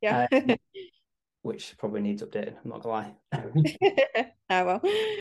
yeah. 0.00 0.26
Um, 0.30 0.56
which 1.42 1.76
probably 1.76 2.02
needs 2.02 2.22
updating. 2.22 2.54
I'm 2.64 2.70
not 2.70 2.82
gonna 2.82 2.94
lie. 2.94 3.14
oh 4.50 4.64
well. 4.64 4.80